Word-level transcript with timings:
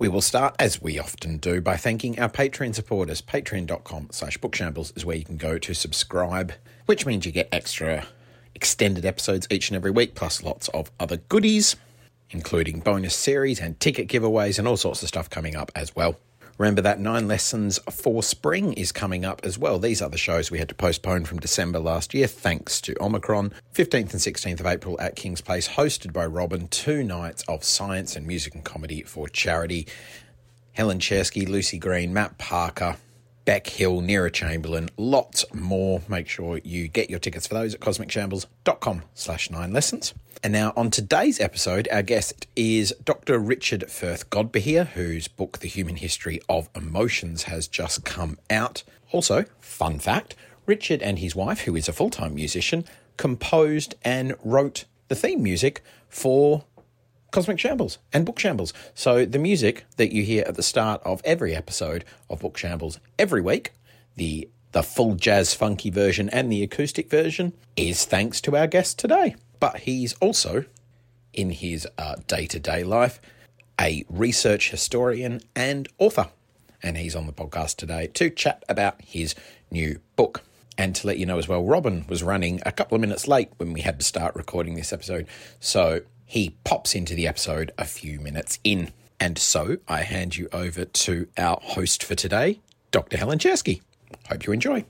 We 0.00 0.06
will 0.06 0.20
start, 0.20 0.54
as 0.60 0.80
we 0.80 0.96
often 0.96 1.38
do, 1.38 1.60
by 1.60 1.76
thanking 1.76 2.20
our 2.20 2.28
Patreon 2.28 2.72
supporters. 2.72 3.20
Patreon.com 3.20 4.10
slash 4.12 4.38
bookshambles 4.38 4.96
is 4.96 5.04
where 5.04 5.16
you 5.16 5.24
can 5.24 5.36
go 5.36 5.58
to 5.58 5.74
subscribe, 5.74 6.52
which 6.86 7.04
means 7.04 7.26
you 7.26 7.32
get 7.32 7.48
extra 7.50 8.06
extended 8.54 9.04
episodes 9.04 9.48
each 9.50 9.70
and 9.70 9.76
every 9.76 9.90
week, 9.90 10.14
plus 10.14 10.44
lots 10.44 10.68
of 10.68 10.92
other 11.00 11.16
goodies, 11.16 11.74
including 12.30 12.78
bonus 12.78 13.16
series 13.16 13.58
and 13.58 13.80
ticket 13.80 14.06
giveaways 14.06 14.60
and 14.60 14.68
all 14.68 14.76
sorts 14.76 15.02
of 15.02 15.08
stuff 15.08 15.28
coming 15.28 15.56
up 15.56 15.72
as 15.74 15.96
well. 15.96 16.16
Remember 16.58 16.82
that 16.82 16.98
Nine 16.98 17.28
Lessons 17.28 17.78
for 17.88 18.20
Spring 18.20 18.72
is 18.72 18.90
coming 18.90 19.24
up 19.24 19.42
as 19.44 19.56
well. 19.56 19.78
These 19.78 20.02
are 20.02 20.08
the 20.08 20.18
shows 20.18 20.50
we 20.50 20.58
had 20.58 20.68
to 20.70 20.74
postpone 20.74 21.24
from 21.24 21.38
December 21.38 21.78
last 21.78 22.12
year 22.12 22.26
thanks 22.26 22.80
to 22.80 23.00
Omicron. 23.00 23.52
15th 23.72 23.94
and 23.94 24.20
16th 24.20 24.58
of 24.58 24.66
April 24.66 25.00
at 25.00 25.14
King's 25.14 25.40
Place, 25.40 25.68
hosted 25.68 26.12
by 26.12 26.26
Robin. 26.26 26.66
Two 26.66 27.04
nights 27.04 27.44
of 27.46 27.62
science 27.62 28.16
and 28.16 28.26
music 28.26 28.56
and 28.56 28.64
comedy 28.64 29.02
for 29.02 29.28
charity. 29.28 29.86
Helen 30.72 30.98
Czerski, 30.98 31.48
Lucy 31.48 31.78
Green, 31.78 32.12
Matt 32.12 32.38
Parker, 32.38 32.96
Beck 33.48 33.66
Hill, 33.66 34.02
Nira 34.02 34.30
Chamberlain, 34.30 34.90
lots 34.98 35.42
more. 35.54 36.02
Make 36.06 36.28
sure 36.28 36.60
you 36.64 36.86
get 36.86 37.08
your 37.08 37.18
tickets 37.18 37.46
for 37.46 37.54
those 37.54 37.72
at 37.72 37.80
cosmicshambles.com 37.80 39.04
slash 39.14 39.50
nine 39.50 39.72
lessons. 39.72 40.12
And 40.42 40.52
now 40.52 40.74
on 40.76 40.90
today's 40.90 41.40
episode, 41.40 41.88
our 41.90 42.02
guest 42.02 42.46
is 42.56 42.94
Dr. 43.02 43.38
Richard 43.38 43.90
Firth 43.90 44.28
Godbehere, 44.28 44.88
whose 44.88 45.28
book, 45.28 45.60
The 45.60 45.68
Human 45.68 45.96
History 45.96 46.42
of 46.46 46.68
Emotions, 46.76 47.44
has 47.44 47.66
just 47.68 48.04
come 48.04 48.36
out. 48.50 48.82
Also, 49.12 49.46
fun 49.60 49.98
fact, 49.98 50.34
Richard 50.66 51.00
and 51.00 51.18
his 51.18 51.34
wife, 51.34 51.60
who 51.60 51.74
is 51.74 51.88
a 51.88 51.94
full-time 51.94 52.34
musician, 52.34 52.84
composed 53.16 53.94
and 54.04 54.34
wrote 54.44 54.84
the 55.08 55.14
theme 55.14 55.42
music 55.42 55.82
for 56.10 56.64
Cosmic 57.30 57.58
Shambles 57.58 57.98
and 58.12 58.24
Book 58.24 58.38
Shambles. 58.38 58.72
So 58.94 59.24
the 59.24 59.38
music 59.38 59.84
that 59.96 60.12
you 60.12 60.22
hear 60.22 60.44
at 60.46 60.54
the 60.54 60.62
start 60.62 61.02
of 61.04 61.20
every 61.24 61.54
episode 61.54 62.04
of 62.30 62.40
Book 62.40 62.56
Shambles 62.56 62.98
every 63.18 63.40
week, 63.40 63.72
the 64.16 64.48
the 64.72 64.82
full 64.82 65.14
jazz 65.14 65.54
funky 65.54 65.90
version 65.90 66.28
and 66.28 66.52
the 66.52 66.62
acoustic 66.62 67.08
version 67.08 67.54
is 67.76 68.04
thanks 68.04 68.40
to 68.42 68.56
our 68.56 68.66
guest 68.66 68.98
today. 68.98 69.34
But 69.60 69.80
he's 69.80 70.12
also 70.14 70.66
in 71.32 71.50
his 71.50 71.86
day 72.26 72.46
to 72.46 72.58
day 72.58 72.84
life 72.84 73.20
a 73.80 74.04
research 74.08 74.70
historian 74.70 75.40
and 75.54 75.88
author. 75.98 76.28
And 76.82 76.96
he's 76.96 77.16
on 77.16 77.26
the 77.26 77.32
podcast 77.32 77.76
today 77.76 78.08
to 78.08 78.28
chat 78.30 78.64
about 78.68 79.00
his 79.02 79.34
new 79.70 80.00
book. 80.16 80.42
And 80.76 80.94
to 80.96 81.06
let 81.06 81.18
you 81.18 81.26
know 81.26 81.38
as 81.38 81.48
well, 81.48 81.64
Robin 81.64 82.04
was 82.08 82.22
running 82.22 82.60
a 82.64 82.70
couple 82.70 82.94
of 82.94 83.00
minutes 83.00 83.26
late 83.26 83.50
when 83.56 83.72
we 83.72 83.80
had 83.80 83.98
to 83.98 84.04
start 84.04 84.36
recording 84.36 84.74
this 84.74 84.92
episode. 84.92 85.26
So 85.60 86.02
he 86.28 86.50
pops 86.62 86.94
into 86.94 87.14
the 87.14 87.26
episode 87.26 87.72
a 87.78 87.86
few 87.86 88.20
minutes 88.20 88.58
in. 88.62 88.92
And 89.18 89.38
so 89.38 89.78
I 89.88 90.02
hand 90.02 90.36
you 90.36 90.46
over 90.52 90.84
to 90.84 91.26
our 91.38 91.58
host 91.62 92.04
for 92.04 92.14
today, 92.14 92.60
Dr. 92.90 93.16
Helen 93.16 93.38
Czerski. 93.38 93.80
Hope 94.28 94.46
you 94.46 94.52
enjoy. 94.52 94.84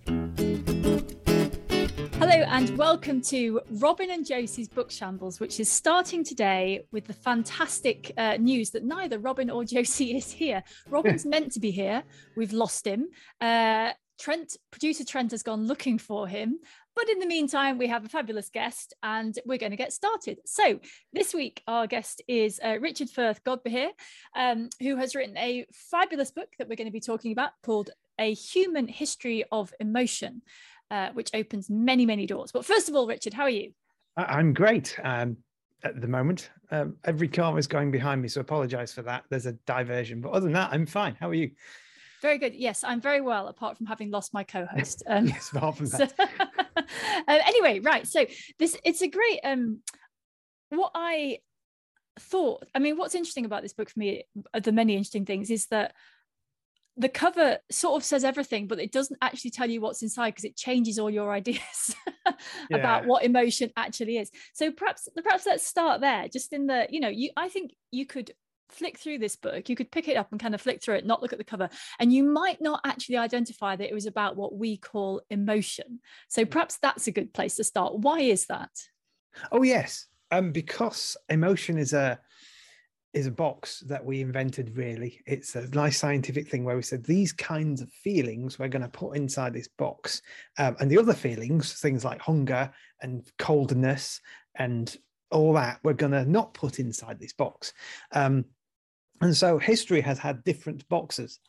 Hello 2.14 2.34
and 2.48 2.76
welcome 2.76 3.20
to 3.20 3.60
Robin 3.70 4.10
and 4.10 4.26
Josie's 4.26 4.68
Book 4.68 4.90
Shambles, 4.90 5.38
which 5.38 5.60
is 5.60 5.70
starting 5.70 6.24
today 6.24 6.84
with 6.90 7.06
the 7.06 7.12
fantastic 7.12 8.10
uh, 8.16 8.36
news 8.38 8.70
that 8.70 8.82
neither 8.82 9.20
Robin 9.20 9.48
or 9.48 9.62
Josie 9.64 10.16
is 10.16 10.32
here. 10.32 10.64
Robin's 10.90 11.24
meant 11.24 11.52
to 11.52 11.60
be 11.60 11.70
here. 11.70 12.02
We've 12.36 12.52
lost 12.52 12.84
him. 12.84 13.06
Uh, 13.40 13.92
Trent, 14.18 14.56
producer 14.72 15.04
Trent, 15.04 15.30
has 15.30 15.44
gone 15.44 15.68
looking 15.68 15.98
for 15.98 16.26
him. 16.26 16.58
But 16.98 17.08
in 17.08 17.20
the 17.20 17.26
meantime, 17.26 17.78
we 17.78 17.86
have 17.86 18.04
a 18.04 18.08
fabulous 18.08 18.50
guest 18.50 18.92
and 19.04 19.38
we're 19.46 19.58
going 19.58 19.70
to 19.70 19.76
get 19.76 19.92
started. 19.92 20.40
So, 20.44 20.80
this 21.12 21.32
week, 21.32 21.62
our 21.68 21.86
guest 21.86 22.22
is 22.26 22.58
uh, 22.58 22.78
Richard 22.80 23.08
Firth 23.08 23.44
Godbehere, 23.44 23.90
um, 24.34 24.68
who 24.80 24.96
has 24.96 25.14
written 25.14 25.36
a 25.36 25.64
fabulous 25.72 26.32
book 26.32 26.48
that 26.58 26.68
we're 26.68 26.74
going 26.74 26.88
to 26.88 26.92
be 26.92 26.98
talking 26.98 27.30
about 27.30 27.50
called 27.64 27.90
A 28.18 28.34
Human 28.34 28.88
History 28.88 29.44
of 29.52 29.72
Emotion, 29.78 30.42
uh, 30.90 31.10
which 31.12 31.30
opens 31.34 31.70
many, 31.70 32.04
many 32.04 32.26
doors. 32.26 32.50
But 32.50 32.64
first 32.64 32.88
of 32.88 32.96
all, 32.96 33.06
Richard, 33.06 33.32
how 33.32 33.44
are 33.44 33.48
you? 33.48 33.70
I'm 34.16 34.52
great. 34.52 34.98
Um, 35.04 35.36
at 35.84 36.00
the 36.00 36.08
moment, 36.08 36.50
um, 36.72 36.96
every 37.04 37.28
car 37.28 37.56
is 37.60 37.68
going 37.68 37.92
behind 37.92 38.20
me, 38.22 38.26
so 38.26 38.40
apologize 38.40 38.92
for 38.92 39.02
that. 39.02 39.22
There's 39.30 39.46
a 39.46 39.52
diversion, 39.52 40.20
but 40.20 40.32
other 40.32 40.46
than 40.46 40.54
that, 40.54 40.72
I'm 40.72 40.84
fine. 40.84 41.16
How 41.20 41.28
are 41.28 41.34
you? 41.34 41.52
Very 42.20 42.38
good. 42.38 42.54
Yes, 42.54 42.82
I'm 42.82 43.00
very 43.00 43.20
well, 43.20 43.46
apart 43.46 43.76
from 43.76 43.86
having 43.86 44.10
lost 44.10 44.34
my 44.34 44.42
co-host. 44.42 45.04
Um, 45.08 45.26
yes, 45.26 45.52
apart 45.52 45.76
from 45.76 45.86
that. 45.86 46.12
So, 46.16 46.24
uh, 46.78 46.84
anyway, 47.28 47.80
right. 47.80 48.06
So 48.06 48.26
this 48.58 48.76
it's 48.84 49.02
a 49.02 49.08
great. 49.08 49.40
Um, 49.44 49.80
what 50.70 50.92
I 50.94 51.38
thought. 52.18 52.64
I 52.74 52.78
mean, 52.78 52.96
what's 52.96 53.14
interesting 53.14 53.44
about 53.44 53.62
this 53.62 53.72
book 53.72 53.90
for 53.90 53.98
me, 53.98 54.24
the 54.60 54.72
many 54.72 54.94
interesting 54.94 55.24
things, 55.24 55.50
is 55.50 55.66
that 55.66 55.94
the 56.96 57.08
cover 57.08 57.58
sort 57.70 57.96
of 57.96 58.04
says 58.04 58.24
everything, 58.24 58.66
but 58.66 58.80
it 58.80 58.90
doesn't 58.90 59.18
actually 59.22 59.52
tell 59.52 59.70
you 59.70 59.80
what's 59.80 60.02
inside 60.02 60.30
because 60.30 60.44
it 60.44 60.56
changes 60.56 60.98
all 60.98 61.08
your 61.08 61.32
ideas 61.40 61.94
about 62.72 63.06
what 63.06 63.24
emotion 63.24 63.70
actually 63.76 64.18
is. 64.18 64.30
So 64.52 64.72
perhaps 64.72 65.08
perhaps 65.22 65.46
let's 65.46 65.66
start 65.66 66.00
there. 66.00 66.28
Just 66.28 66.52
in 66.52 66.66
the, 66.66 66.86
you 66.90 67.00
know, 67.00 67.08
you 67.08 67.30
I 67.36 67.48
think 67.48 67.72
you 67.90 68.04
could 68.04 68.32
flick 68.68 68.98
through 68.98 69.18
this 69.18 69.36
book, 69.36 69.68
you 69.68 69.76
could 69.76 69.90
pick 69.90 70.08
it 70.08 70.16
up 70.16 70.28
and 70.30 70.40
kind 70.40 70.54
of 70.54 70.60
flick 70.60 70.82
through 70.82 70.96
it, 70.96 71.06
not 71.06 71.22
look 71.22 71.32
at 71.32 71.38
the 71.38 71.44
cover, 71.44 71.68
and 71.98 72.12
you 72.12 72.24
might 72.24 72.60
not 72.60 72.80
actually 72.84 73.16
identify 73.16 73.76
that 73.76 73.88
it 73.88 73.94
was 73.94 74.06
about 74.06 74.36
what 74.36 74.56
we 74.56 74.76
call 74.76 75.22
emotion. 75.30 76.00
So 76.28 76.44
perhaps 76.44 76.78
that's 76.78 77.06
a 77.06 77.12
good 77.12 77.32
place 77.32 77.56
to 77.56 77.64
start. 77.64 77.98
Why 77.98 78.20
is 78.20 78.46
that? 78.46 78.70
Oh 79.52 79.62
yes, 79.62 80.06
um, 80.30 80.52
because 80.52 81.16
emotion 81.28 81.78
is 81.78 81.92
a 81.92 82.18
is 83.14 83.26
a 83.26 83.30
box 83.30 83.80
that 83.88 84.04
we 84.04 84.20
invented. 84.20 84.76
Really, 84.76 85.20
it's 85.26 85.54
a 85.54 85.68
nice 85.68 85.98
scientific 85.98 86.48
thing 86.48 86.64
where 86.64 86.76
we 86.76 86.82
said 86.82 87.04
these 87.04 87.32
kinds 87.32 87.80
of 87.80 87.90
feelings 87.90 88.58
we're 88.58 88.68
going 88.68 88.82
to 88.82 88.88
put 88.88 89.16
inside 89.16 89.54
this 89.54 89.68
box, 89.68 90.22
um, 90.58 90.76
and 90.80 90.90
the 90.90 90.98
other 90.98 91.14
feelings, 91.14 91.74
things 91.80 92.04
like 92.04 92.20
hunger 92.20 92.70
and 93.00 93.30
coldness 93.38 94.20
and 94.56 94.96
all 95.30 95.52
that, 95.52 95.78
we're 95.82 95.92
going 95.92 96.12
to 96.12 96.24
not 96.24 96.54
put 96.54 96.78
inside 96.78 97.18
this 97.18 97.32
box. 97.32 97.72
Um, 98.12 98.44
and 99.20 99.36
so 99.36 99.58
history 99.58 100.00
has 100.00 100.18
had 100.18 100.44
different 100.44 100.88
boxes 100.88 101.40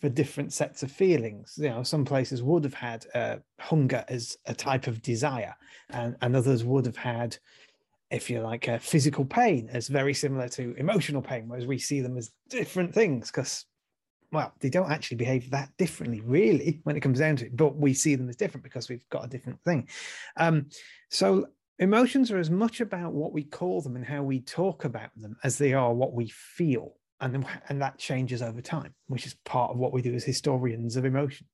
for 0.00 0.08
different 0.08 0.52
sets 0.52 0.82
of 0.82 0.92
feelings. 0.92 1.54
You 1.56 1.70
know, 1.70 1.82
some 1.82 2.04
places 2.04 2.42
would 2.42 2.64
have 2.64 2.74
had 2.74 3.06
uh, 3.14 3.36
hunger 3.58 4.04
as 4.08 4.36
a 4.46 4.54
type 4.54 4.86
of 4.86 5.02
desire, 5.02 5.54
and, 5.90 6.16
and 6.22 6.36
others 6.36 6.64
would 6.64 6.86
have 6.86 6.96
had, 6.96 7.36
if 8.10 8.30
you 8.30 8.40
like, 8.40 8.68
uh, 8.68 8.78
physical 8.78 9.24
pain 9.24 9.68
as 9.72 9.88
very 9.88 10.14
similar 10.14 10.48
to 10.50 10.74
emotional 10.74 11.22
pain, 11.22 11.48
whereas 11.48 11.66
we 11.66 11.78
see 11.78 12.00
them 12.00 12.16
as 12.16 12.30
different 12.48 12.94
things 12.94 13.30
because, 13.30 13.66
well, 14.30 14.52
they 14.60 14.70
don't 14.70 14.92
actually 14.92 15.16
behave 15.16 15.50
that 15.50 15.70
differently, 15.78 16.20
really, 16.20 16.80
when 16.84 16.96
it 16.96 17.00
comes 17.00 17.18
down 17.18 17.36
to 17.36 17.46
it. 17.46 17.56
But 17.56 17.76
we 17.76 17.92
see 17.92 18.14
them 18.14 18.28
as 18.28 18.36
different 18.36 18.64
because 18.64 18.88
we've 18.88 19.08
got 19.10 19.24
a 19.24 19.28
different 19.28 19.60
thing. 19.62 19.88
Um, 20.36 20.66
so 21.10 21.48
emotions 21.80 22.30
are 22.30 22.38
as 22.38 22.50
much 22.50 22.80
about 22.80 23.12
what 23.12 23.32
we 23.32 23.42
call 23.42 23.80
them 23.80 23.96
and 23.96 24.04
how 24.04 24.22
we 24.22 24.40
talk 24.40 24.84
about 24.84 25.10
them 25.16 25.36
as 25.42 25.58
they 25.58 25.72
are 25.72 25.92
what 25.92 26.12
we 26.12 26.28
feel 26.28 26.94
and 27.20 27.34
then, 27.34 27.46
and 27.68 27.82
that 27.82 27.98
changes 27.98 28.42
over 28.42 28.60
time 28.60 28.94
which 29.06 29.26
is 29.26 29.34
part 29.44 29.70
of 29.70 29.78
what 29.78 29.92
we 29.92 30.02
do 30.02 30.14
as 30.14 30.24
historians 30.24 30.96
of 30.96 31.04
emotion. 31.04 31.46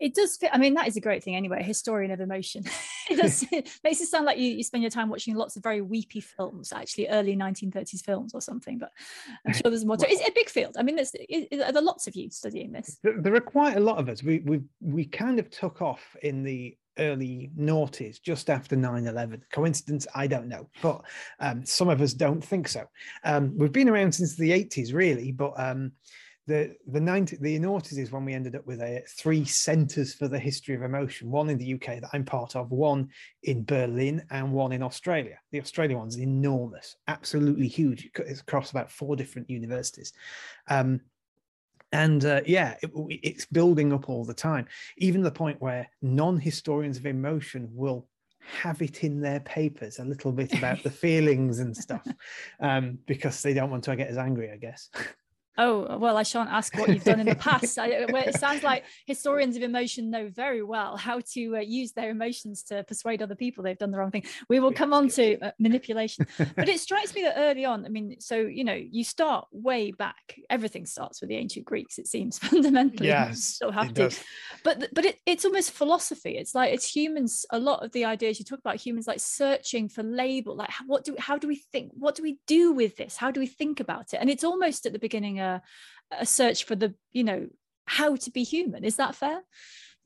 It 0.00 0.14
does 0.14 0.36
fit 0.36 0.50
i 0.52 0.58
mean 0.58 0.74
that 0.74 0.86
is 0.86 0.96
a 0.96 1.00
great 1.00 1.24
thing 1.24 1.36
anyway 1.36 1.62
historian 1.62 2.10
of 2.10 2.20
emotion. 2.20 2.64
It 3.10 3.16
does 3.16 3.42
it 3.52 3.70
makes 3.82 4.02
it 4.02 4.08
sound 4.08 4.26
like 4.26 4.36
you, 4.36 4.50
you 4.50 4.62
spend 4.62 4.82
your 4.82 4.90
time 4.90 5.08
watching 5.08 5.34
lots 5.34 5.56
of 5.56 5.62
very 5.62 5.80
weepy 5.80 6.20
films 6.20 6.74
actually 6.74 7.08
early 7.08 7.34
1930s 7.34 8.04
films 8.04 8.34
or 8.34 8.42
something 8.42 8.76
but 8.76 8.90
i'm 9.46 9.54
sure 9.54 9.70
there's 9.70 9.86
more 9.86 9.96
to 9.96 10.06
it's 10.06 10.28
a 10.28 10.32
big 10.32 10.50
field. 10.50 10.76
I 10.78 10.82
mean 10.82 10.96
there's 10.96 11.12
it, 11.14 11.60
are 11.62 11.72
there 11.72 11.80
lots 11.80 12.06
of 12.06 12.14
you 12.14 12.28
studying 12.30 12.70
this? 12.70 12.98
There 13.02 13.34
are 13.34 13.40
quite 13.40 13.78
a 13.78 13.80
lot 13.80 13.96
of 13.96 14.10
us. 14.10 14.22
We 14.22 14.40
we 14.40 14.60
we 14.80 15.06
kind 15.06 15.38
of 15.38 15.48
took 15.48 15.80
off 15.80 16.04
in 16.22 16.42
the 16.42 16.76
early 16.98 17.50
noughties, 17.58 18.20
just 18.22 18.50
after 18.50 18.76
9-11. 18.76 19.42
Coincidence? 19.50 20.06
I 20.14 20.26
don't 20.26 20.48
know, 20.48 20.68
but 20.82 21.02
um, 21.40 21.64
some 21.64 21.88
of 21.88 22.00
us 22.00 22.12
don't 22.12 22.44
think 22.44 22.68
so. 22.68 22.84
Um, 23.24 23.56
we've 23.56 23.72
been 23.72 23.88
around 23.88 24.12
since 24.12 24.36
the 24.36 24.50
80s, 24.50 24.92
really, 24.92 25.32
but 25.32 25.52
um, 25.56 25.92
the 26.48 26.74
the 26.90 27.00
90 27.00 27.36
the 27.40 27.58
noughties 27.60 27.98
is 27.98 28.10
when 28.10 28.24
we 28.24 28.32
ended 28.32 28.56
up 28.56 28.66
with 28.66 28.80
a 28.80 29.02
three 29.06 29.44
centres 29.44 30.14
for 30.14 30.28
the 30.28 30.38
history 30.38 30.74
of 30.74 30.82
emotion. 30.82 31.30
One 31.30 31.50
in 31.50 31.58
the 31.58 31.74
UK 31.74 32.00
that 32.00 32.08
I'm 32.12 32.24
part 32.24 32.56
of, 32.56 32.72
one 32.72 33.10
in 33.42 33.64
Berlin, 33.64 34.24
and 34.30 34.52
one 34.52 34.72
in 34.72 34.82
Australia. 34.82 35.38
The 35.52 35.60
Australia 35.60 35.98
one's 35.98 36.18
enormous, 36.18 36.96
absolutely 37.06 37.68
huge. 37.68 38.08
It's 38.16 38.40
across 38.40 38.70
about 38.70 38.90
four 38.90 39.14
different 39.14 39.50
universities. 39.50 40.14
Um, 40.68 41.02
and 41.92 42.24
uh, 42.24 42.40
yeah 42.46 42.76
it, 42.82 42.90
it's 43.22 43.46
building 43.46 43.92
up 43.92 44.08
all 44.08 44.24
the 44.24 44.34
time. 44.34 44.66
Even 44.96 45.22
the 45.22 45.30
point 45.30 45.60
where 45.60 45.88
non-historians 46.02 46.98
of 46.98 47.06
emotion 47.06 47.68
will 47.72 48.06
have 48.40 48.80
it 48.80 49.04
in 49.04 49.20
their 49.20 49.40
papers 49.40 49.98
a 49.98 50.04
little 50.04 50.32
bit 50.32 50.52
about 50.54 50.82
the 50.82 50.90
feelings 51.04 51.58
and 51.58 51.76
stuff 51.76 52.06
um, 52.60 52.98
because 53.06 53.42
they 53.42 53.52
don't 53.52 53.70
want 53.70 53.84
to 53.84 53.94
get 53.96 54.08
as 54.08 54.16
angry 54.16 54.50
i 54.50 54.56
guess 54.56 54.88
Oh, 55.60 55.98
well, 55.98 56.16
I 56.16 56.22
shan't 56.22 56.50
ask 56.50 56.76
what 56.76 56.88
you've 56.88 57.02
done 57.02 57.18
in 57.18 57.26
the 57.26 57.34
past. 57.34 57.78
I, 57.80 57.88
it 57.88 58.38
sounds 58.38 58.62
like 58.62 58.84
historians 59.06 59.56
of 59.56 59.62
emotion 59.64 60.08
know 60.08 60.28
very 60.28 60.62
well 60.62 60.96
how 60.96 61.20
to 61.32 61.56
uh, 61.56 61.60
use 61.60 61.90
their 61.92 62.10
emotions 62.10 62.62
to 62.64 62.84
persuade 62.84 63.22
other 63.22 63.34
people 63.34 63.64
they've 63.64 63.76
done 63.76 63.90
the 63.90 63.98
wrong 63.98 64.12
thing. 64.12 64.24
We 64.48 64.60
will 64.60 64.72
come 64.72 64.92
on 64.92 65.08
to 65.10 65.36
uh, 65.40 65.50
manipulation. 65.58 66.28
but 66.56 66.68
it 66.68 66.78
strikes 66.78 67.12
me 67.12 67.22
that 67.22 67.34
early 67.36 67.64
on, 67.64 67.84
I 67.84 67.88
mean, 67.88 68.20
so, 68.20 68.38
you 68.38 68.62
know, 68.62 68.74
you 68.74 69.02
start 69.02 69.48
way 69.50 69.90
back. 69.90 70.36
Everything 70.48 70.86
starts 70.86 71.20
with 71.20 71.28
the 71.28 71.36
ancient 71.36 71.66
Greeks, 71.66 71.98
it 71.98 72.06
seems 72.06 72.38
fundamentally. 72.50 73.08
Yes. 73.08 73.42
still 73.42 73.72
have 73.72 73.88
to. 73.88 73.94
Does. 73.94 74.22
But, 74.62 74.88
but 74.92 75.04
it, 75.04 75.18
it's 75.26 75.44
almost 75.44 75.72
philosophy. 75.72 76.36
It's 76.38 76.54
like 76.54 76.72
it's 76.72 76.86
humans, 76.86 77.44
a 77.50 77.58
lot 77.58 77.84
of 77.84 77.90
the 77.90 78.04
ideas 78.04 78.38
you 78.38 78.44
talk 78.44 78.60
about 78.60 78.76
humans 78.76 79.08
like 79.08 79.20
searching 79.20 79.88
for 79.88 80.04
label, 80.04 80.54
like 80.54 80.70
what 80.86 81.02
do, 81.02 81.16
how 81.18 81.36
do 81.36 81.48
we 81.48 81.56
think? 81.56 81.90
What 81.94 82.14
do 82.14 82.22
we 82.22 82.38
do 82.46 82.72
with 82.72 82.96
this? 82.96 83.16
How 83.16 83.32
do 83.32 83.40
we 83.40 83.48
think 83.48 83.80
about 83.80 84.14
it? 84.14 84.18
And 84.20 84.30
it's 84.30 84.44
almost 84.44 84.86
at 84.86 84.92
the 84.92 85.00
beginning 85.00 85.40
a, 85.48 85.62
search 86.24 86.64
for 86.64 86.74
the 86.74 86.94
you 87.12 87.24
know 87.24 87.48
how 87.84 88.16
to 88.16 88.30
be 88.30 88.42
human. 88.42 88.84
Is 88.84 88.96
that 88.96 89.14
fair? 89.14 89.40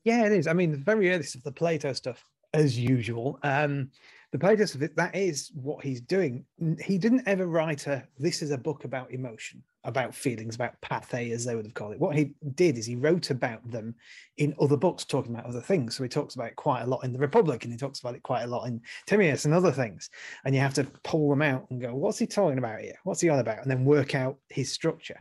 Yeah 0.04 0.26
it 0.26 0.32
is. 0.32 0.46
I 0.46 0.52
mean 0.52 0.72
the 0.72 0.78
very 0.78 1.10
earliest 1.10 1.34
of 1.36 1.42
the 1.42 1.52
plato 1.52 1.92
stuff 1.92 2.24
as 2.52 2.78
usual. 2.78 3.38
Um 3.42 3.90
the 4.32 4.38
Plato 4.38 4.62
of 4.62 4.82
it 4.82 4.96
that 4.96 5.14
is 5.14 5.50
what 5.54 5.84
he's 5.84 6.00
doing 6.00 6.44
he 6.80 6.98
didn't 6.98 7.26
ever 7.26 7.46
write 7.46 7.86
a 7.86 8.02
this 8.18 8.42
is 8.42 8.50
a 8.50 8.58
book 8.58 8.84
about 8.84 9.12
emotion 9.12 9.62
about 9.84 10.14
feelings, 10.14 10.54
about 10.54 10.80
pathe, 10.80 11.32
as 11.32 11.44
they 11.44 11.56
would 11.56 11.64
have 11.64 11.74
called 11.74 11.92
it. 11.92 12.00
What 12.00 12.14
he 12.14 12.34
did 12.54 12.78
is 12.78 12.86
he 12.86 12.94
wrote 12.94 13.30
about 13.30 13.68
them 13.68 13.94
in 14.36 14.54
other 14.60 14.76
books, 14.76 15.04
talking 15.04 15.34
about 15.34 15.46
other 15.46 15.60
things. 15.60 15.96
So 15.96 16.02
he 16.02 16.08
talks 16.08 16.34
about 16.34 16.48
it 16.48 16.56
quite 16.56 16.82
a 16.82 16.86
lot 16.86 17.04
in 17.04 17.12
the 17.12 17.18
Republic, 17.18 17.64
and 17.64 17.72
he 17.72 17.78
talks 17.78 18.00
about 18.00 18.14
it 18.14 18.22
quite 18.22 18.42
a 18.42 18.46
lot 18.46 18.66
in 18.66 18.80
Timaeus 19.06 19.44
and 19.44 19.52
other 19.52 19.72
things. 19.72 20.08
And 20.44 20.54
you 20.54 20.60
have 20.60 20.74
to 20.74 20.84
pull 21.02 21.28
them 21.28 21.42
out 21.42 21.66
and 21.70 21.80
go, 21.80 21.94
what's 21.94 22.18
he 22.18 22.26
talking 22.26 22.58
about 22.58 22.80
here? 22.80 22.94
What's 23.02 23.20
he 23.20 23.28
on 23.28 23.40
about? 23.40 23.62
And 23.62 23.70
then 23.70 23.84
work 23.84 24.14
out 24.14 24.36
his 24.48 24.70
structure. 24.70 25.20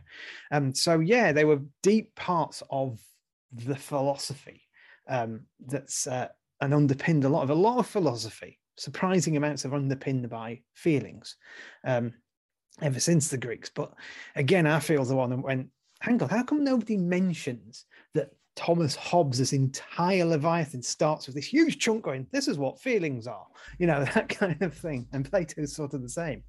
Um, 0.52 0.74
so 0.74 1.00
yeah, 1.00 1.32
they 1.32 1.44
were 1.44 1.60
deep 1.82 2.14
parts 2.14 2.62
of 2.70 3.00
the 3.52 3.76
philosophy 3.76 4.62
um, 5.08 5.40
that's 5.66 6.06
uh, 6.06 6.28
and 6.60 6.72
underpinned 6.72 7.24
a 7.24 7.28
lot 7.28 7.42
of 7.42 7.50
a 7.50 7.54
lot 7.54 7.78
of 7.78 7.86
philosophy. 7.88 8.60
Surprising 8.76 9.36
amounts 9.36 9.64
of 9.64 9.74
underpinned 9.74 10.28
by 10.30 10.60
feelings. 10.74 11.36
Um, 11.84 12.14
ever 12.80 13.00
since 13.00 13.28
the 13.28 13.36
Greeks. 13.36 13.70
But 13.74 13.92
again, 14.36 14.66
I 14.66 14.80
feel 14.80 15.04
the 15.04 15.16
one 15.16 15.30
that 15.30 15.42
went, 15.42 15.68
hang 16.00 16.22
on, 16.22 16.28
how 16.28 16.42
come 16.42 16.64
nobody 16.64 16.96
mentions 16.96 17.84
that 18.14 18.30
Thomas 18.56 18.94
Hobbes's 18.94 19.52
entire 19.52 20.24
Leviathan 20.24 20.82
starts 20.82 21.26
with 21.26 21.36
this 21.36 21.46
huge 21.46 21.78
chunk 21.78 22.04
going, 22.04 22.26
this 22.32 22.48
is 22.48 22.58
what 22.58 22.80
feelings 22.80 23.26
are, 23.26 23.46
you 23.78 23.86
know, 23.86 24.04
that 24.14 24.28
kind 24.28 24.60
of 24.62 24.74
thing. 24.74 25.06
And 25.12 25.28
Plato's 25.28 25.74
sort 25.74 25.94
of 25.94 26.02
the 26.02 26.08
same. 26.08 26.42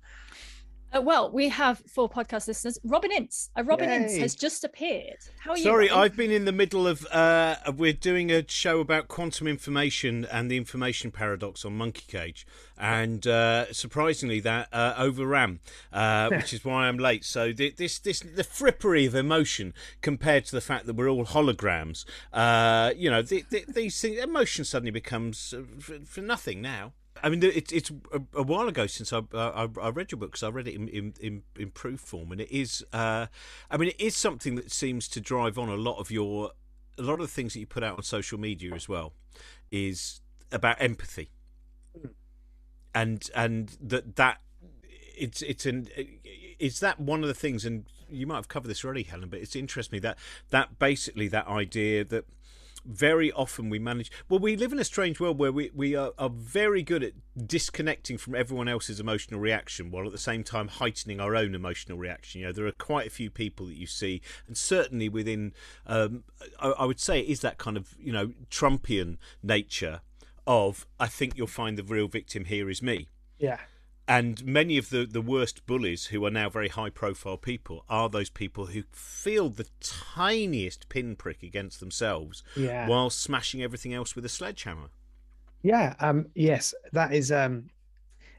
Uh, 0.95 1.01
well, 1.01 1.31
we 1.31 1.49
have 1.49 1.79
four 1.87 2.07
podcast 2.07 2.47
listeners. 2.47 2.77
Robin 2.83 3.11
Ince. 3.11 3.49
Uh, 3.57 3.63
Robin 3.63 3.89
Yay. 3.89 3.95
Ince 3.95 4.17
has 4.17 4.35
just 4.35 4.63
appeared. 4.63 5.17
How 5.39 5.51
are 5.51 5.57
you? 5.57 5.63
Sorry, 5.63 5.87
Robin? 5.87 6.03
I've 6.03 6.15
been 6.15 6.31
in 6.31 6.45
the 6.45 6.51
middle 6.51 6.87
of. 6.87 7.05
Uh, 7.07 7.55
we're 7.75 7.93
doing 7.93 8.31
a 8.31 8.47
show 8.47 8.79
about 8.79 9.07
quantum 9.07 9.47
information 9.47 10.25
and 10.25 10.51
the 10.51 10.57
information 10.57 11.09
paradox 11.09 11.65
on 11.65 11.75
Monkey 11.75 12.03
Cage, 12.07 12.45
and 12.77 13.25
uh, 13.25 13.73
surprisingly, 13.73 14.39
that 14.41 14.67
uh, 14.71 14.93
overran, 14.97 15.59
uh, 15.91 16.29
which 16.31 16.53
is 16.53 16.63
why 16.63 16.87
I'm 16.87 16.97
late. 16.97 17.25
So 17.25 17.51
this, 17.51 17.97
this, 17.99 18.19
the 18.19 18.43
frippery 18.43 19.07
of 19.07 19.15
emotion 19.15 19.73
compared 20.01 20.45
to 20.45 20.51
the 20.51 20.61
fact 20.61 20.85
that 20.85 20.95
we're 20.95 21.09
all 21.09 21.25
holograms. 21.25 22.05
Uh, 22.31 22.91
you 22.95 23.09
know, 23.09 23.23
the, 23.23 23.43
the, 23.49 23.65
these 23.67 23.99
things, 23.99 24.19
emotion 24.19 24.63
suddenly 24.63 24.91
becomes 24.91 25.55
for, 25.79 25.99
for 26.05 26.21
nothing 26.21 26.61
now. 26.61 26.93
I 27.23 27.29
mean, 27.29 27.41
it's 27.41 27.71
it's 27.71 27.89
a, 28.11 28.21
a, 28.33 28.43
while 28.43 28.67
ago 28.67 28.85
since 28.85 29.13
I, 29.13 29.21
I, 29.33 29.69
I 29.81 29.89
read 29.89 30.11
your 30.11 30.19
book 30.19 30.31
because 30.31 30.43
I 30.43 30.49
read 30.49 30.67
it 30.67 30.75
in, 30.75 30.89
in, 30.89 31.13
in, 31.21 31.43
in 31.57 31.71
proof 31.71 32.01
form, 32.01 32.33
and 32.33 32.41
it 32.41 32.51
is, 32.51 32.85
uh, 32.91 33.27
I 33.71 33.77
mean, 33.77 33.89
it 33.89 33.99
is 33.99 34.13
something 34.13 34.55
that 34.55 34.71
seems 34.71 35.07
to 35.07 35.21
drive 35.21 35.57
on 35.57 35.69
a 35.69 35.77
lot 35.77 35.99
of 35.99 36.11
your, 36.11 36.51
a 36.97 37.01
lot 37.01 37.13
of 37.13 37.19
the 37.21 37.27
things 37.27 37.53
that 37.53 37.61
you 37.61 37.65
put 37.65 37.81
out 37.81 37.95
on 37.95 38.03
social 38.03 38.37
media 38.37 38.73
as 38.73 38.89
well, 38.89 39.13
is 39.71 40.19
about 40.51 40.81
empathy, 40.81 41.29
and 42.93 43.29
and 43.33 43.77
that 43.79 44.17
that 44.17 44.41
it's 45.15 45.41
it's 45.41 45.65
an 45.65 45.87
is 46.59 46.81
that 46.81 46.99
one 46.99 47.21
of 47.21 47.29
the 47.29 47.33
things, 47.33 47.63
and 47.63 47.85
you 48.09 48.27
might 48.27 48.35
have 48.35 48.49
covered 48.49 48.67
this 48.67 48.83
already, 48.83 49.03
Helen, 49.03 49.29
but 49.29 49.39
it's 49.39 49.55
interesting 49.55 49.95
me 49.95 49.99
that 50.01 50.17
that 50.49 50.77
basically 50.77 51.29
that 51.29 51.47
idea 51.47 52.03
that 52.03 52.25
very 52.85 53.31
often 53.31 53.69
we 53.69 53.79
manage 53.79 54.11
well 54.29 54.39
we 54.39 54.55
live 54.55 54.71
in 54.71 54.79
a 54.79 54.83
strange 54.83 55.19
world 55.19 55.37
where 55.37 55.51
we, 55.51 55.71
we 55.73 55.95
are, 55.95 56.11
are 56.17 56.29
very 56.29 56.83
good 56.83 57.03
at 57.03 57.13
disconnecting 57.47 58.17
from 58.17 58.35
everyone 58.35 58.67
else's 58.67 58.99
emotional 58.99 59.39
reaction 59.39 59.91
while 59.91 60.05
at 60.05 60.11
the 60.11 60.17
same 60.17 60.43
time 60.43 60.67
heightening 60.67 61.19
our 61.19 61.35
own 61.35 61.55
emotional 61.55 61.97
reaction. 61.97 62.41
You 62.41 62.47
know 62.47 62.53
there 62.53 62.67
are 62.67 62.73
quite 62.73 63.07
a 63.07 63.11
few 63.11 63.29
people 63.29 63.67
that 63.67 63.77
you 63.77 63.87
see 63.87 64.21
and 64.47 64.57
certainly 64.57 65.09
within 65.09 65.53
um, 65.87 66.23
I, 66.59 66.69
I 66.69 66.85
would 66.85 66.99
say 66.99 67.19
it 67.19 67.29
is 67.29 67.41
that 67.41 67.57
kind 67.57 67.77
of 67.77 67.95
you 67.99 68.11
know 68.11 68.31
trumpian 68.49 69.17
nature 69.41 70.01
of 70.45 70.85
i 70.99 71.07
think 71.07 71.37
you'll 71.37 71.47
find 71.47 71.77
the 71.77 71.83
real 71.83 72.07
victim 72.07 72.45
here 72.45 72.69
is 72.69 72.81
me. 72.81 73.07
Yeah 73.37 73.59
and 74.07 74.45
many 74.45 74.77
of 74.77 74.89
the, 74.89 75.05
the 75.05 75.21
worst 75.21 75.65
bullies 75.65 76.07
who 76.07 76.25
are 76.25 76.31
now 76.31 76.49
very 76.49 76.69
high 76.69 76.89
profile 76.89 77.37
people 77.37 77.85
are 77.89 78.09
those 78.09 78.29
people 78.29 78.67
who 78.67 78.83
feel 78.91 79.49
the 79.49 79.67
tiniest 79.79 80.89
pinprick 80.89 81.41
against 81.43 81.79
themselves 81.79 82.43
yeah. 82.55 82.87
while 82.87 83.09
smashing 83.09 83.61
everything 83.61 83.93
else 83.93 84.15
with 84.15 84.25
a 84.25 84.29
sledgehammer 84.29 84.89
yeah 85.61 85.95
um 85.99 86.25
yes 86.35 86.73
that 86.91 87.13
is 87.13 87.31
um 87.31 87.69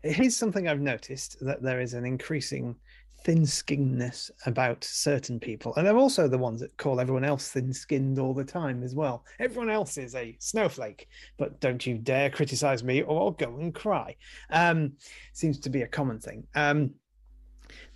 it 0.02 0.18
is 0.18 0.36
something 0.36 0.68
i've 0.68 0.80
noticed 0.80 1.36
that 1.40 1.62
there 1.62 1.80
is 1.80 1.94
an 1.94 2.04
increasing 2.04 2.76
thin 3.24 3.40
skinnedness 3.42 4.30
about 4.46 4.84
certain 4.84 5.40
people. 5.40 5.74
And 5.74 5.86
they're 5.86 5.96
also 5.96 6.28
the 6.28 6.38
ones 6.38 6.60
that 6.60 6.76
call 6.76 7.00
everyone 7.00 7.24
else 7.24 7.48
thin 7.48 7.72
skinned 7.72 8.18
all 8.18 8.34
the 8.34 8.44
time 8.44 8.82
as 8.82 8.94
well. 8.94 9.24
Everyone 9.40 9.70
else 9.70 9.96
is 9.96 10.14
a 10.14 10.36
snowflake, 10.38 11.08
but 11.38 11.58
don't 11.60 11.84
you 11.86 11.96
dare 11.96 12.28
criticize 12.28 12.84
me 12.84 13.02
or 13.02 13.20
I'll 13.20 13.30
go 13.30 13.56
and 13.58 13.74
cry. 13.74 14.14
Um, 14.50 14.92
seems 15.32 15.58
to 15.60 15.70
be 15.70 15.82
a 15.82 15.88
common 15.88 16.20
thing. 16.20 16.46
Um, 16.54 16.92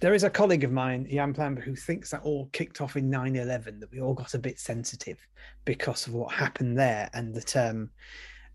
there 0.00 0.14
is 0.14 0.25
a 0.25 0.31
colleague 0.31 0.64
of 0.64 0.73
mine, 0.73 1.07
Jan 1.11 1.35
Plamper, 1.35 1.61
who 1.61 1.76
thinks 1.76 2.11
that 2.11 2.23
all 2.23 2.49
kicked 2.53 2.81
off 2.81 2.97
in 2.97 3.11
9 3.11 3.37
11, 3.37 3.81
that 3.81 3.91
we 3.91 4.00
all 4.00 4.14
got 4.14 4.35
a 4.35 4.38
bit 4.38 4.59
sensitive 4.59 5.19
because 5.64 6.07
of 6.07 6.14
what 6.14 6.33
happened 6.33 6.79
there, 6.79 7.11
and 7.12 7.35
that 7.35 7.57
um, 7.57 7.91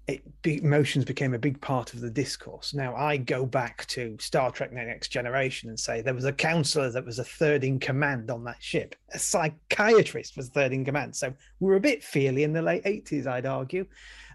it 0.07 0.41
be, 0.41 0.61
emotions 0.61 1.05
became 1.05 1.33
a 1.33 1.39
big 1.39 1.61
part 1.61 1.93
of 1.93 2.01
the 2.01 2.09
discourse. 2.09 2.73
Now 2.73 2.95
I 2.95 3.17
go 3.17 3.45
back 3.45 3.85
to 3.87 4.17
Star 4.19 4.51
Trek: 4.51 4.71
The 4.71 4.75
Next 4.75 5.09
Generation 5.09 5.69
and 5.69 5.79
say 5.79 6.01
there 6.01 6.13
was 6.13 6.25
a 6.25 6.33
counselor 6.33 6.89
that 6.91 7.05
was 7.05 7.19
a 7.19 7.23
third 7.23 7.63
in 7.63 7.79
command 7.79 8.29
on 8.29 8.43
that 8.43 8.61
ship. 8.61 8.95
A 9.13 9.19
psychiatrist 9.19 10.35
was 10.35 10.49
third 10.49 10.73
in 10.73 10.83
command. 10.83 11.15
So 11.15 11.33
we're 11.59 11.75
a 11.75 11.81
bit 11.81 12.03
feely 12.03 12.43
in 12.43 12.51
the 12.53 12.61
late 12.61 12.83
eighties, 12.85 13.27
I'd 13.27 13.45
argue. 13.45 13.85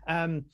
Um, 0.06 0.46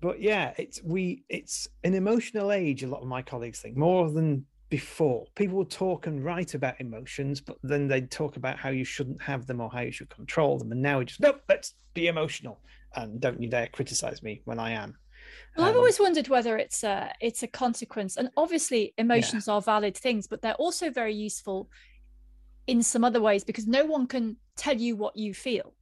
but 0.00 0.22
yeah, 0.22 0.54
it's 0.56 0.82
we 0.82 1.24
it's 1.28 1.68
an 1.84 1.94
emotional 1.94 2.50
age. 2.50 2.82
A 2.82 2.88
lot 2.88 3.02
of 3.02 3.08
my 3.08 3.20
colleagues 3.22 3.60
think 3.60 3.76
more 3.76 4.10
than 4.10 4.46
before. 4.70 5.26
People 5.34 5.58
would 5.58 5.70
talk 5.70 6.06
and 6.06 6.24
write 6.24 6.54
about 6.54 6.80
emotions, 6.80 7.40
but 7.40 7.56
then 7.62 7.88
they'd 7.88 8.10
talk 8.10 8.36
about 8.36 8.58
how 8.58 8.70
you 8.70 8.84
shouldn't 8.84 9.20
have 9.22 9.46
them 9.46 9.60
or 9.60 9.70
how 9.70 9.80
you 9.80 9.92
should 9.92 10.08
control 10.08 10.58
them. 10.58 10.72
And 10.72 10.80
now 10.80 10.98
we 10.98 11.04
just 11.04 11.20
nope, 11.20 11.42
let's 11.48 11.74
be 11.92 12.08
emotional 12.08 12.58
and 12.96 13.20
don't 13.20 13.40
you 13.40 13.48
dare 13.48 13.68
criticize 13.68 14.22
me 14.22 14.42
when 14.44 14.58
I 14.58 14.72
am. 14.72 14.96
Well, 15.56 15.66
um, 15.66 15.70
I've 15.70 15.76
always 15.76 16.00
wondered 16.00 16.28
whether 16.28 16.56
it's 16.56 16.82
a 16.84 17.12
it's 17.20 17.42
a 17.42 17.46
consequence, 17.46 18.16
and 18.16 18.30
obviously 18.36 18.94
emotions 18.98 19.46
yeah. 19.46 19.54
are 19.54 19.62
valid 19.62 19.96
things, 19.96 20.26
but 20.26 20.42
they're 20.42 20.54
also 20.54 20.90
very 20.90 21.14
useful 21.14 21.70
in 22.66 22.82
some 22.82 23.04
other 23.04 23.20
ways 23.20 23.44
because 23.44 23.66
no 23.66 23.84
one 23.84 24.06
can 24.06 24.36
tell 24.56 24.76
you 24.76 24.96
what 24.96 25.16
you 25.16 25.32
feel. 25.32 25.74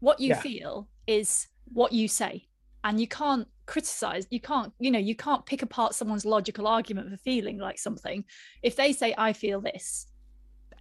What 0.00 0.20
you 0.20 0.28
yeah. 0.28 0.40
feel 0.40 0.88
is 1.06 1.48
what 1.72 1.92
you 1.92 2.08
say, 2.08 2.46
and 2.84 3.00
you 3.00 3.08
can't 3.08 3.48
criticize. 3.66 4.26
You 4.30 4.40
can't, 4.40 4.72
you 4.78 4.90
know, 4.90 4.98
you 4.98 5.16
can't 5.16 5.44
pick 5.46 5.62
apart 5.62 5.94
someone's 5.94 6.24
logical 6.24 6.66
argument 6.66 7.10
for 7.10 7.16
feeling 7.18 7.58
like 7.58 7.78
something. 7.78 8.24
If 8.62 8.76
they 8.76 8.92
say 8.92 9.14
I 9.16 9.32
feel 9.32 9.60
this, 9.60 10.06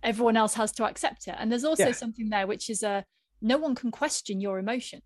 everyone 0.04 0.38
else 0.38 0.54
has 0.56 0.72
to 0.74 0.86
accept 0.86 1.28
it, 1.28 1.36
and 1.38 1.52
there's 1.52 1.66
also 1.66 1.88
yeah. 1.88 1.94
something 1.94 2.30
there 2.30 2.48
which 2.48 2.70
is 2.70 2.84
a 2.84 3.04
no 3.42 3.58
one 3.58 3.76
can 3.76 3.92
question 3.92 4.40
your 4.40 4.60
emotion 4.60 5.02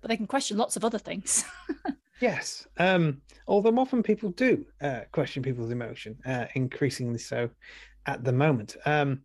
but 0.00 0.08
they 0.08 0.16
can 0.16 0.26
question 0.26 0.56
lots 0.56 0.76
of 0.76 0.84
other 0.84 0.98
things. 0.98 1.44
yes, 2.20 2.66
um, 2.78 3.20
although 3.46 3.76
often 3.78 4.02
people 4.02 4.30
do 4.30 4.64
uh, 4.80 5.00
question 5.12 5.42
people's 5.42 5.70
emotion, 5.70 6.16
uh, 6.26 6.46
increasingly 6.54 7.18
so 7.18 7.50
at 8.06 8.24
the 8.24 8.32
moment. 8.32 8.76
Um, 8.86 9.20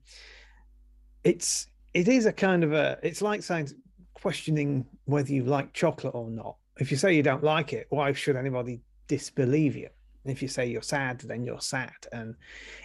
it's 1.24 1.68
it 1.94 2.08
is 2.08 2.26
a 2.26 2.34
kind 2.34 2.64
of 2.64 2.74
a 2.74 3.00
it's 3.04 3.22
like 3.22 3.44
saying 3.44 3.70
questioning 4.14 4.86
whether 5.06 5.32
you 5.32 5.44
like 5.44 5.74
chocolate 5.74 6.16
or 6.16 6.30
not. 6.30 6.58
If 6.80 6.92
you 6.92 6.98
say 6.98 7.14
you 7.14 7.24
don't 7.24 7.44
like 7.44 7.74
it, 7.74 7.88
why 7.90 8.14
should 8.14 8.36
anybody 8.36 8.82
disbelieve 9.08 9.76
you? 9.76 9.90
If 10.32 10.42
you 10.42 10.48
say 10.48 10.66
you're 10.66 10.82
sad, 10.82 11.20
then 11.20 11.44
you're 11.44 11.62
sad. 11.62 11.92
And 12.12 12.36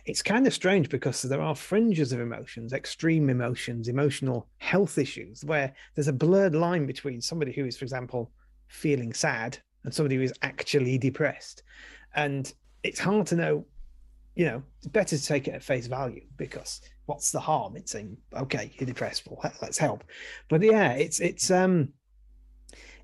it's 0.05 0.23
kind 0.23 0.47
of 0.47 0.55
strange 0.55 0.89
because 0.89 1.23
there 1.23 1.41
are 1.41 1.55
fringes 1.55 2.13
of 2.13 2.21
emotions, 2.21 2.73
extreme 2.73 3.31
emotions, 3.31 3.89
emotional 3.89 4.49
health 4.59 4.99
issues, 4.99 5.45
where 5.45 5.73
there's 5.95 6.09
a 6.09 6.13
blurred 6.13 6.55
line 6.55 6.87
between 6.87 7.21
somebody 7.21 7.53
who 7.53 7.65
is, 7.65 7.77
for 7.77 7.85
example, 7.85 8.31
feeling 8.67 9.13
sad 9.13 9.59
and 9.85 9.95
somebody 9.95 10.17
who 10.17 10.23
is 10.23 10.35
actually 10.43 10.99
depressed. 10.99 11.63
And 12.15 12.53
it's 12.83 13.01
hard 13.01 13.27
to 13.29 13.37
know, 13.37 13.65
you 14.35 14.47
know, 14.47 14.63
it's 14.79 14.89
better 14.89 15.17
to 15.17 15.25
take 15.25 15.49
it 15.49 15.55
at 15.55 15.63
face 15.63 15.87
value 15.87 16.25
because 16.37 16.81
what's 17.07 17.31
the 17.31 17.41
harm 17.41 17.77
in 17.77 17.87
saying, 17.87 18.17
okay, 18.35 18.73
you're 18.79 18.87
depressed, 18.87 19.27
well, 19.27 19.53
let's 19.63 19.79
help. 19.79 20.05
But 20.49 20.63
yeah, 20.63 20.93
it's, 20.93 21.21
it's, 21.21 21.51
um, 21.51 21.93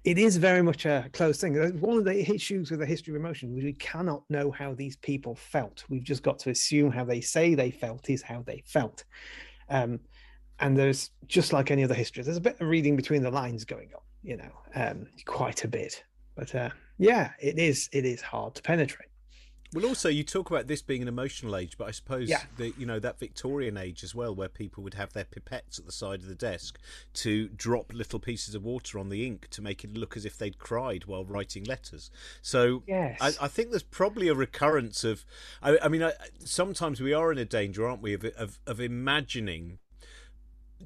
it 0.05 0.19
is 0.19 0.37
very 0.37 0.63
much 0.63 0.85
a 0.85 1.09
close 1.13 1.41
thing. 1.41 1.55
One 1.81 1.97
of 1.97 2.05
the 2.05 2.31
issues 2.31 2.71
with 2.71 2.81
the 2.81 2.87
history 2.87 3.15
of 3.15 3.21
emotion 3.21 3.57
is 3.57 3.65
we 3.65 3.73
cannot 3.73 4.23
know 4.29 4.51
how 4.51 4.75
these 4.75 4.97
people 4.97 5.35
felt. 5.35 5.85
We've 5.89 6.05
just 6.05 6.23
got 6.23 6.39
to 6.41 6.51
assume 6.51 6.93
how 6.93 7.05
they 7.05 7.23
say 7.23 7.55
they 7.55 7.71
felt 7.71 8.11
is 8.11 8.21
how 8.21 8.43
they 8.43 8.63
felt. 8.67 9.05
Um, 9.71 10.01
and 10.61 10.77
there's 10.77 11.11
just 11.27 11.53
like 11.53 11.71
any 11.71 11.85
other 11.85 11.95
history, 11.95 12.23
there's 12.23 12.37
a 12.37 12.41
bit 12.41 12.61
of 12.61 12.69
reading 12.69 12.97
between 12.97 13.23
the 13.23 13.31
lines 13.31 13.65
going 13.65 13.89
on, 13.95 14.03
you 14.23 14.37
know, 14.37 14.51
um, 14.75 15.07
quite 15.25 15.65
a 15.65 15.69
bit. 15.69 16.05
But 16.37 16.55
uh, 16.55 16.71
yeah, 16.99 17.31
it 17.41 17.59
is 17.59 17.89
it 17.93 18.05
is 18.05 18.21
hard 18.21 18.55
to 18.57 18.63
penetrate. 18.63 19.09
Well, 19.75 19.87
also 19.87 20.09
you 20.09 20.23
talk 20.23 20.53
about 20.53 20.69
this 20.69 20.83
being 20.83 21.03
an 21.03 21.09
emotional 21.09 21.57
age, 21.57 21.77
but 21.77 21.89
I 21.89 21.91
suppose 21.91 22.29
yeah. 22.29 22.43
that 22.59 22.79
you 22.79 22.87
know 22.87 23.01
that 23.01 23.19
Victorian 23.19 23.77
age 23.77 24.05
as 24.05 24.15
well, 24.15 24.33
where 24.33 24.49
people 24.49 24.85
would 24.85 24.95
have 24.95 25.13
their 25.13 25.25
pipettes 25.25 25.81
at 25.81 25.85
the 25.85 25.93
side 25.93 26.21
of 26.21 26.29
the 26.29 26.35
desk 26.37 26.79
to 27.15 27.49
drop 27.49 27.93
little 27.93 28.21
pieces 28.21 28.55
of 28.55 28.63
water 28.63 29.01
on 29.01 29.09
the 29.09 29.27
ink 29.27 29.49
to 29.51 29.61
make 29.61 29.83
it 29.83 29.99
look 29.99 30.17
as 30.17 30.25
if 30.25 30.39
they'd 30.39 30.59
cried 30.59 31.07
while 31.07 31.25
writing 31.25 31.65
letters. 31.65 32.13
So 32.41 32.85
yes. 32.87 33.19
I, 33.21 33.47
I 33.47 33.49
think 33.49 33.71
there's 33.71 33.83
probably 33.83 34.29
a 34.29 34.35
recurrence 34.35 35.03
of. 35.03 35.25
I, 35.61 35.77
I 35.83 35.89
mean, 35.89 36.05
I, 36.05 36.13
sometimes 36.45 37.01
we 37.01 37.13
are 37.13 37.33
in 37.33 37.39
a 37.39 37.45
danger, 37.45 37.85
aren't 37.85 38.01
we, 38.01 38.15
of, 38.15 38.25
of, 38.25 38.61
of 38.69 38.79
imagining 38.79 39.81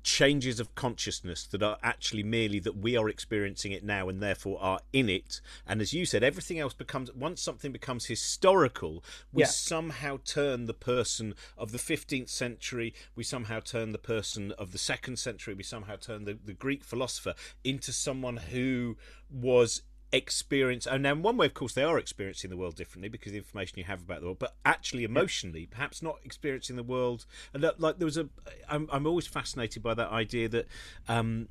changes 0.03 0.61
of 0.61 0.75
consciousness 0.75 1.47
that 1.47 1.63
are 1.63 1.79
actually 1.83 2.23
merely 2.23 2.59
that 2.59 2.77
we 2.77 2.97
are 2.97 3.09
experiencing 3.09 3.73
it 3.73 3.85
now 3.85 4.09
and 4.09 4.23
therefore 4.23 4.59
are 4.61 4.81
in 4.93 5.09
it 5.09 5.41
and 5.67 5.81
as 5.81 5.93
you 5.93 6.05
said 6.05 6.23
everything 6.23 6.59
else 6.59 6.75
becomes 6.75 7.13
once 7.15 7.41
something 7.43 7.73
becomes 7.73 8.07
historical 8.07 9.03
we 9.33 9.43
yeah. 9.43 9.47
somehow 9.47 10.19
turn 10.25 10.67
the 10.67 10.75
person 10.75 11.35
of 11.57 11.73
the 11.73 11.79
15th 11.79 12.29
century 12.29 12.95
we 13.15 13.25
somehow 13.25 13.61
turn 13.61 13.93
the 13.93 13.99
person 13.99 14.53
of 14.53 14.73
the 14.73 14.79
second 14.79 15.19
century 15.19 15.55
we 15.55 15.63
somehow 15.63 15.97
turn 15.97 16.25
the, 16.25 16.39
the 16.45 16.53
greek 16.53 16.85
philosopher 16.85 17.35
into 17.65 17.93
someone 17.93 18.37
who 18.37 18.97
was 19.31 19.83
experience 20.11 20.87
and 20.87 21.05
then 21.05 21.23
one 21.23 21.37
way 21.37 21.45
of 21.45 21.53
course 21.53 21.75
they 21.75 21.83
are 21.83 21.99
experiencing 21.99 22.49
the 22.49 22.57
world 22.57 22.75
differently 22.77 23.09
because 23.11 23.33
the 23.33 23.39
information 23.39 23.79
you 23.79 23.85
have 23.85 24.01
about 24.01 24.21
the 24.21 24.27
world 24.27 24.39
but 24.39 24.55
actually 24.65 25.05
emotionally 25.05 25.67
perhaps 25.67 26.03
not 26.03 26.19
experiencing 26.25 26.77
the 26.77 26.83
world. 26.83 27.27
And 27.53 27.63
like 27.79 27.99
there 27.99 28.07
was 28.07 28.17
a 28.17 28.29
I'm, 28.69 28.89
I'm 28.91 29.07
always 29.07 29.27
fascinated 29.27 29.83
by 29.83 29.95
that 29.95 30.11
idea 30.11 30.49
that 30.49 30.67
um, 31.09 31.49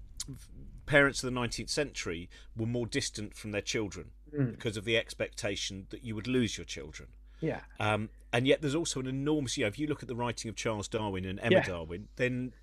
parents 0.86 1.24
of 1.24 1.32
the 1.32 1.40
19th 1.40 1.70
century 1.70 2.30
were 2.56 2.66
more 2.66 2.88
distant 2.88 3.36
from 3.36 3.52
their 3.52 3.62
children 3.62 4.12
mm. 4.34 4.52
because 4.52 4.78
of 4.78 4.86
the 4.86 4.98
expectation 4.98 5.88
that 5.90 6.04
you 6.04 6.16
would 6.16 6.28
lose 6.28 6.58
your 6.58 6.66
children. 6.66 7.10
Yeah. 7.40 7.62
Um, 7.80 8.10
and 8.34 8.48
yet 8.48 8.62
there's 8.62 8.76
also 8.76 9.00
an 9.00 9.08
enormous 9.08 9.58
you 9.58 9.64
know 9.64 9.68
if 9.68 9.80
you 9.80 9.88
look 9.88 10.02
at 10.02 10.08
the 10.08 10.16
writing 10.16 10.50
of 10.50 10.56
charles 10.56 10.88
darwin 10.88 11.26
and 11.26 11.40
emma 11.40 11.56
yeah. 11.56 11.64
darwin 11.64 12.08
then 12.18 12.54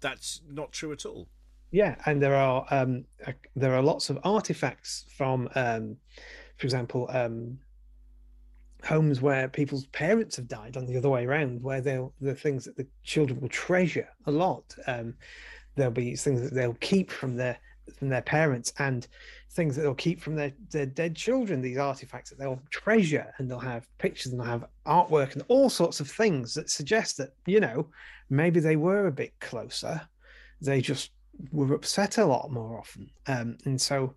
that's 0.00 0.42
not 0.48 0.70
true 0.72 0.92
at 0.92 1.06
all 1.06 1.28
yeah, 1.74 1.96
and 2.06 2.22
there 2.22 2.36
are 2.36 2.64
um, 2.70 3.04
uh, 3.26 3.32
there 3.56 3.74
are 3.74 3.82
lots 3.82 4.08
of 4.08 4.20
artifacts 4.22 5.06
from, 5.16 5.48
um, 5.56 5.96
for 6.56 6.66
example, 6.66 7.08
um, 7.10 7.58
homes 8.84 9.20
where 9.20 9.48
people's 9.48 9.86
parents 9.86 10.36
have 10.36 10.46
died, 10.46 10.76
on 10.76 10.86
the 10.86 10.96
other 10.96 11.08
way 11.08 11.26
around, 11.26 11.60
where 11.60 11.80
they'll 11.80 12.14
the 12.20 12.32
things 12.32 12.64
that 12.64 12.76
the 12.76 12.86
children 13.02 13.40
will 13.40 13.48
treasure 13.48 14.08
a 14.26 14.30
lot. 14.30 14.72
Um, 14.86 15.14
there'll 15.74 15.90
be 15.90 16.14
things 16.14 16.42
that 16.42 16.54
they'll 16.54 16.74
keep 16.74 17.10
from 17.10 17.34
their 17.34 17.58
from 17.98 18.08
their 18.08 18.22
parents 18.22 18.72
and 18.78 19.08
things 19.50 19.74
that 19.74 19.82
they'll 19.82 19.94
keep 19.94 20.20
from 20.20 20.36
their, 20.36 20.52
their 20.70 20.86
dead 20.86 21.16
children 21.16 21.60
these 21.60 21.76
artifacts 21.76 22.30
that 22.30 22.38
they'll 22.38 22.62
treasure 22.70 23.34
and 23.38 23.50
they'll 23.50 23.58
have 23.58 23.86
pictures 23.98 24.30
and 24.30 24.40
they'll 24.40 24.46
have 24.46 24.64
artwork 24.86 25.32
and 25.34 25.42
all 25.48 25.68
sorts 25.68 26.00
of 26.00 26.08
things 26.08 26.54
that 26.54 26.70
suggest 26.70 27.18
that 27.18 27.30
you 27.46 27.60
know 27.60 27.86
maybe 28.30 28.58
they 28.58 28.76
were 28.76 29.06
a 29.06 29.12
bit 29.12 29.38
closer 29.38 30.00
they 30.62 30.80
just 30.80 31.10
were 31.52 31.74
upset 31.74 32.18
a 32.18 32.24
lot 32.24 32.50
more 32.50 32.78
often. 32.78 33.10
Um, 33.26 33.58
and 33.64 33.80
so 33.80 34.14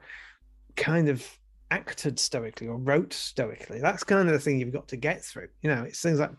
kind 0.75 1.09
of 1.09 1.27
acted 1.71 2.19
stoically 2.19 2.67
or 2.67 2.77
wrote 2.77 3.13
stoically. 3.13 3.79
That's 3.79 4.03
kind 4.03 4.27
of 4.27 4.33
the 4.33 4.39
thing 4.39 4.59
you've 4.59 4.73
got 4.73 4.87
to 4.89 4.97
get 4.97 5.23
through. 5.23 5.49
You 5.61 5.73
know, 5.73 5.83
it's 5.83 6.01
things 6.01 6.19
like 6.19 6.31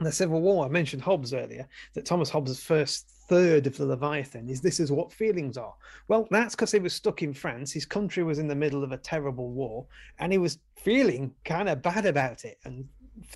the 0.00 0.12
Civil 0.12 0.40
War. 0.40 0.66
I 0.66 0.68
mentioned 0.68 1.02
Hobbes 1.02 1.34
earlier, 1.34 1.68
that 1.94 2.04
Thomas 2.04 2.30
Hobbes' 2.30 2.62
first 2.62 3.08
third 3.28 3.66
of 3.66 3.76
the 3.76 3.86
Leviathan 3.86 4.48
is 4.48 4.60
this 4.60 4.80
is 4.80 4.92
what 4.92 5.12
feelings 5.12 5.56
are. 5.56 5.74
Well, 6.08 6.28
that's 6.30 6.54
because 6.54 6.72
he 6.72 6.78
was 6.78 6.92
stuck 6.92 7.22
in 7.22 7.32
France. 7.32 7.72
His 7.72 7.86
country 7.86 8.22
was 8.22 8.38
in 8.38 8.48
the 8.48 8.54
middle 8.54 8.84
of 8.84 8.92
a 8.92 8.98
terrible 8.98 9.50
war, 9.50 9.86
and 10.18 10.30
he 10.32 10.38
was 10.38 10.58
feeling 10.76 11.32
kind 11.44 11.68
of 11.68 11.82
bad 11.82 12.06
about 12.06 12.44
it 12.44 12.58
and 12.64 12.84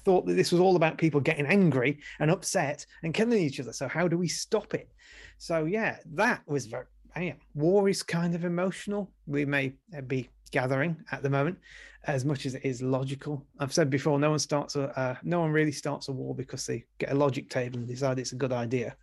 thought 0.04 0.26
that 0.26 0.34
this 0.34 0.52
was 0.52 0.60
all 0.60 0.76
about 0.76 0.98
people 0.98 1.20
getting 1.20 1.46
angry 1.46 2.00
and 2.18 2.30
upset 2.30 2.84
and 3.02 3.14
killing 3.14 3.38
each 3.38 3.60
other. 3.60 3.72
So 3.72 3.88
how 3.88 4.08
do 4.08 4.18
we 4.18 4.28
stop 4.28 4.74
it? 4.74 4.90
So 5.38 5.64
yeah, 5.64 5.98
that 6.14 6.42
was 6.46 6.66
very. 6.66 6.84
Yeah, 7.18 7.32
war 7.54 7.88
is 7.88 8.02
kind 8.02 8.34
of 8.34 8.44
emotional. 8.44 9.10
We 9.26 9.44
may 9.44 9.72
uh, 9.96 10.02
be 10.02 10.28
gathering 10.52 10.96
at 11.10 11.22
the 11.22 11.30
moment 11.30 11.58
as 12.04 12.24
much 12.24 12.46
as 12.46 12.54
it 12.54 12.64
is 12.64 12.80
logical. 12.80 13.44
I've 13.58 13.72
said 13.72 13.90
before, 13.90 14.18
no 14.18 14.30
one 14.30 14.38
starts 14.38 14.76
a 14.76 14.98
uh, 14.98 15.16
no 15.22 15.40
one 15.40 15.50
really 15.50 15.72
starts 15.72 16.08
a 16.08 16.12
war 16.12 16.34
because 16.34 16.66
they 16.66 16.84
get 16.98 17.10
a 17.10 17.14
logic 17.14 17.50
table 17.50 17.78
and 17.78 17.88
decide 17.88 18.18
it's 18.18 18.32
a 18.32 18.36
good 18.36 18.52
idea. 18.52 18.96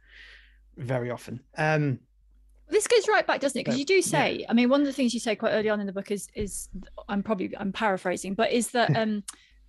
Very 0.78 1.10
often. 1.10 1.40
Um, 1.58 2.00
this 2.68 2.88
goes 2.88 3.08
right 3.08 3.26
back, 3.26 3.42
doesn't 3.42 3.60
it? 3.60 3.64
Because 3.64 3.80
you 3.80 3.86
do 3.86 4.02
say, 4.02 4.40
yeah. 4.40 4.48
I 4.50 4.54
mean, 4.54 4.70
one 4.70 4.82
of 4.82 4.88
the 4.88 4.94
things 4.94 5.14
you 5.14 5.20
say 5.20 5.36
quite 5.36 5.52
early 5.52 5.70
on 5.70 5.80
in 5.80 5.86
the 5.86 5.94
book 5.94 6.12
is 6.12 6.28
is 6.36 6.70
I'm 7.08 7.24
probably 7.24 7.56
I'm 7.58 7.72
paraphrasing, 7.72 8.34
but 8.34 8.52
is 8.52 8.72
that 8.72 8.96
um 8.98 9.24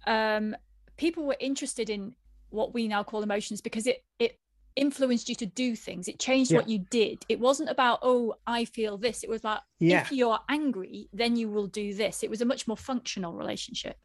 um 0.07 0.57
people 0.97 1.25
were 1.25 1.37
interested 1.41 1.91
in 1.91 2.15
what 2.51 2.73
we 2.73 2.89
now 2.89 3.03
call 3.03 3.23
emotions 3.23 3.61
because 3.61 3.87
it 3.87 4.05
it 4.19 4.39
influenced 4.77 5.29
you 5.29 5.35
to 5.35 5.47
do 5.47 5.75
things. 5.75 6.07
It 6.07 6.19
changed 6.19 6.51
yeah. 6.51 6.59
what 6.59 6.69
you 6.69 6.79
did. 6.91 7.25
It 7.29 7.41
wasn't 7.41 7.71
about 7.71 7.99
oh 8.03 8.35
i 8.47 8.65
feel 8.65 8.97
this. 8.99 9.25
It 9.25 9.31
was 9.31 9.43
like 9.43 9.61
yeah. 9.81 10.03
if 10.03 10.13
you're 10.13 10.39
angry 10.49 11.09
then 11.13 11.37
you 11.37 11.49
will 11.49 11.67
do 11.67 11.95
this. 11.95 12.23
It 12.23 12.31
was 12.31 12.43
a 12.43 12.45
much 12.45 12.69
more 12.69 12.77
functional 12.77 13.35
relationship. 13.35 13.97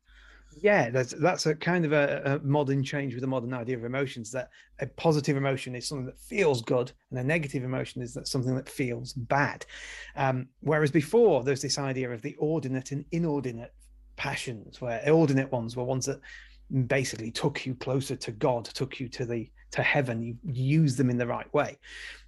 Yeah 0.61 0.89
that's 0.89 1.13
that's 1.13 1.45
a 1.45 1.55
kind 1.55 1.85
of 1.85 1.93
a, 1.93 2.21
a, 2.25 2.45
modern 2.45 2.83
change 2.83 3.13
with 3.13 3.21
the 3.21 3.27
modern 3.27 3.53
idea 3.53 3.77
of 3.77 3.85
emotions 3.85 4.31
that 4.31 4.49
a 4.79 4.87
positive 4.87 5.37
emotion 5.37 5.75
is 5.75 5.87
something 5.87 6.05
that 6.07 6.19
feels 6.19 6.61
good 6.61 6.91
and 7.09 7.19
a 7.19 7.23
negative 7.23 7.63
emotion 7.63 8.01
is 8.01 8.13
that 8.13 8.27
something 8.27 8.55
that 8.55 8.67
feels 8.67 9.13
bad. 9.13 9.65
Um, 10.15 10.47
whereas 10.61 10.91
before 10.91 11.43
there's 11.43 11.61
this 11.61 11.77
idea 11.77 12.09
of 12.11 12.21
the 12.21 12.35
ordinate 12.35 12.91
and 12.91 13.05
inordinate 13.11 13.73
passions 14.17 14.81
where 14.81 15.01
ordinate 15.09 15.51
ones 15.51 15.75
were 15.75 15.83
ones 15.83 16.05
that 16.05 16.19
basically 16.87 17.31
took 17.31 17.65
you 17.65 17.75
closer 17.75 18.15
to 18.15 18.31
god 18.31 18.65
took 18.65 18.99
you 18.99 19.09
to 19.09 19.25
the 19.25 19.49
to 19.71 19.81
heaven 19.81 20.21
you 20.21 20.37
use 20.43 20.95
them 20.95 21.09
in 21.09 21.17
the 21.17 21.27
right 21.27 21.51
way. 21.53 21.77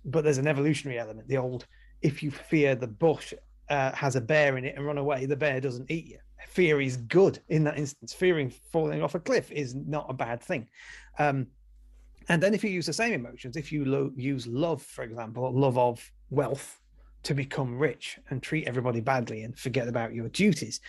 But 0.06 0.24
there's 0.24 0.38
an 0.38 0.48
evolutionary 0.48 1.00
element 1.00 1.28
the 1.28 1.38
old 1.38 1.66
if 2.02 2.22
you 2.22 2.32
fear 2.32 2.76
the 2.76 2.88
bush 2.88 3.34
uh, 3.70 3.92
has 3.94 4.16
a 4.16 4.22
bear 4.22 4.58
in 4.58 4.66
it 4.66 4.76
and 4.76 4.86
run 4.86 4.98
away 4.98 5.26
the 5.26 5.36
bear 5.36 5.60
doesn't 5.60 5.90
eat 5.90 6.08
you. 6.08 6.20
Fear 6.48 6.82
is 6.82 6.98
good 6.98 7.40
in 7.50 7.64
that 7.64 7.78
instance. 7.78 8.14
Fearing 8.14 8.50
falling 8.50 9.02
off 9.02 9.16
a 9.16 9.20
cliff 9.20 9.52
is 9.52 9.76
not 9.76 10.06
a 10.10 10.14
bad 10.14 10.42
thing. 10.42 10.68
Um, 11.18 11.48
and 12.30 12.42
then 12.42 12.54
if 12.54 12.64
you 12.64 12.70
use 12.70 12.86
the 12.86 12.94
same 12.94 13.14
emotions 13.14 13.58
if 13.58 13.72
you 13.72 13.86
lo- 13.86 14.12
use 14.16 14.48
love 14.48 14.82
for 14.82 15.04
example 15.04 15.52
love 15.54 15.78
of 15.78 16.12
wealth 16.30 16.80
to 17.24 17.34
become 17.34 17.78
rich 17.78 18.20
and 18.30 18.42
treat 18.44 18.68
everybody 18.68 19.00
badly 19.00 19.44
and 19.44 19.58
forget 19.58 19.88
about 19.88 20.14
your 20.14 20.30
duties 20.30 20.82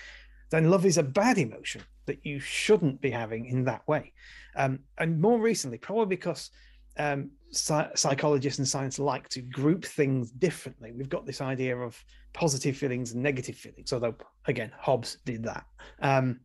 then 0.55 0.71
love 0.71 0.87
is 0.87 0.99
a 0.99 1.03
bad 1.03 1.39
emotion 1.39 1.83
that 2.07 2.25
you 2.25 2.39
shouldn't 2.39 3.01
be 3.01 3.11
having 3.11 3.47
in 3.47 3.65
that 3.65 3.87
way. 3.89 4.13
Um, 4.57 4.81
and 4.99 5.21
more 5.21 5.41
recently, 5.41 5.79
probably 5.79 6.17
because 6.17 6.51
um, 6.97 7.31
psychologists 7.51 8.59
and 8.59 8.69
science 8.69 8.99
like 8.99 9.29
to 9.31 9.43
group 9.43 9.85
things 9.85 10.31
differently. 10.31 10.93
We've 10.93 11.09
got 11.09 11.27
this 11.27 11.41
idea 11.41 11.77
of 11.77 12.03
positive 12.33 12.77
feelings 12.77 13.13
and 13.13 13.23
negative 13.23 13.57
feelings, 13.57 13.93
although, 13.93 14.15
again, 14.47 14.71
Hobbes 14.79 15.19
did 15.25 15.43
that. 15.45 15.65
Um, 16.01 16.41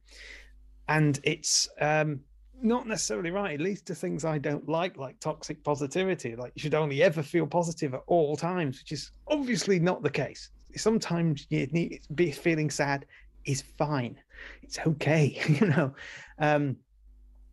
and 0.87 1.19
it's 1.23 1.69
um, 1.79 2.21
not 2.61 2.87
necessarily 2.87 3.31
right. 3.31 3.59
It 3.59 3.61
leads 3.61 3.81
to 3.83 3.95
things 3.95 4.25
I 4.25 4.37
don't 4.37 4.67
like, 4.67 4.97
like 4.97 5.19
toxic 5.19 5.63
positivity. 5.63 6.35
Like 6.35 6.51
you 6.55 6.61
should 6.61 6.73
only 6.73 7.03
ever 7.03 7.21
feel 7.21 7.45
positive 7.45 7.93
at 7.93 8.01
all 8.07 8.35
times, 8.35 8.79
which 8.79 8.91
is 8.91 9.11
obviously 9.27 9.79
not 9.79 10.01
the 10.01 10.09
case. 10.09 10.49
Sometimes 10.75 11.47
you 11.49 11.67
need 11.67 12.01
to 12.07 12.13
be 12.13 12.31
feeling 12.31 12.69
sad 12.69 13.05
is 13.45 13.61
fine. 13.77 14.17
It's 14.61 14.79
okay, 14.79 15.41
you 15.47 15.67
know. 15.67 15.93
Um, 16.37 16.77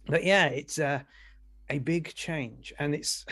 but 0.07 0.25
yeah, 0.25 0.47
it's 0.47 0.79
a 0.79 1.05
a 1.69 1.79
big 1.79 2.15
change, 2.15 2.73
and 2.79 2.95
it's 2.95 3.25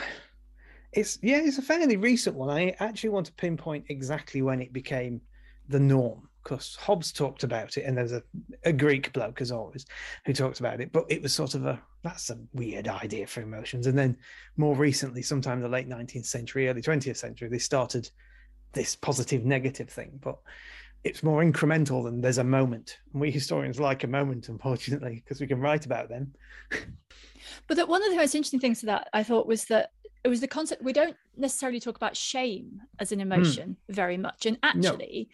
it's 0.93 1.19
yeah, 1.23 1.41
it's 1.43 1.59
a 1.59 1.63
fairly 1.63 1.97
recent 1.97 2.37
one. 2.37 2.51
I 2.51 2.75
actually 2.79 3.11
want 3.11 3.27
to 3.27 3.33
pinpoint 3.33 3.87
exactly 3.89 4.43
when 4.43 4.61
it 4.61 4.73
became 4.73 5.21
the 5.69 5.81
norm 5.81 6.29
because 6.43 6.77
Hobbes 6.77 7.11
talked 7.11 7.43
about 7.43 7.77
it, 7.77 7.85
and 7.85 7.97
there's 7.97 8.13
a, 8.13 8.23
a 8.65 8.73
Greek 8.73 9.13
bloke, 9.13 9.41
as 9.41 9.51
always, 9.51 9.87
who 10.27 10.33
talked 10.33 10.61
about 10.61 10.81
it. 10.81 10.93
But 10.93 11.07
it 11.09 11.23
was 11.23 11.33
sort 11.33 11.55
of 11.55 11.65
a 11.67 11.81
that's 12.03 12.31
a 12.31 12.39
weird 12.53 12.87
idea 12.87 13.27
for 13.27 13.41
emotions. 13.41 13.87
And 13.87 13.99
then 13.99 14.17
more 14.57 14.77
recently, 14.77 15.23
sometime 15.23 15.59
in 15.59 15.63
the 15.63 15.69
late 15.69 15.89
19th 15.89 16.27
century, 16.27 16.69
early 16.69 16.83
20th 16.83 17.17
century, 17.17 17.49
they 17.49 17.59
started 17.59 18.11
this 18.75 18.95
positive 18.95 19.45
negative 19.45 19.89
thing. 19.89 20.19
But 20.23 20.39
it's 21.05 21.23
more 21.23 21.45
incremental 21.45 22.03
than 22.03 22.21
there's 22.21 22.39
a 22.39 22.45
moment. 22.45 22.99
And 23.13 23.21
we 23.21 23.31
historians 23.31 23.79
like 23.79 24.05
a 24.05 24.09
moment, 24.09 24.49
unfortunately, 24.49 25.23
because 25.23 25.41
we 25.41 25.47
can 25.47 25.61
write 25.61 25.85
about 25.85 26.09
them. 26.09 26.33
but 27.69 27.77
that 27.77 27.89
one 27.89 28.03
of 28.03 28.11
the 28.11 28.17
most 28.17 28.35
interesting 28.35 28.61
things 28.61 28.81
to 28.81 28.87
that 28.87 29.09
I 29.13 29.23
thought 29.23 29.47
was 29.47 29.67
that 29.67 29.91
it 30.25 30.29
was 30.29 30.41
the 30.41 30.49
concept 30.49 30.83
we 30.83 30.95
don't 30.95 31.17
necessarily 31.37 31.79
talk 31.79 31.97
about 31.97 32.17
shame 32.17 32.81
as 32.99 33.13
an 33.13 33.21
hmm. 33.21 33.31
emotion 33.31 33.77
mm. 33.91 33.95
very 33.95 34.17
much. 34.17 34.47
And 34.47 34.59
actually, 34.63 35.29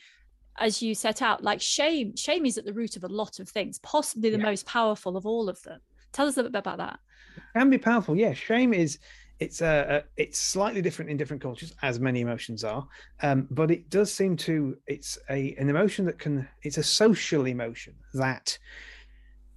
no. 0.59 0.67
as 0.67 0.83
you 0.83 0.97
set 0.97 1.23
out, 1.23 1.45
like 1.45 1.61
shame, 1.61 2.17
shame 2.17 2.45
is 2.45 2.59
at 2.59 2.65
the 2.65 2.73
root 2.73 2.97
of 2.97 3.05
a 3.05 3.09
lot 3.09 3.39
of 3.39 3.49
things, 3.49 3.79
possibly 3.79 4.31
the 4.31 4.39
yeah. 4.39 4.45
most 4.45 4.67
powerful 4.67 5.17
of 5.17 5.25
all 5.25 5.49
of 5.49 5.62
them. 5.62 5.81
Tell 6.12 6.27
us 6.27 6.35
a 6.35 6.41
little 6.41 6.50
bit 6.50 6.59
about 6.59 6.79
that. 6.79 6.99
It 7.37 7.43
can 7.57 7.71
be 7.71 7.79
powerful, 7.79 8.17
yeah. 8.17 8.35
Shame 8.35 8.75
is 8.75 8.99
it's 9.40 9.62
a, 9.62 10.04
a, 10.04 10.23
it's 10.23 10.38
slightly 10.38 10.82
different 10.82 11.11
in 11.11 11.16
different 11.16 11.42
cultures 11.42 11.75
as 11.82 11.99
many 11.99 12.20
emotions 12.20 12.62
are 12.62 12.87
um, 13.23 13.49
but 13.50 13.70
it 13.70 13.90
does 13.90 14.12
seem 14.12 14.37
to 14.37 14.76
it's 14.87 15.18
a 15.30 15.54
an 15.59 15.68
emotion 15.68 16.04
that 16.04 16.18
can 16.18 16.47
it's 16.62 16.78
a 16.78 16.82
social 16.82 17.47
emotion 17.47 17.94
that 18.14 18.56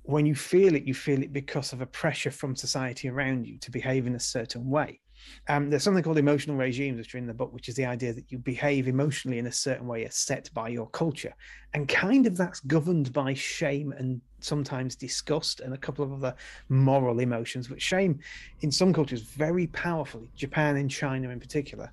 when 0.03 0.25
you 0.25 0.33
feel 0.33 0.73
it 0.75 0.83
you 0.83 0.93
feel 0.93 1.21
it 1.21 1.31
because 1.31 1.73
of 1.73 1.81
a 1.81 1.85
pressure 1.85 2.31
from 2.31 2.55
society 2.55 3.09
around 3.09 3.45
you 3.45 3.57
to 3.59 3.69
behave 3.69 4.07
in 4.07 4.15
a 4.15 4.19
certain 4.19 4.67
way 4.69 4.99
um, 5.47 5.69
there's 5.69 5.83
something 5.83 6.03
called 6.03 6.17
emotional 6.17 6.55
regimes, 6.55 6.97
which 6.97 7.13
are 7.15 7.17
in 7.17 7.27
the 7.27 7.33
book, 7.33 7.53
which 7.53 7.69
is 7.69 7.75
the 7.75 7.85
idea 7.85 8.13
that 8.13 8.31
you 8.31 8.37
behave 8.37 8.87
emotionally 8.87 9.39
in 9.39 9.47
a 9.47 9.51
certain 9.51 9.87
way 9.87 10.05
as 10.05 10.15
set 10.15 10.49
by 10.53 10.69
your 10.69 10.87
culture. 10.89 11.33
And 11.73 11.87
kind 11.87 12.27
of 12.27 12.37
that's 12.37 12.59
governed 12.61 13.11
by 13.13 13.33
shame 13.33 13.93
and 13.97 14.21
sometimes 14.39 14.95
disgust 14.95 15.59
and 15.59 15.73
a 15.73 15.77
couple 15.77 16.03
of 16.05 16.13
other 16.13 16.35
moral 16.69 17.19
emotions. 17.19 17.67
But 17.67 17.81
shame 17.81 18.19
in 18.61 18.71
some 18.71 18.93
cultures 18.93 19.21
very 19.21 19.67
powerfully, 19.67 20.29
Japan 20.35 20.77
and 20.77 20.89
China 20.89 21.29
in 21.29 21.39
particular, 21.39 21.91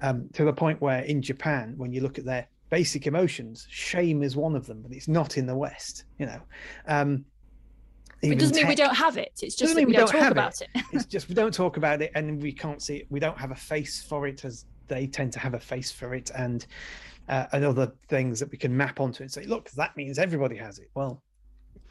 um, 0.00 0.28
to 0.34 0.44
the 0.44 0.52
point 0.52 0.80
where 0.80 1.00
in 1.00 1.22
Japan, 1.22 1.74
when 1.76 1.92
you 1.92 2.00
look 2.00 2.18
at 2.18 2.24
their 2.24 2.46
basic 2.70 3.06
emotions, 3.06 3.66
shame 3.70 4.22
is 4.22 4.36
one 4.36 4.56
of 4.56 4.66
them, 4.66 4.82
but 4.82 4.92
it's 4.92 5.08
not 5.08 5.38
in 5.38 5.46
the 5.46 5.56
West, 5.56 6.04
you 6.18 6.26
know. 6.26 6.40
Um, 6.86 7.24
it 8.22 8.38
doesn't 8.38 8.54
tech. 8.54 8.62
mean 8.64 8.68
we 8.68 8.74
don't 8.74 8.94
have 8.94 9.16
it. 9.16 9.32
It's 9.42 9.54
just 9.54 9.74
we, 9.74 9.84
we 9.84 9.92
don't, 9.92 10.10
don't 10.10 10.20
talk 10.20 10.30
about 10.30 10.60
it. 10.60 10.68
it. 10.74 10.84
it's 10.92 11.06
just 11.06 11.28
we 11.28 11.34
don't 11.34 11.52
talk 11.52 11.76
about 11.76 12.00
it, 12.02 12.12
and 12.14 12.42
we 12.42 12.52
can't 12.52 12.82
see 12.82 12.96
it. 12.96 13.06
We 13.10 13.20
don't 13.20 13.38
have 13.38 13.50
a 13.50 13.56
face 13.56 14.02
for 14.02 14.26
it, 14.26 14.44
as 14.44 14.64
they 14.88 15.06
tend 15.06 15.32
to 15.34 15.38
have 15.38 15.54
a 15.54 15.60
face 15.60 15.92
for 15.92 16.14
it, 16.14 16.30
and 16.36 16.66
uh, 17.28 17.46
and 17.52 17.64
other 17.64 17.92
things 18.08 18.40
that 18.40 18.50
we 18.50 18.58
can 18.58 18.76
map 18.76 19.00
onto 19.00 19.22
it 19.22 19.26
and 19.26 19.32
say, 19.32 19.44
look, 19.44 19.70
that 19.72 19.96
means 19.96 20.18
everybody 20.18 20.56
has 20.56 20.78
it. 20.78 20.90
Well, 20.94 21.22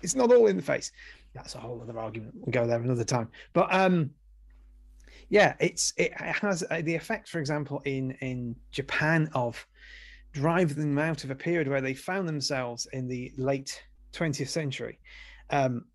it's 0.01 0.15
not 0.15 0.31
all 0.31 0.47
in 0.47 0.57
the 0.57 0.63
face. 0.63 0.91
That's 1.33 1.55
a 1.55 1.59
whole 1.59 1.81
other 1.81 1.99
argument. 1.99 2.33
We'll 2.35 2.51
go 2.51 2.65
there 2.65 2.79
another 2.79 3.03
time. 3.03 3.29
But 3.53 3.73
um, 3.73 4.11
yeah, 5.29 5.55
it's 5.59 5.93
it 5.97 6.13
has 6.19 6.63
uh, 6.69 6.81
the 6.83 6.95
effect, 6.95 7.29
for 7.29 7.39
example, 7.39 7.81
in 7.85 8.11
in 8.21 8.55
Japan 8.71 9.29
of 9.33 9.65
driving 10.31 10.77
them 10.77 10.99
out 10.99 11.23
of 11.23 11.31
a 11.31 11.35
period 11.35 11.67
where 11.67 11.81
they 11.81 11.93
found 11.93 12.27
themselves 12.27 12.87
in 12.91 13.07
the 13.07 13.31
late 13.37 13.81
20th 14.13 14.49
century. 14.49 14.99
Um, 15.49 15.85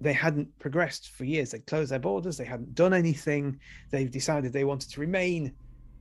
they 0.00 0.12
hadn't 0.12 0.56
progressed 0.58 1.10
for 1.10 1.24
years. 1.24 1.50
They 1.50 1.58
closed 1.60 1.90
their 1.90 1.98
borders. 1.98 2.36
They 2.36 2.44
hadn't 2.44 2.74
done 2.74 2.94
anything. 2.94 3.58
They've 3.90 4.10
decided 4.10 4.52
they 4.52 4.64
wanted 4.64 4.90
to 4.90 5.00
remain 5.00 5.52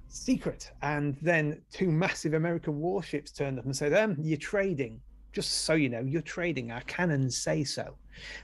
secret. 0.08 0.72
And 0.82 1.18
then 1.22 1.62
two 1.72 1.92
massive 1.92 2.34
American 2.34 2.80
warships 2.80 3.32
turned 3.32 3.60
up 3.60 3.66
and 3.66 3.76
said, 3.76 3.94
um, 3.94 4.16
"You're 4.20 4.38
trading. 4.38 5.02
Just 5.34 5.64
so 5.66 5.74
you 5.74 5.90
know, 5.90 6.02
you're 6.02 6.22
trading. 6.22 6.72
Our 6.72 6.82
cannons 6.82 7.38
say 7.38 7.64
so." 7.64 7.98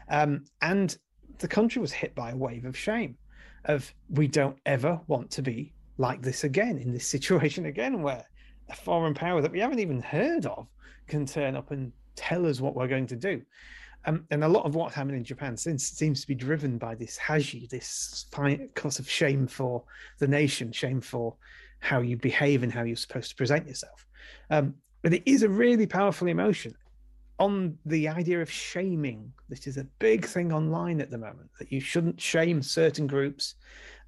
Um, 0.09 0.45
and 0.61 0.97
the 1.39 1.47
country 1.47 1.81
was 1.81 1.91
hit 1.91 2.15
by 2.15 2.31
a 2.31 2.37
wave 2.37 2.65
of 2.65 2.77
shame. 2.77 3.17
Of 3.65 3.93
we 4.09 4.27
don't 4.27 4.57
ever 4.65 4.99
want 5.07 5.31
to 5.31 5.41
be 5.41 5.73
like 5.97 6.21
this 6.21 6.43
again 6.43 6.77
in 6.77 6.91
this 6.91 7.07
situation 7.15 7.67
again, 7.67 8.01
where 8.01 8.25
a 8.69 8.75
foreign 8.75 9.13
power 9.13 9.41
that 9.41 9.51
we 9.51 9.59
haven't 9.59 9.79
even 9.79 10.01
heard 10.01 10.45
of 10.45 10.67
can 11.07 11.25
turn 11.25 11.55
up 11.55 11.71
and 11.71 11.91
tell 12.15 12.45
us 12.45 12.61
what 12.61 12.75
we're 12.75 12.87
going 12.87 13.07
to 13.07 13.15
do. 13.15 13.41
Um, 14.05 14.25
and 14.31 14.43
a 14.43 14.47
lot 14.49 14.65
of 14.65 14.75
what's 14.75 14.95
happened 14.95 15.15
in 15.15 15.23
Japan 15.23 15.55
since 15.55 15.85
seems 15.85 16.21
to 16.21 16.27
be 16.27 16.35
driven 16.35 16.77
by 16.77 16.95
this 16.95 17.17
haji, 17.17 17.67
this 17.71 18.25
cause 18.75 18.99
of 18.99 19.09
shame 19.09 19.47
for 19.47 19.83
the 20.19 20.27
nation, 20.27 20.71
shame 20.71 20.99
for 20.99 21.35
how 21.79 22.01
you 22.01 22.17
behave 22.17 22.63
and 22.63 22.71
how 22.71 22.83
you're 22.83 22.95
supposed 22.95 23.29
to 23.29 23.35
present 23.35 23.67
yourself. 23.67 24.05
Um, 24.49 24.75
but 25.01 25.13
it 25.13 25.23
is 25.25 25.43
a 25.43 25.49
really 25.49 25.85
powerful 25.85 26.27
emotion. 26.27 26.73
On 27.39 27.77
the 27.85 28.07
idea 28.07 28.41
of 28.41 28.49
shaming, 28.49 29.31
this 29.49 29.67
is 29.67 29.77
a 29.77 29.83
big 29.99 30.25
thing 30.25 30.53
online 30.53 31.01
at 31.01 31.09
the 31.09 31.17
moment 31.17 31.49
that 31.59 31.71
you 31.71 31.81
shouldn't 31.81 32.21
shame 32.21 32.61
certain 32.61 33.07
groups, 33.07 33.55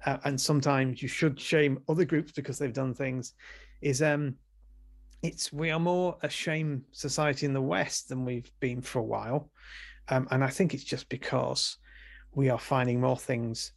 uh, 0.06 0.18
and 0.24 0.40
sometimes 0.40 1.02
you 1.02 1.08
should 1.08 1.38
shame 1.38 1.78
other 1.88 2.04
groups 2.04 2.32
because 2.32 2.58
they've 2.58 2.72
done 2.72 2.94
things. 2.94 3.34
Is 3.82 4.00
um, 4.00 4.36
it's 5.22 5.52
we 5.52 5.70
are 5.70 5.80
more 5.80 6.16
a 6.22 6.28
shame 6.28 6.84
society 6.92 7.46
in 7.46 7.52
the 7.52 7.60
West 7.60 8.08
than 8.08 8.24
we've 8.24 8.50
been 8.60 8.80
for 8.80 8.98
a 9.00 9.04
while. 9.04 9.50
Um, 10.08 10.28
and 10.30 10.44
I 10.44 10.48
think 10.48 10.74
it's 10.74 10.84
just 10.84 11.08
because 11.08 11.78
we 12.34 12.48
are 12.48 12.58
finding 12.58 13.00
more 13.00 13.16
things 13.16 13.72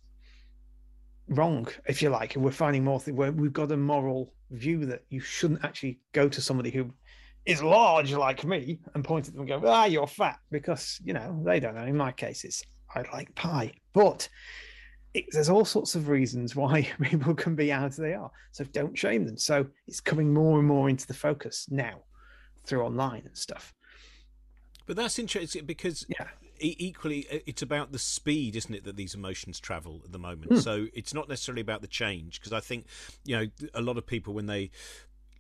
wrong, 1.28 1.68
if 1.88 2.02
you 2.02 2.10
like. 2.10 2.36
We're 2.36 2.52
finding 2.52 2.84
more 2.84 3.00
things 3.00 3.18
we've 3.18 3.54
got 3.54 3.72
a 3.72 3.78
moral 3.78 4.34
view 4.52 4.86
that 4.86 5.04
you 5.10 5.20
shouldn't 5.20 5.64
actually 5.64 6.00
go 6.14 6.28
to 6.30 6.42
somebody 6.42 6.72
who 6.72 6.94
is 7.46 7.64
large 7.64 8.14
like 8.14 8.44
me 8.44 8.80
and 8.94 9.04
point 9.04 9.28
at 9.28 9.34
them 9.34 9.42
and 9.42 9.50
go, 9.50 9.62
ah, 9.66 9.86
you're 9.86 10.08
fat, 10.08 10.40
because, 10.52 11.00
you 11.04 11.14
know, 11.14 11.42
they 11.46 11.60
don't 11.60 11.76
know. 11.76 11.86
In 11.86 11.98
my 11.98 12.12
case, 12.12 12.44
it's 12.44 12.64
I 12.94 13.04
like 13.14 13.34
pie. 13.36 13.74
But 13.94 14.28
it, 15.14 15.26
there's 15.32 15.50
all 15.50 15.66
sorts 15.66 15.96
of 15.96 16.08
reasons 16.08 16.56
why 16.56 16.88
people 17.02 17.34
can 17.34 17.56
be 17.56 17.72
as 17.72 17.98
they 17.98 18.14
are. 18.14 18.32
So 18.52 18.64
don't 18.66 18.98
shame 18.98 19.26
them. 19.26 19.38
So 19.38 19.68
it's 19.88 20.00
coming 20.00 20.34
more 20.34 20.60
and 20.60 20.68
more 20.68 20.90
into 20.90 21.08
the 21.08 21.14
focus 21.14 21.68
now 21.70 22.00
through 22.66 22.84
online 22.84 23.24
and 23.26 23.38
stuff. 23.38 23.74
But 24.86 24.96
that's 24.96 25.20
interesting 25.20 25.66
because 25.66 26.06
yeah. 26.10 26.28
equally, 26.60 27.28
it's 27.46 27.62
about 27.62 27.92
the 27.92 28.00
speed, 28.00 28.56
isn't 28.56 28.74
it, 28.74 28.84
that 28.86 28.96
these 28.96 29.14
emotions 29.14 29.60
travel 29.60 30.02
at 30.04 30.12
the 30.12 30.18
moment. 30.18 30.52
Mm. 30.52 30.62
So 30.62 30.88
it's 30.94 31.14
not 31.14 31.30
necessarily 31.30 31.62
about 31.62 31.82
the 31.82 31.88
change 31.88 32.40
because 32.40 32.54
I 32.54 32.60
think, 32.60 32.86
you 33.24 33.38
know, 33.38 33.48
a 33.76 33.82
lot 33.82 33.98
of 33.98 34.08
people 34.08 34.34
when 34.34 34.48
they 34.48 34.72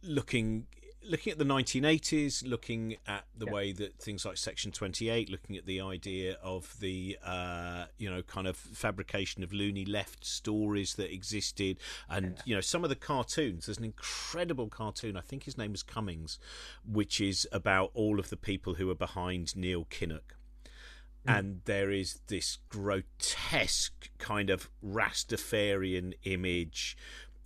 looking 0.04 0.68
looking 1.08 1.32
at 1.32 1.38
the 1.38 1.46
1980s, 1.46 2.48
looking 2.48 2.98
at 3.08 3.26
the 3.38 3.46
yeah. 3.46 3.52
way 3.52 3.72
that 3.72 3.98
things 4.00 4.26
like 4.26 4.38
Section 4.38 4.72
28, 4.72 5.30
looking 5.30 5.56
at 5.56 5.66
the 5.66 5.82
idea 5.82 6.38
of 6.44 6.76
the, 6.80 7.18
uh, 7.26 7.86
you 7.98 8.10
know, 8.10 8.22
kind 8.22 8.48
of 8.48 8.58
fabrication 8.58 9.44
of 9.44 9.54
loony 9.54 9.86
left 9.86 10.26
stories 10.26 10.96
that 10.96 11.14
existed, 11.14 11.78
and, 12.10 12.26
yeah. 12.26 12.42
you 12.46 12.56
know, 12.56 12.62
some 12.62 12.84
of 12.84 12.90
the 12.90 12.96
cartoons. 12.96 13.66
There's 13.66 13.78
an 13.78 13.86
incredible 13.86 14.68
cartoon, 14.68 15.16
I 15.18 15.22
think 15.22 15.44
his 15.44 15.58
name 15.58 15.72
was 15.72 15.84
Cummings, 15.84 16.40
which 16.86 17.22
is 17.22 17.48
about 17.52 17.92
all 17.94 18.20
of 18.20 18.30
the 18.30 18.38
people 18.38 18.76
who 18.76 18.90
are 18.90 18.96
behind 18.96 19.56
Neil 19.56 19.86
Kinnock. 19.86 20.36
Hmm. 21.26 21.32
And 21.32 21.62
there 21.66 21.92
is 21.92 22.22
this 22.28 22.58
grotesque 22.70 24.10
kind 24.18 24.50
of 24.50 24.70
Rastafarian 24.86 26.14
image 26.24 26.98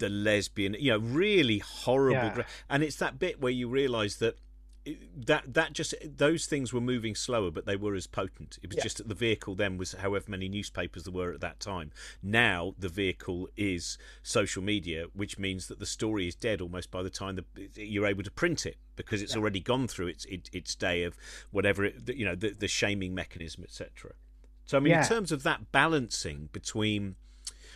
the 0.04 0.10
lesbian, 0.10 0.76
you 0.78 0.92
know, 0.92 0.98
really 0.98 1.60
horrible. 1.60 2.40
Yeah. 2.40 2.44
And 2.70 2.84
it's 2.84 2.98
that 2.98 3.20
bit 3.20 3.40
where 3.40 3.54
you 3.54 3.70
realise 3.70 4.18
that 4.18 4.38
eh, 4.86 4.96
that 5.16 5.54
that 5.54 5.72
just 5.72 5.96
those 6.04 6.46
things 6.46 6.74
were 6.74 6.82
moving 6.82 7.16
slower, 7.16 7.52
but 7.52 7.66
they 7.66 7.78
were 7.78 7.96
as 7.96 8.06
potent. 8.06 8.60
It 8.62 8.70
was 8.70 8.78
yeah. 8.78 8.84
just 8.84 8.98
that 8.98 9.08
the 9.08 9.16
vehicle 9.16 9.56
then 9.56 9.78
was 9.78 9.94
however 9.94 10.26
many 10.28 10.50
newspapers 10.50 11.06
there 11.06 11.14
were 11.14 11.32
at 11.32 11.40
that 11.40 11.62
time. 11.62 11.92
Now 12.22 12.76
the 12.78 12.90
vehicle 12.90 13.48
is 13.56 13.98
social 14.24 14.62
media, 14.62 15.06
which 15.14 15.40
means 15.40 15.68
that 15.68 15.80
the 15.80 15.86
story 15.86 16.28
is 16.28 16.36
dead 16.36 16.60
almost 16.60 16.92
by 16.92 17.02
the 17.02 17.10
time 17.10 17.38
the, 17.38 17.46
you're 17.82 18.06
able 18.06 18.24
to 18.24 18.32
print 18.32 18.66
it 18.66 18.76
because 18.98 19.22
it's 19.22 19.36
yeah. 19.36 19.40
already 19.40 19.62
gone 19.62 19.88
through 19.88 20.08
its 20.08 20.26
it, 20.26 20.50
its 20.52 20.76
day 20.76 21.04
of 21.04 21.16
whatever 21.52 21.86
it, 21.86 22.14
you 22.14 22.26
know 22.26 22.36
the, 22.36 22.50
the 22.50 22.68
shaming 22.68 23.16
mechanism, 23.16 23.64
etc. 23.64 24.12
So 24.66 24.76
I 24.76 24.82
mean, 24.82 24.92
yeah. 24.92 25.04
in 25.04 25.08
terms 25.08 25.32
of 25.32 25.44
that 25.44 25.72
balancing 25.72 26.50
between 26.52 27.16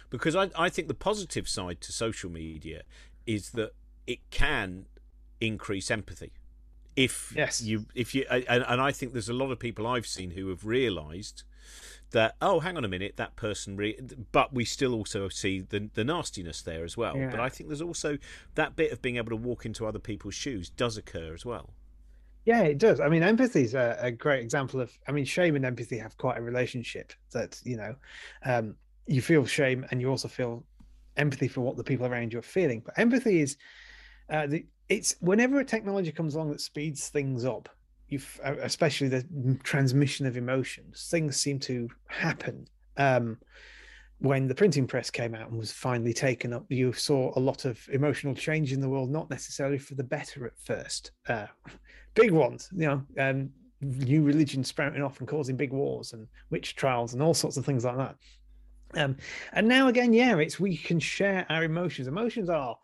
because 0.09 0.35
I, 0.35 0.49
I 0.57 0.69
think 0.69 0.87
the 0.87 0.93
positive 0.93 1.47
side 1.47 1.81
to 1.81 1.91
social 1.91 2.29
media 2.29 2.83
is 3.25 3.51
that 3.51 3.71
it 4.05 4.19
can 4.31 4.85
increase 5.39 5.91
empathy 5.91 6.31
if 6.97 7.31
yes. 7.35 7.61
you 7.61 7.85
if 7.93 8.15
you 8.15 8.25
and, 8.29 8.65
and 8.67 8.81
I 8.81 8.91
think 8.91 9.13
there's 9.13 9.29
a 9.29 9.33
lot 9.33 9.51
of 9.51 9.59
people 9.59 9.85
I've 9.85 10.07
seen 10.07 10.31
who 10.31 10.49
have 10.49 10.65
realised 10.65 11.43
that 12.11 12.35
oh 12.41 12.59
hang 12.59 12.75
on 12.75 12.83
a 12.83 12.87
minute 12.87 13.17
that 13.17 13.35
person 13.35 13.77
re-, 13.77 13.99
but 14.31 14.51
we 14.53 14.65
still 14.65 14.93
also 14.93 15.29
see 15.29 15.59
the 15.59 15.89
the 15.93 16.03
nastiness 16.03 16.61
there 16.61 16.83
as 16.83 16.97
well 16.97 17.15
yeah. 17.15 17.29
but 17.29 17.39
I 17.39 17.49
think 17.49 17.69
there's 17.69 17.81
also 17.81 18.17
that 18.55 18.75
bit 18.75 18.91
of 18.91 19.01
being 19.01 19.17
able 19.17 19.29
to 19.29 19.35
walk 19.35 19.65
into 19.65 19.85
other 19.85 19.99
people's 19.99 20.33
shoes 20.33 20.69
does 20.69 20.97
occur 20.97 21.33
as 21.35 21.45
well 21.45 21.69
yeah 22.45 22.63
it 22.63 22.79
does 22.79 22.99
I 22.99 23.09
mean 23.09 23.21
empathy 23.21 23.61
is 23.61 23.75
a, 23.75 23.97
a 24.01 24.11
great 24.11 24.41
example 24.41 24.81
of 24.81 24.91
I 25.07 25.11
mean 25.11 25.25
shame 25.25 25.55
and 25.55 25.65
empathy 25.65 25.99
have 25.99 26.17
quite 26.17 26.39
a 26.39 26.41
relationship 26.41 27.13
that 27.31 27.61
you 27.63 27.77
know 27.77 27.95
um, 28.43 28.75
you 29.07 29.21
feel 29.21 29.45
shame 29.45 29.85
and 29.89 30.01
you 30.01 30.09
also 30.09 30.27
feel 30.27 30.63
empathy 31.15 31.47
for 31.47 31.61
what 31.61 31.77
the 31.77 31.83
people 31.83 32.05
around 32.05 32.33
you 32.33 32.39
are 32.39 32.43
feeling. 32.43 32.81
But 32.85 32.97
empathy 32.99 33.41
is 33.41 33.57
uh, 34.29 34.47
the 34.47 34.65
it's 34.89 35.15
whenever 35.19 35.59
a 35.59 35.65
technology 35.65 36.11
comes 36.11 36.35
along 36.35 36.51
that 36.51 36.61
speeds 36.61 37.09
things 37.09 37.43
up, 37.43 37.67
you 38.09 38.19
especially 38.43 39.07
the 39.07 39.59
transmission 39.63 40.25
of 40.25 40.37
emotions 40.37 41.07
things 41.09 41.35
seem 41.37 41.59
to 41.59 41.89
happen 42.07 42.65
um, 42.97 43.37
when 44.19 44.47
the 44.47 44.55
printing 44.55 44.87
press 44.87 45.09
came 45.09 45.35
out 45.35 45.49
and 45.49 45.59
was 45.59 45.71
finally 45.71 46.13
taken 46.13 46.53
up 46.53 46.65
you 46.69 46.93
saw 46.93 47.31
a 47.37 47.39
lot 47.39 47.65
of 47.65 47.79
emotional 47.91 48.33
change 48.33 48.71
in 48.71 48.79
the 48.79 48.89
world 48.89 49.09
not 49.09 49.29
necessarily 49.29 49.77
for 49.77 49.95
the 49.95 50.03
better 50.03 50.45
at 50.45 50.57
first 50.57 51.11
uh, 51.27 51.45
big 52.13 52.31
ones 52.31 52.69
you 52.73 52.87
know 52.87 53.03
um, 53.19 53.49
new 53.81 54.23
religions 54.23 54.67
sprouting 54.67 55.03
off 55.03 55.19
and 55.19 55.27
causing 55.27 55.57
big 55.57 55.71
wars 55.71 56.13
and 56.13 56.27
witch 56.49 56.75
trials 56.75 57.13
and 57.13 57.21
all 57.21 57.33
sorts 57.33 57.57
of 57.57 57.65
things 57.65 57.83
like 57.83 57.97
that 57.97 58.15
um, 58.95 59.15
and 59.53 59.67
now 59.67 59.87
again 59.87 60.13
yeah 60.13 60.37
it's 60.37 60.59
we 60.59 60.77
can 60.77 60.99
share 60.99 61.45
our 61.49 61.63
emotions 61.63 62.07
emotions 62.07 62.49
are 62.49 62.77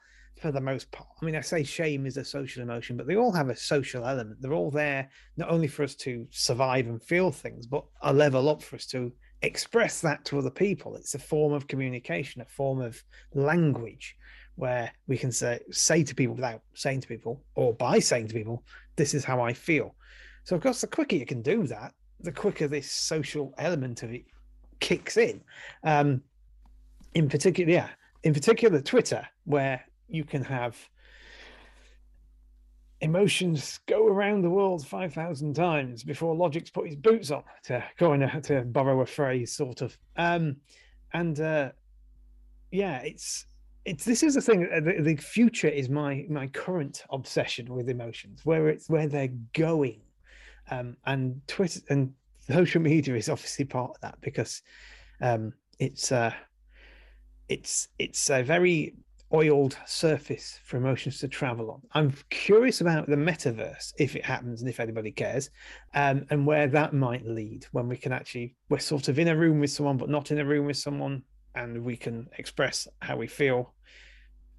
for 0.44 0.52
the 0.52 0.60
most 0.60 0.92
part. 0.92 1.08
I 1.22 1.26
mean, 1.26 1.36
I 1.38 1.42
say 1.42 1.64
shame 1.64 2.06
is 2.06 2.18
a 2.18 2.26
social 2.26 2.64
emotion, 2.64 2.98
but 2.98 3.08
they 3.08 3.16
all 3.16 3.32
have 3.32 3.50
a 3.50 3.56
social 3.56 4.06
element. 4.06 4.42
They're 4.42 4.54
all 4.54 4.72
there 4.72 5.10
not 5.38 5.50
only 5.50 5.68
for 5.68 5.84
us 5.84 5.96
to 5.96 6.28
survive 6.32 6.88
and 6.88 7.02
feel 7.02 7.32
things, 7.32 7.66
but 7.66 7.86
a 8.02 8.14
level 8.14 8.50
up 8.50 8.62
for 8.62 8.76
us 8.76 8.86
to 8.88 9.14
express 9.42 10.02
that 10.02 10.26
to 10.26 10.40
other 10.40 10.50
people. 10.50 10.96
It's 10.96 11.16
a 11.16 11.20
form 11.20 11.54
of 11.54 11.68
communication, 11.68 12.42
a 12.42 12.46
form 12.46 12.82
of 12.82 13.02
language 13.34 14.18
where 14.56 14.92
we 15.08 15.18
can 15.18 15.32
say 15.32 15.60
say 15.72 16.04
to 16.04 16.14
people 16.14 16.36
without 16.36 16.62
saying 16.74 17.02
to 17.02 17.08
people, 17.08 17.42
or 17.56 17.74
by 17.74 18.00
saying 18.00 18.28
to 18.28 18.34
people, 18.34 18.64
this 18.98 19.14
is 19.14 19.24
how 19.24 19.42
I 19.42 19.54
feel. 19.54 19.96
So 20.44 20.56
of 20.58 20.62
course, 20.62 20.82
the 20.82 20.88
quicker 20.88 21.16
you 21.16 21.26
can 21.26 21.42
do 21.42 21.66
that, 21.68 21.94
the 22.20 22.32
quicker 22.32 22.68
this 22.68 22.92
social 22.92 23.54
element 23.58 24.04
of 24.04 24.14
it 24.14 24.26
kicks 24.84 25.16
in. 25.16 25.42
Um, 25.84 26.22
in 27.16 27.30
particular, 27.30 27.72
yeah, 27.72 27.90
in 28.24 28.34
particular, 28.34 28.82
Twitter, 28.82 29.26
where 29.46 29.82
you 30.10 30.26
can 30.26 30.44
have 30.44 30.78
emotions 33.00 33.80
go 33.88 34.08
around 34.08 34.42
the 34.42 34.50
world 34.50 34.86
5,000 34.86 35.54
times 35.54 36.04
before 36.04 36.36
Logic's 36.36 36.70
put 36.70 36.88
his 36.88 36.98
boots 36.98 37.32
on, 37.32 37.44
to 37.64 37.82
go 37.98 38.12
in, 38.14 38.42
to 38.42 38.62
borrow 38.62 39.00
a 39.02 39.06
phrase, 39.06 39.56
sort 39.56 39.82
of. 39.82 39.98
Um, 40.18 40.58
and 41.14 41.40
uh, 41.40 41.72
yeah, 42.72 42.98
it's 43.00 43.46
it's 43.86 44.04
this 44.04 44.22
is 44.22 44.36
the 44.36 44.42
thing. 44.42 44.68
Uh, 44.74 44.82
the, 44.82 45.02
the 45.02 45.16
future 45.16 45.68
is 45.68 45.88
my 45.90 46.26
my 46.30 46.48
current 46.48 47.04
obsession 47.10 47.74
with 47.74 47.90
emotions, 47.90 48.42
where 48.44 48.68
it's 48.68 48.90
where 48.90 49.08
they're 49.08 49.36
going, 49.54 50.02
um, 50.72 50.98
and 51.06 51.42
Twitter 51.48 51.82
and 51.90 52.14
social 52.50 52.82
media 52.82 53.16
is 53.16 53.30
obviously 53.30 53.66
part 53.66 53.92
of 53.92 54.02
that 54.02 54.20
because 54.22 54.62
um, 55.22 55.54
it's 55.80 56.12
uh, 56.12 56.34
it's 57.50 57.88
it's 58.00 58.30
a 58.30 58.44
very 58.44 58.96
oiled 59.34 59.76
surface 59.86 60.60
for 60.64 60.78
emotions 60.78 61.20
to 61.20 61.28
travel 61.28 61.72
on. 61.72 61.82
I'm 61.94 62.14
curious 62.30 62.82
about 62.82 63.08
the 63.08 63.16
metaverse, 63.16 63.94
if 63.98 64.16
it 64.16 64.24
happens 64.24 64.62
and 64.62 64.70
if 64.70 64.80
anybody 64.80 65.12
cares, 65.12 65.50
um, 65.96 66.26
and 66.30 66.46
where 66.46 66.68
that 66.68 66.94
might 66.94 67.26
lead 67.26 67.66
when 67.72 67.88
we 67.88 67.98
can 67.98 68.12
actually, 68.12 68.56
we're 68.70 68.78
sort 68.78 69.08
of 69.08 69.18
in 69.18 69.30
a 69.30 69.36
room 69.36 69.60
with 69.60 69.72
someone, 69.72 69.98
but 69.98 70.10
not 70.10 70.30
in 70.30 70.38
a 70.38 70.46
room 70.46 70.68
with 70.68 70.78
someone, 70.78 71.24
and 71.56 71.84
we 71.84 71.98
can 71.98 72.28
express 72.38 72.88
how 73.02 73.18
we 73.18 73.28
feel, 73.28 73.74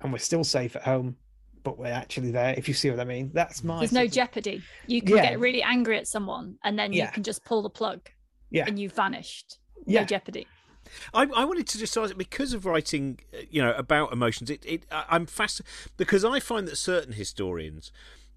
and 0.00 0.12
we're 0.12 0.18
still 0.18 0.44
safe 0.44 0.74
at 0.74 0.82
home. 0.82 1.16
But 1.64 1.79
we're 1.79 1.87
actually 1.87 2.31
there. 2.31 2.55
If 2.57 2.68
you 2.68 2.74
see 2.74 2.90
what 2.90 3.00
I 3.00 3.05
mean, 3.05 3.31
that's 3.35 3.64
my. 3.64 3.81
There's 3.81 3.92
no 3.92 4.05
of... 4.05 4.12
jeopardy. 4.12 4.62
You 4.87 5.03
can 5.03 5.16
yeah. 5.16 5.31
get 5.31 5.40
really 5.40 5.62
angry 5.62 5.98
at 5.98 6.07
someone, 6.07 6.59
and 6.62 6.79
then 6.79 6.92
yeah. 6.92 7.07
you 7.07 7.11
can 7.11 7.24
just 7.24 7.44
pull 7.44 7.62
the 7.62 7.70
plug. 7.70 8.09
Yeah. 8.50 8.66
And 8.66 8.79
you've 8.79 8.92
vanished. 8.92 9.59
Yeah. 9.87 10.00
No 10.00 10.07
jeopardy. 10.07 10.46
I, 11.12 11.22
I 11.35 11.44
wanted 11.44 11.66
to 11.68 11.79
just 11.79 11.96
ask 11.96 12.16
because 12.16 12.53
of 12.53 12.66
writing, 12.66 13.18
uh, 13.33 13.38
you 13.50 13.62
know, 13.62 13.72
about 13.72 14.12
emotions. 14.12 14.50
It, 14.50 14.64
it 14.66 14.87
I'm 14.90 15.27
fascinated 15.27 15.72
because 15.96 16.24
I 16.24 16.40
find 16.40 16.68
that 16.68 16.77
certain 16.77 17.14
historians 17.14 17.90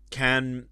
can 0.10 0.68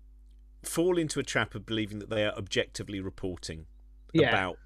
fall 0.63 0.97
into 0.97 1.19
a 1.19 1.23
trap 1.23 1.55
of 1.55 1.65
believing 1.65 1.99
that 1.99 2.09
they 2.09 2.25
are 2.25 2.33
objectively 2.33 2.99
reporting 2.99 3.65
yeah. 4.13 4.29
about 4.29 4.53
no. 4.53 4.64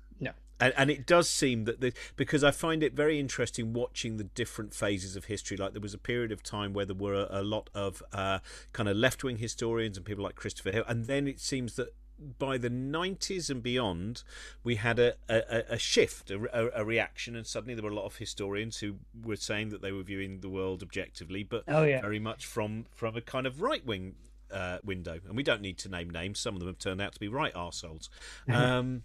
And, 0.59 0.73
and, 0.77 0.89
it 0.89 1.05
does 1.05 1.29
seem 1.29 1.65
that 1.65 1.79
the, 1.79 1.93
because 2.15 2.43
I 2.43 2.51
find 2.51 2.83
it 2.83 2.93
very 2.93 3.19
interesting 3.19 3.73
watching 3.73 4.17
the 4.17 4.25
different 4.25 4.73
phases 4.73 5.15
of 5.15 5.25
history. 5.25 5.55
Like 5.55 5.73
there 5.73 5.81
was 5.81 5.93
a 5.93 5.99
period 5.99 6.31
of 6.31 6.43
time 6.43 6.73
where 6.73 6.85
there 6.85 6.95
were 6.95 7.13
a, 7.13 7.27
a 7.39 7.43
lot 7.43 7.69
of 7.73 8.03
uh, 8.11 8.39
kind 8.73 8.89
of 8.89 8.97
left 8.97 9.23
wing 9.23 9.37
historians 9.37 9.97
and 9.97 10.05
people 10.05 10.23
like 10.23 10.35
Christopher 10.35 10.71
Hill, 10.71 10.83
and 10.87 11.05
then 11.05 11.27
it 11.27 11.39
seems 11.39 11.75
that 11.75 11.93
by 12.37 12.57
the 12.57 12.69
90s 12.69 13.49
and 13.49 13.63
beyond, 13.63 14.23
we 14.63 14.75
had 14.75 14.99
a, 14.99 15.13
a, 15.29 15.63
a 15.69 15.79
shift, 15.79 16.31
a, 16.31 16.79
a, 16.79 16.83
reaction, 16.83 17.35
and 17.35 17.47
suddenly 17.47 17.73
there 17.73 17.83
were 17.83 17.89
a 17.89 17.95
lot 17.95 18.05
of 18.05 18.17
historians 18.17 18.77
who 18.79 18.95
were 19.23 19.35
saying 19.35 19.69
that 19.69 19.81
they 19.81 19.91
were 19.91 20.03
viewing 20.03 20.41
the 20.41 20.49
world 20.49 20.83
objectively, 20.83 21.43
but 21.43 21.63
oh, 21.67 21.83
yeah. 21.83 22.01
very 22.01 22.19
much 22.19 22.45
from, 22.45 22.85
from 22.93 23.15
a 23.15 23.21
kind 23.21 23.47
of 23.47 23.61
right 23.61 23.85
wing 23.85 24.15
uh, 24.51 24.79
window. 24.83 25.19
And 25.27 25.35
we 25.35 25.43
don't 25.43 25.61
need 25.61 25.77
to 25.79 25.89
name 25.89 26.09
names, 26.09 26.39
some 26.39 26.55
of 26.55 26.59
them 26.59 26.67
have 26.67 26.79
turned 26.79 27.01
out 27.01 27.13
to 27.13 27.19
be 27.19 27.27
right 27.27 27.53
arseholes. 27.53 28.09
Um, 28.49 29.03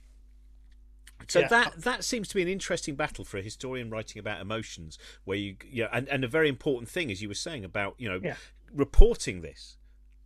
so 1.28 1.40
yeah. 1.40 1.48
that 1.48 1.82
that 1.82 2.04
seems 2.04 2.28
to 2.28 2.34
be 2.34 2.42
an 2.42 2.48
interesting 2.48 2.94
battle 2.94 3.24
for 3.24 3.38
a 3.38 3.42
historian 3.42 3.90
writing 3.90 4.18
about 4.20 4.40
emotions, 4.40 4.98
where 5.24 5.38
you, 5.38 5.56
yeah, 5.70 5.88
and, 5.92 6.08
and 6.08 6.24
a 6.24 6.28
very 6.28 6.48
important 6.48 6.88
thing, 6.88 7.10
as 7.10 7.22
you 7.22 7.28
were 7.28 7.34
saying 7.34 7.64
about 7.64 7.94
you 7.98 8.08
know 8.08 8.20
yeah. 8.22 8.36
reporting 8.72 9.40
this 9.40 9.76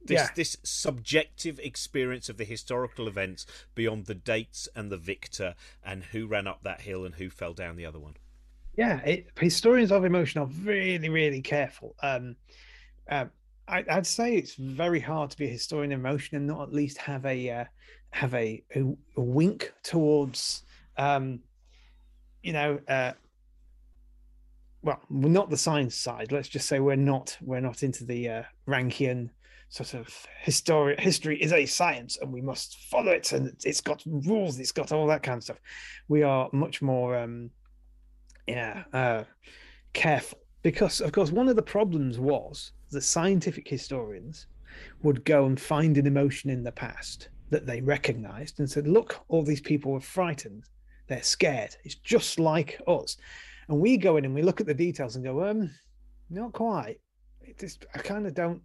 this 0.04 0.20
yeah. 0.20 0.28
this 0.34 0.56
subjective 0.62 1.58
experience 1.60 2.28
of 2.28 2.36
the 2.36 2.44
historical 2.44 3.08
events 3.08 3.46
beyond 3.74 4.06
the 4.06 4.14
dates 4.14 4.68
and 4.74 4.90
the 4.90 4.96
victor 4.96 5.54
and 5.84 6.04
who 6.04 6.26
ran 6.26 6.46
up 6.46 6.62
that 6.62 6.82
hill 6.82 7.04
and 7.04 7.16
who 7.16 7.30
fell 7.30 7.52
down 7.52 7.76
the 7.76 7.86
other 7.86 7.98
one. 7.98 8.14
Yeah, 8.76 9.00
it, 9.00 9.26
historians 9.38 9.90
of 9.90 10.04
emotion 10.04 10.40
are 10.40 10.48
really 10.62 11.08
really 11.08 11.42
careful. 11.42 11.94
Um, 12.02 12.36
uh, 13.10 13.26
I, 13.66 13.84
would 13.94 14.06
say 14.06 14.34
it's 14.34 14.54
very 14.54 15.00
hard 15.00 15.30
to 15.30 15.36
be 15.36 15.46
a 15.46 15.50
historian 15.50 15.92
of 15.92 16.00
emotion 16.00 16.36
and 16.36 16.46
not 16.46 16.62
at 16.62 16.72
least 16.72 16.98
have 16.98 17.26
a 17.26 17.50
uh, 17.50 17.64
have 18.10 18.34
a, 18.34 18.62
a, 18.74 18.80
a, 19.16 19.20
wink 19.20 19.72
towards 19.82 20.62
um, 20.98 21.40
you 22.42 22.52
know 22.52 22.78
uh, 22.88 23.12
well 24.82 25.00
not 25.10 25.50
the 25.50 25.56
science 25.56 25.94
side. 25.94 26.32
Let's 26.32 26.48
just 26.48 26.68
say 26.68 26.80
we're 26.80 26.96
not 26.96 27.36
we're 27.40 27.60
not 27.60 27.82
into 27.82 28.04
the 28.04 28.28
uh, 28.28 28.42
rankian 28.68 29.30
sort 29.70 29.94
of 29.94 30.08
history 30.40 30.96
history 30.98 31.40
is 31.42 31.52
a 31.52 31.66
science 31.66 32.16
and 32.20 32.32
we 32.32 32.40
must 32.40 32.78
follow 32.90 33.12
it 33.12 33.32
and 33.32 33.54
it's 33.64 33.82
got 33.82 34.02
rules 34.06 34.58
it's 34.58 34.72
got 34.72 34.92
all 34.92 35.06
that 35.06 35.22
kind 35.22 35.36
of 35.38 35.44
stuff. 35.44 35.60
We 36.08 36.22
are 36.22 36.48
much 36.52 36.80
more 36.80 37.16
um 37.18 37.50
yeah 38.46 38.84
uh 38.94 39.24
careful 39.92 40.38
because 40.62 41.00
of 41.00 41.12
course 41.12 41.30
one 41.30 41.48
of 41.48 41.56
the 41.56 41.62
problems 41.62 42.18
was 42.18 42.72
the 42.90 43.00
scientific 43.00 43.68
historians 43.68 44.46
would 45.02 45.24
go 45.24 45.44
and 45.44 45.60
find 45.60 45.98
an 45.98 46.06
emotion 46.06 46.48
in 46.48 46.62
the 46.62 46.72
past 46.72 47.28
that 47.50 47.66
they 47.66 47.82
recognized 47.82 48.60
and 48.60 48.70
said 48.70 48.88
look 48.88 49.20
all 49.28 49.42
these 49.42 49.60
people 49.60 49.92
were 49.92 50.00
frightened 50.00 50.64
they're 51.08 51.22
scared 51.22 51.74
it's 51.84 51.96
just 51.96 52.38
like 52.38 52.80
us 52.86 53.16
and 53.68 53.78
we 53.78 53.96
go 53.96 54.16
in 54.16 54.24
and 54.24 54.34
we 54.34 54.42
look 54.42 54.60
at 54.60 54.66
the 54.66 54.74
details 54.74 55.16
and 55.16 55.24
go 55.24 55.48
um 55.48 55.70
not 56.30 56.52
quite 56.52 57.00
it 57.42 57.58
just 57.58 57.86
i 57.94 57.98
kind 57.98 58.26
of 58.26 58.34
don't 58.34 58.62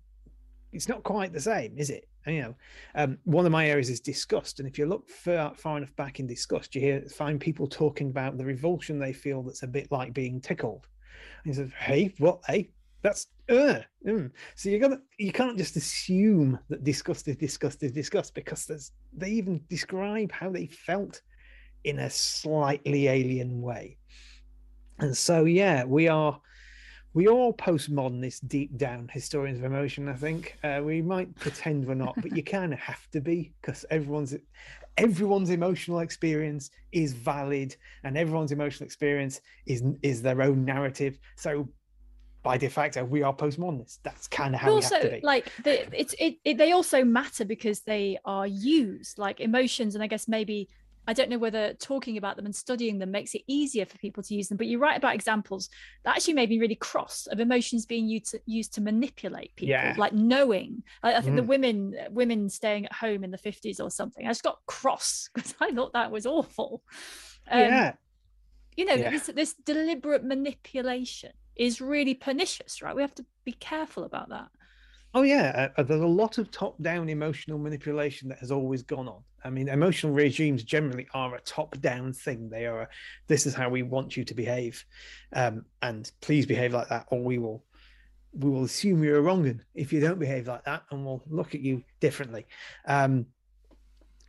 it's 0.74 0.90
not 0.90 1.04
quite 1.04 1.32
the 1.32 1.40
same, 1.40 1.78
is 1.78 1.90
it? 1.90 2.08
you 2.26 2.42
know, 2.42 2.56
um, 2.96 3.18
one 3.26 3.46
of 3.46 3.52
my 3.52 3.68
areas 3.68 3.90
is 3.90 4.00
disgust, 4.00 4.60
and 4.60 4.68
if 4.68 4.78
you 4.78 4.86
look 4.86 5.10
far, 5.10 5.54
far 5.56 5.78
enough 5.78 5.94
back 5.98 6.20
in 6.22 6.28
disgust, 6.28 6.74
you 6.74 6.80
hear 6.80 7.02
find 7.10 7.40
people 7.40 7.68
talking 7.68 8.10
about 8.10 8.38
the 8.38 8.46
revulsion 8.46 8.98
they 8.98 9.12
feel 9.12 9.44
that's 9.44 9.64
a 9.64 9.68
bit 9.68 9.92
like 9.92 10.14
being 10.14 10.40
tickled. 10.40 10.88
And 11.44 11.54
he 11.54 11.56
says, 11.56 11.70
"Hey, 11.78 12.14
what? 12.20 12.40
Hey, 12.48 12.72
that's 13.02 13.28
uh, 13.50 13.80
mm. 14.08 14.32
so 14.56 14.70
you 14.70 14.80
got 14.80 15.00
you 15.20 15.34
can't 15.34 15.58
just 15.58 15.76
assume 15.76 16.58
that 16.70 16.86
disgust 16.86 17.28
is 17.28 17.36
disgust 17.36 17.84
is 17.84 17.92
disgust 17.92 18.34
because 18.34 18.66
there's 18.66 18.94
they 19.12 19.30
even 19.30 19.62
describe 19.68 20.32
how 20.32 20.50
they 20.50 20.68
felt 20.68 21.22
in 21.84 22.00
a 22.00 22.10
slightly 22.10 23.08
alien 23.08 23.62
way, 23.62 23.98
and 25.00 25.16
so 25.16 25.46
yeah, 25.46 25.84
we 25.84 26.08
are." 26.08 26.40
we 27.16 27.28
all 27.28 27.54
postmodernists 27.54 28.40
deep 28.48 28.76
down 28.76 29.08
historians 29.14 29.60
of 29.60 29.66
emotion 29.66 30.10
i 30.10 30.14
think. 30.14 30.58
Uh, 30.64 30.82
we 30.84 31.00
might 31.00 31.32
pretend 31.36 31.86
we're 31.86 31.94
not 31.94 32.16
but 32.20 32.36
you 32.36 32.44
kind 32.58 32.74
of 32.74 32.80
have 32.80 33.08
to 33.12 33.22
be 33.22 33.54
because 33.62 33.86
everyone's 33.92 34.34
everyone's 34.98 35.50
emotional 35.50 36.00
experience 36.00 36.70
is 36.92 37.14
valid 37.14 37.76
and 38.04 38.18
everyone's 38.18 38.52
emotional 38.52 38.86
experience 38.86 39.42
is 39.66 39.84
is 40.02 40.22
their 40.22 40.42
own 40.42 40.66
narrative. 40.66 41.18
So 41.36 41.70
by 42.44 42.58
de 42.58 42.70
facto 42.70 43.06
we 43.06 43.24
are 43.24 43.34
postmodernists 43.34 44.00
that's 44.04 44.28
kind 44.28 44.54
of 44.54 44.60
how 44.60 44.70
also, 44.70 44.96
we 44.96 45.02
have 45.02 45.04
to 45.04 45.16
be. 45.16 45.26
like 45.26 45.50
the, 45.64 46.00
it's 46.00 46.14
it, 46.20 46.36
it 46.44 46.58
they 46.58 46.74
also 46.74 47.04
matter 47.04 47.46
because 47.46 47.80
they 47.82 48.18
are 48.26 48.46
used 48.46 49.18
like 49.18 49.40
emotions 49.40 49.96
and 49.96 50.04
i 50.04 50.08
guess 50.08 50.28
maybe 50.28 50.68
I 51.08 51.14
don't 51.14 51.30
know 51.30 51.38
whether 51.38 51.74
talking 51.74 52.18
about 52.18 52.36
them 52.36 52.46
and 52.46 52.56
studying 52.56 53.00
them 53.00 53.12
makes 53.12 53.36
it 53.36 53.42
easier 53.48 53.86
for 53.86 53.98
people 53.98 54.24
to 54.24 54.36
use 54.36 54.48
them. 54.48 54.58
But 54.58 54.68
you 54.68 54.80
write 54.80 54.98
about 54.98 55.16
examples 55.16 55.70
that 56.04 56.16
actually 56.16 56.36
made 56.36 56.50
me 56.50 56.60
really 56.60 56.76
cross 56.76 57.28
of 57.28 57.40
emotions 57.40 57.86
being 57.86 58.08
used 58.08 58.32
to, 58.32 58.40
used 58.46 58.74
to 58.76 58.82
manipulate 58.82 59.56
people, 59.56 59.72
yeah. 59.72 59.96
like 59.98 60.14
knowing. 60.14 60.84
I, 61.02 61.16
I 61.16 61.22
think 61.22 61.34
mm. 61.34 61.38
the 61.38 61.44
women 61.44 61.96
women 62.12 62.50
staying 62.50 62.86
at 62.86 62.94
home 62.94 63.24
in 63.24 63.32
the 63.32 63.38
fifties 63.38 63.80
or 63.80 63.90
something. 63.90 64.26
I 64.26 64.30
just 64.30 64.44
got 64.44 64.60
cross 64.66 65.30
because 65.36 65.56
I 65.60 65.72
thought 65.72 65.94
that 65.94 66.12
was 66.12 66.26
awful. 66.26 66.82
Um, 67.50 67.60
yeah, 67.60 67.94
you 68.78 68.86
know 68.86 68.94
yeah. 68.94 69.10
this 69.10 69.28
this 69.28 69.54
deliberate 69.54 70.24
manipulation 70.24 71.32
is 71.56 71.82
really 71.82 72.14
pernicious, 72.14 72.82
right? 72.82 72.96
We 72.96 73.02
have 73.02 73.16
to 73.16 73.26
be 73.46 73.54
careful 73.54 74.04
about 74.04 74.30
that. 74.30 74.48
Oh 75.16 75.22
yeah, 75.22 75.70
uh, 75.78 75.84
there's 75.84 76.02
a 76.02 76.08
lot 76.08 76.40
of 76.40 76.50
top-down 76.50 77.08
emotional 77.08 77.60
manipulation 77.60 78.28
that 78.30 78.40
has 78.40 78.52
always 78.52 78.82
gone 78.82 79.08
on. 79.08 79.22
I 79.44 79.52
mean, 79.52 79.68
emotional 79.68 80.12
regimes 80.12 80.64
generally 80.64 81.08
are 81.14 81.36
a 81.36 81.42
top-down 81.42 82.14
thing. 82.14 82.50
They 82.50 82.66
are, 82.66 82.82
a, 82.82 82.88
this 83.28 83.46
is 83.46 83.54
how 83.54 83.70
we 83.70 83.84
want 83.84 84.18
you 84.18 84.24
to 84.24 84.34
behave, 84.34 84.84
um, 85.34 85.66
and 85.84 86.12
please 86.22 86.48
behave 86.48 86.74
like 86.74 86.90
that, 86.90 87.06
or 87.10 87.22
we 87.24 87.38
will, 87.38 87.64
we 88.32 88.50
will 88.50 88.64
assume 88.64 89.04
you're 89.04 89.22
wrong 89.22 89.46
and 89.46 89.64
if 89.76 89.94
you 89.94 90.00
don't 90.00 90.18
behave 90.18 90.48
like 90.48 90.64
that, 90.66 90.84
and 90.90 91.06
we'll 91.06 91.22
look 91.30 91.54
at 91.54 91.62
you 91.62 91.84
differently. 92.00 92.48
Um, 92.88 93.28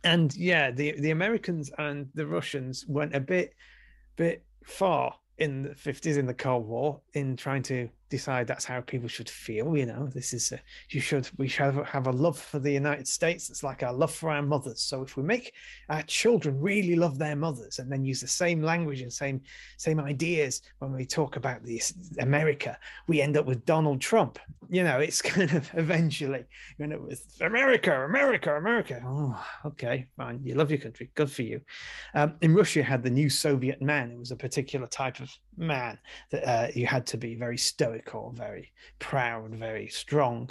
and 0.03 0.35
yeah, 0.35 0.69
the 0.69 0.91
the 0.99 1.09
Americans 1.09 1.71
and 1.79 2.09
the 2.13 2.27
Russians 2.27 2.85
went 2.87 3.15
a 3.15 3.19
bit, 3.19 3.55
bit 4.17 4.45
far 4.63 5.15
in 5.39 5.63
the 5.63 5.69
50s 5.69 6.17
in 6.17 6.27
the 6.27 6.33
Cold 6.33 6.67
War 6.67 7.01
in 7.13 7.35
trying 7.35 7.63
to 7.63 7.89
decide 8.09 8.47
that's 8.47 8.65
how 8.65 8.81
people 8.81 9.07
should 9.07 9.29
feel. 9.29 9.75
You 9.75 9.85
know, 9.85 10.07
this 10.13 10.33
is 10.33 10.51
a, 10.51 10.59
you 10.89 10.99
should 10.99 11.29
we 11.37 11.47
should 11.47 11.75
have 11.85 12.07
a 12.07 12.11
love 12.11 12.37
for 12.37 12.59
the 12.59 12.71
United 12.71 13.07
States. 13.07 13.49
It's 13.49 13.63
like 13.63 13.83
our 13.83 13.93
love 13.93 14.13
for 14.13 14.29
our 14.29 14.41
mothers. 14.41 14.81
So 14.81 15.01
if 15.01 15.17
we 15.17 15.23
make 15.23 15.53
our 15.89 16.03
children 16.03 16.59
really 16.59 16.95
love 16.95 17.17
their 17.17 17.35
mothers 17.35 17.79
and 17.79 17.91
then 17.91 18.05
use 18.05 18.21
the 18.21 18.27
same 18.27 18.61
language 18.61 19.01
and 19.01 19.11
same 19.11 19.41
same 19.77 19.99
ideas 19.99 20.61
when 20.79 20.93
we 20.93 21.05
talk 21.05 21.35
about 21.35 21.63
this 21.63 21.93
America, 22.19 22.77
we 23.07 23.21
end 23.21 23.37
up 23.37 23.45
with 23.45 23.65
Donald 23.65 24.01
Trump. 24.01 24.39
You 24.69 24.83
know, 24.83 24.99
it's 24.99 25.21
kind 25.33 25.51
of 25.53 25.69
eventually 25.73 26.45
you 26.77 26.87
know 26.87 26.99
with 26.99 27.23
America, 27.41 28.05
America, 28.05 28.55
America. 28.55 29.01
Oh, 29.05 29.45
okay, 29.65 30.07
fine. 30.17 30.41
You 30.43 30.55
love 30.55 30.69
your 30.71 30.79
country. 30.79 31.11
Good 31.15 31.31
for 31.31 31.41
you. 31.41 31.61
Um, 32.13 32.35
in 32.41 32.53
Russia, 32.53 32.83
had 32.83 33.03
the 33.03 33.09
new 33.09 33.29
Soviet 33.29 33.81
man. 33.81 34.11
It 34.11 34.19
was 34.19 34.31
a 34.31 34.35
particular 34.35 34.87
type 34.87 35.19
of 35.19 35.31
man 35.57 35.97
that 36.31 36.47
uh, 36.47 36.67
you 36.73 36.85
had 36.85 37.05
to 37.07 37.17
be 37.17 37.35
very 37.35 37.57
stoical, 37.95 38.33
very 38.35 38.71
proud, 38.99 39.51
very 39.55 39.87
strong. 39.87 40.49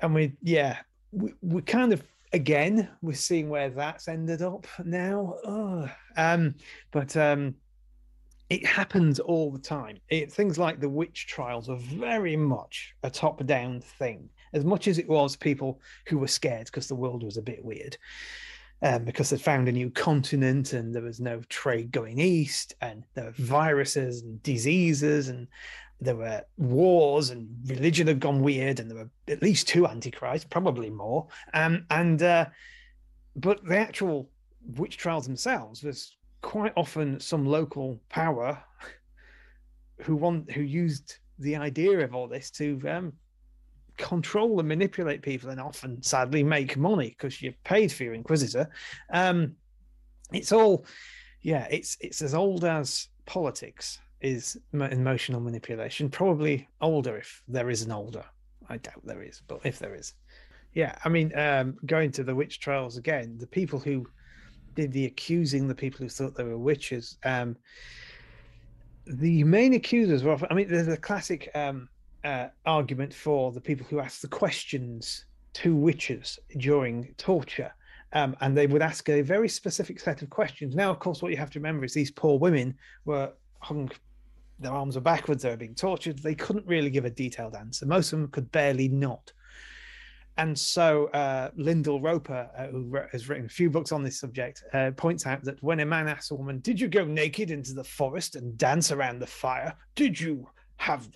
And 0.00 0.14
we, 0.14 0.32
yeah, 0.42 0.78
we, 1.12 1.32
we 1.42 1.62
kind 1.62 1.92
of 1.92 2.02
again 2.32 2.88
we're 3.00 3.14
seeing 3.14 3.48
where 3.48 3.70
that's 3.70 4.08
ended 4.08 4.42
up 4.42 4.66
now. 4.84 5.34
Oh, 5.44 5.90
um, 6.16 6.54
but 6.90 7.16
um, 7.16 7.54
it 8.50 8.64
happens 8.66 9.18
all 9.18 9.50
the 9.50 9.58
time. 9.58 9.98
It, 10.08 10.32
things 10.32 10.58
like 10.58 10.80
the 10.80 10.88
witch 10.88 11.26
trials 11.26 11.68
are 11.68 11.76
very 11.76 12.36
much 12.36 12.94
a 13.02 13.10
top-down 13.10 13.80
thing, 13.80 14.28
as 14.52 14.64
much 14.64 14.88
as 14.88 14.98
it 14.98 15.08
was 15.08 15.36
people 15.36 15.80
who 16.06 16.18
were 16.18 16.28
scared 16.28 16.66
because 16.66 16.88
the 16.88 16.94
world 16.94 17.22
was 17.22 17.36
a 17.36 17.42
bit 17.42 17.64
weird 17.64 17.96
um, 18.82 19.04
because 19.04 19.30
they 19.30 19.38
found 19.38 19.68
a 19.68 19.72
new 19.72 19.90
continent 19.90 20.72
and 20.72 20.94
there 20.94 21.02
was 21.02 21.20
no 21.20 21.40
trade 21.48 21.90
going 21.90 22.18
east, 22.18 22.74
and 22.80 23.04
there 23.14 23.24
were 23.24 23.32
viruses 23.32 24.22
and 24.22 24.42
diseases, 24.42 25.28
and 25.28 25.48
there 26.00 26.16
were 26.16 26.42
wars, 26.56 27.30
and 27.30 27.48
religion 27.66 28.06
had 28.06 28.20
gone 28.20 28.42
weird, 28.42 28.80
and 28.80 28.90
there 28.90 28.98
were 28.98 29.10
at 29.28 29.42
least 29.42 29.68
two 29.68 29.86
antichrists, 29.86 30.46
probably 30.48 30.90
more. 30.90 31.26
Um, 31.54 31.86
and 31.90 32.22
uh, 32.22 32.46
but 33.36 33.64
the 33.64 33.76
actual 33.76 34.30
witch 34.76 34.96
trials 34.96 35.26
themselves 35.26 35.82
was 35.82 36.16
quite 36.40 36.72
often 36.76 37.18
some 37.20 37.46
local 37.46 38.00
power 38.08 38.62
who 40.00 40.16
want 40.16 40.50
who 40.50 40.62
used 40.62 41.16
the 41.38 41.56
idea 41.56 42.00
of 42.00 42.14
all 42.14 42.28
this 42.28 42.50
to 42.50 42.80
um, 42.88 43.12
control 43.98 44.58
and 44.60 44.68
manipulate 44.68 45.22
people 45.22 45.50
and 45.50 45.60
often 45.60 46.02
sadly 46.02 46.42
make 46.42 46.76
money 46.76 47.10
because 47.10 47.42
you're 47.42 47.52
paid 47.64 47.92
for 47.92 48.04
your 48.04 48.14
inquisitor 48.14 48.70
um 49.12 49.52
it's 50.32 50.52
all 50.52 50.86
yeah 51.42 51.66
it's 51.70 51.96
it's 52.00 52.22
as 52.22 52.32
old 52.32 52.64
as 52.64 53.08
politics 53.26 53.98
is 54.20 54.58
emotional 54.72 55.40
manipulation 55.40 56.08
probably 56.08 56.68
older 56.80 57.16
if 57.16 57.42
there 57.48 57.70
is 57.70 57.82
an 57.82 57.92
older 57.92 58.24
i 58.68 58.76
doubt 58.76 59.00
there 59.04 59.22
is 59.22 59.42
but 59.46 59.60
if 59.64 59.78
there 59.78 59.94
is 59.94 60.14
yeah 60.74 60.96
i 61.04 61.08
mean 61.08 61.36
um 61.38 61.76
going 61.86 62.10
to 62.10 62.24
the 62.24 62.34
witch 62.34 62.60
trials 62.60 62.96
again 62.96 63.36
the 63.38 63.46
people 63.46 63.78
who 63.78 64.06
did 64.74 64.92
the 64.92 65.06
accusing 65.06 65.68
the 65.68 65.74
people 65.74 65.98
who 65.98 66.08
thought 66.08 66.34
they 66.34 66.44
were 66.44 66.58
witches 66.58 67.16
um 67.24 67.56
the 69.06 69.44
main 69.44 69.74
accusers 69.74 70.24
were 70.24 70.36
i 70.50 70.54
mean 70.54 70.68
there's 70.68 70.88
a 70.88 70.96
classic 70.96 71.50
um 71.54 71.88
uh, 72.24 72.48
argument 72.66 73.14
for 73.14 73.52
the 73.52 73.60
people 73.60 73.86
who 73.88 74.00
ask 74.00 74.20
the 74.20 74.28
questions 74.28 75.24
to 75.54 75.74
witches 75.74 76.38
during 76.58 77.14
torture. 77.16 77.72
Um, 78.12 78.36
and 78.40 78.56
they 78.56 78.66
would 78.66 78.82
ask 78.82 79.08
a 79.08 79.20
very 79.20 79.48
specific 79.48 80.00
set 80.00 80.22
of 80.22 80.30
questions. 80.30 80.74
Now, 80.74 80.90
of 80.90 80.98
course, 80.98 81.22
what 81.22 81.30
you 81.30 81.36
have 81.36 81.50
to 81.50 81.58
remember 81.58 81.84
is 81.84 81.92
these 81.92 82.10
poor 82.10 82.38
women 82.38 82.76
were 83.04 83.32
hung, 83.60 83.90
their 84.58 84.72
arms 84.72 84.94
were 84.94 85.00
backwards, 85.00 85.42
they 85.42 85.50
were 85.50 85.56
being 85.56 85.74
tortured. 85.74 86.18
They 86.18 86.34
couldn't 86.34 86.66
really 86.66 86.90
give 86.90 87.04
a 87.04 87.10
detailed 87.10 87.54
answer. 87.54 87.86
Most 87.86 88.12
of 88.12 88.18
them 88.18 88.28
could 88.28 88.50
barely 88.52 88.88
not. 88.88 89.32
And 90.36 90.56
so 90.56 91.06
uh, 91.08 91.50
Lyndall 91.56 92.00
Roper, 92.00 92.48
uh, 92.56 92.66
who 92.68 92.96
has 93.10 93.28
written 93.28 93.46
a 93.46 93.48
few 93.48 93.70
books 93.70 93.90
on 93.90 94.04
this 94.04 94.20
subject, 94.20 94.62
uh, 94.72 94.92
points 94.92 95.26
out 95.26 95.42
that 95.44 95.60
when 95.62 95.80
a 95.80 95.86
man 95.86 96.06
asks 96.06 96.30
a 96.30 96.34
woman, 96.36 96.60
Did 96.60 96.80
you 96.80 96.86
go 96.86 97.04
naked 97.04 97.50
into 97.50 97.74
the 97.74 97.82
forest 97.82 98.36
and 98.36 98.56
dance 98.56 98.92
around 98.92 99.18
the 99.18 99.26
fire? 99.26 99.74
Did 99.96 100.18
you 100.18 100.48
have 100.76 101.08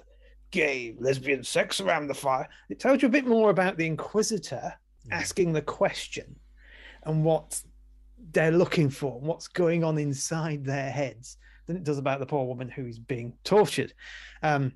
gay, 0.53 0.95
lesbian 1.01 1.43
sex 1.43 1.81
around 1.81 2.07
the 2.07 2.15
fire. 2.15 2.49
It 2.69 2.79
tells 2.79 3.03
you 3.03 3.09
a 3.09 3.11
bit 3.11 3.27
more 3.27 3.51
about 3.51 3.77
the 3.77 3.87
Inquisitor 3.87 4.73
mm. 5.09 5.13
asking 5.13 5.53
the 5.53 5.63
question 5.63 6.37
and 7.05 7.25
what 7.25 7.61
they're 8.31 8.53
looking 8.53 8.89
for, 8.89 9.19
what's 9.19 9.49
going 9.49 9.83
on 9.83 9.99
inside 9.99 10.65
their 10.65 10.91
heads, 10.91 11.39
than 11.67 11.77
it 11.77 11.85
does 11.85 11.99
about 11.99 12.21
the 12.21 12.27
poor 12.27 12.45
woman 12.45 12.69
who 12.69 12.87
is 12.87 12.99
being 12.99 13.35
tortured. 13.45 13.93
Um, 14.43 14.73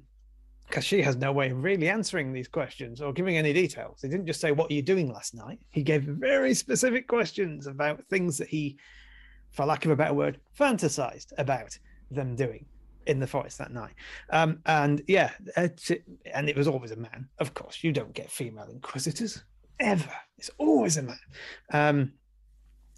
because 0.66 0.84
she 0.84 1.00
has 1.00 1.16
no 1.16 1.32
way 1.32 1.50
of 1.50 1.62
really 1.62 1.88
answering 1.88 2.32
these 2.32 2.48
questions 2.48 3.00
or 3.00 3.12
giving 3.12 3.36
any 3.36 3.52
details. 3.52 4.00
He 4.02 4.08
didn't 4.08 4.26
just 4.26 4.40
say, 4.40 4.50
What 4.50 4.70
are 4.70 4.74
you 4.74 4.82
doing 4.82 5.12
last 5.12 5.34
night? 5.34 5.60
He 5.70 5.82
gave 5.82 6.02
very 6.02 6.54
specific 6.54 7.06
questions 7.06 7.68
about 7.68 8.04
things 8.06 8.36
that 8.38 8.48
he, 8.48 8.76
for 9.52 9.64
lack 9.64 9.84
of 9.84 9.92
a 9.92 9.96
better 9.96 10.14
word, 10.14 10.40
fantasized 10.58 11.32
about 11.38 11.78
them 12.10 12.34
doing 12.34 12.66
in 13.06 13.20
the 13.20 13.26
forest 13.26 13.58
that 13.58 13.72
night. 13.72 13.94
Um, 14.30 14.58
and 14.66 15.02
yeah, 15.06 15.30
and 15.56 16.48
it 16.48 16.56
was 16.56 16.68
always 16.68 16.90
a 16.90 16.96
man. 16.96 17.28
Of 17.38 17.54
course, 17.54 17.84
you 17.84 17.92
don't 17.92 18.12
get 18.12 18.30
female 18.30 18.68
inquisitors 18.68 19.44
ever. 19.80 20.12
It's 20.38 20.50
always 20.58 20.96
a 20.96 21.02
man. 21.02 21.18
Um, 21.72 22.12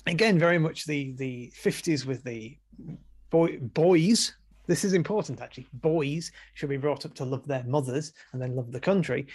again, 0.07 0.39
very 0.39 0.59
much 0.59 0.87
the 0.87 1.13
the 1.17 1.53
fifties 1.55 2.07
with 2.07 2.25
the 2.25 2.57
boy 3.31 3.59
boys. 3.59 4.35
This 4.67 4.85
is 4.85 4.93
important 4.93 5.41
actually. 5.41 5.67
Boys 5.73 6.31
should 6.55 6.69
be 6.69 6.77
brought 6.77 7.07
up 7.07 7.15
to 7.15 7.25
love 7.25 7.47
their 7.47 7.65
mothers 7.65 8.13
and 8.33 8.43
then 8.43 8.55
love 8.55 8.71
the 8.71 8.81
country. 8.81 9.27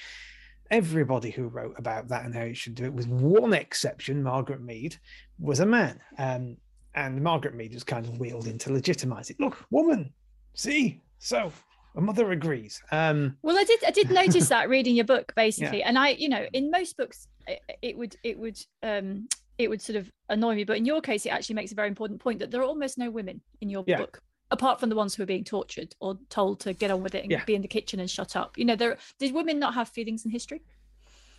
Everybody 0.70 1.32
who 1.32 1.48
wrote 1.48 1.76
about 1.78 2.08
that 2.10 2.26
and 2.26 2.34
how 2.34 2.44
you 2.44 2.54
should 2.54 2.76
do 2.76 2.86
it, 2.86 2.94
with 2.94 3.08
one 3.08 3.54
exception, 3.54 4.24
Margaret 4.24 4.62
Mead, 4.62 4.96
was 5.40 5.60
a 5.60 5.66
man. 5.66 6.00
Um, 6.18 6.58
and 6.96 7.22
Margaret 7.22 7.56
Mead 7.56 7.74
was 7.74 7.84
kind 7.84 8.06
of 8.06 8.20
wheeled 8.20 8.48
in 8.48 8.58
to 8.60 8.72
legitimize 8.72 9.30
it. 9.30 9.40
Look, 9.40 9.66
woman, 9.72 10.14
See, 10.54 11.02
so 11.20 11.52
a 11.96 12.02
mother 12.02 12.32
agrees. 12.32 12.82
Um, 12.92 13.38
well, 13.42 13.58
I 13.58 13.64
did. 13.64 13.84
I 13.86 13.92
did 13.92 14.12
notice 14.12 14.50
that 14.50 14.70
reading 14.70 14.96
your 14.96 15.06
book, 15.06 15.34
basically, 15.36 15.80
yeah. 15.80 15.88
and 15.88 15.98
I, 15.98 16.10
you 16.10 16.30
know, 16.30 16.46
in 16.54 16.70
most 16.72 16.98
books, 16.98 17.28
it, 17.48 17.60
it 17.82 17.98
would, 17.98 18.16
it 18.24 18.38
would, 18.38 18.60
um, 18.84 19.28
it 19.58 19.70
would 19.70 19.82
sort 19.82 19.98
of 19.98 20.10
annoy 20.30 20.56
me, 20.56 20.64
but 20.64 20.78
in 20.78 20.86
your 20.86 21.02
case, 21.02 21.26
it 21.26 21.30
actually 21.30 21.56
makes 21.56 21.72
a 21.72 21.76
very 21.76 21.88
important 21.88 22.20
point 22.20 22.40
that 22.40 22.52
there 22.52 22.62
are 22.62 22.66
almost 22.66 22.98
no 22.98 23.10
women 23.10 23.42
in 23.62 23.70
your 23.70 23.84
yeah. 23.88 23.98
book 23.98 24.22
apart 24.52 24.80
from 24.80 24.90
the 24.90 24.96
ones 24.96 25.16
who 25.16 25.24
are 25.24 25.28
being 25.28 25.44
tortured 25.44 25.96
or 26.00 26.18
told 26.30 26.60
to 26.60 26.74
get 26.74 26.92
on 26.92 27.02
with 27.02 27.16
it 27.16 27.24
and 27.24 27.32
yeah. 27.32 27.44
be 27.44 27.56
in 27.56 27.62
the 27.62 27.68
kitchen 27.68 28.00
and 28.00 28.10
shut 28.10 28.36
up. 28.36 28.56
You 28.56 28.66
know, 28.66 28.76
there 28.76 28.98
did 29.18 29.34
women 29.34 29.58
not 29.58 29.74
have 29.74 29.90
feelings 29.90 30.26
in 30.26 30.32
history? 30.32 30.62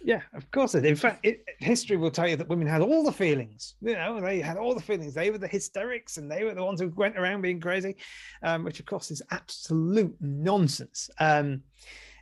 Yeah, 0.02 0.20
of 0.34 0.50
course. 0.50 0.74
In 0.74 0.96
fact, 0.96 1.24
it, 1.24 1.44
history 1.60 1.96
will 1.96 2.10
tell 2.10 2.28
you 2.28 2.36
that 2.36 2.48
women 2.48 2.66
had 2.66 2.82
all 2.82 3.04
the 3.04 3.12
feelings. 3.12 3.76
You 3.80 3.94
know, 3.94 4.20
they 4.20 4.40
had 4.40 4.58
all 4.58 4.74
the 4.74 4.82
feelings. 4.82 5.14
They 5.14 5.30
were 5.30 5.38
the 5.38 5.48
hysterics, 5.48 6.18
and 6.18 6.30
they 6.30 6.44
were 6.44 6.54
the 6.54 6.64
ones 6.64 6.80
who 6.80 6.88
went 6.90 7.16
around 7.16 7.40
being 7.40 7.58
crazy, 7.58 7.96
um, 8.42 8.64
which 8.64 8.80
of 8.80 8.86
course 8.86 9.10
is 9.10 9.22
absolute 9.30 10.14
nonsense. 10.20 11.08
Um, 11.18 11.62